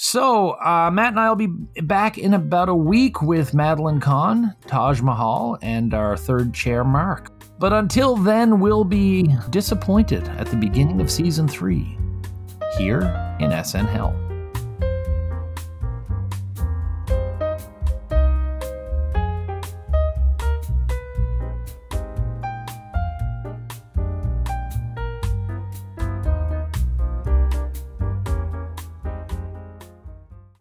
So, 0.00 0.50
uh, 0.50 0.92
Matt 0.92 1.08
and 1.08 1.18
I 1.18 1.28
will 1.28 1.34
be 1.34 1.48
back 1.82 2.18
in 2.18 2.34
about 2.34 2.68
a 2.68 2.74
week 2.74 3.20
with 3.20 3.52
Madeline 3.52 3.98
Kahn, 3.98 4.54
Taj 4.68 5.00
Mahal, 5.00 5.58
and 5.60 5.92
our 5.92 6.16
third 6.16 6.54
chair, 6.54 6.84
Mark. 6.84 7.32
But 7.58 7.72
until 7.72 8.14
then, 8.14 8.60
we'll 8.60 8.84
be 8.84 9.34
disappointed 9.50 10.22
at 10.28 10.46
the 10.46 10.56
beginning 10.56 11.00
of 11.00 11.10
season 11.10 11.48
three 11.48 11.98
here 12.76 13.00
in 13.40 13.50
SN 13.64 13.86
Hell. 13.86 14.27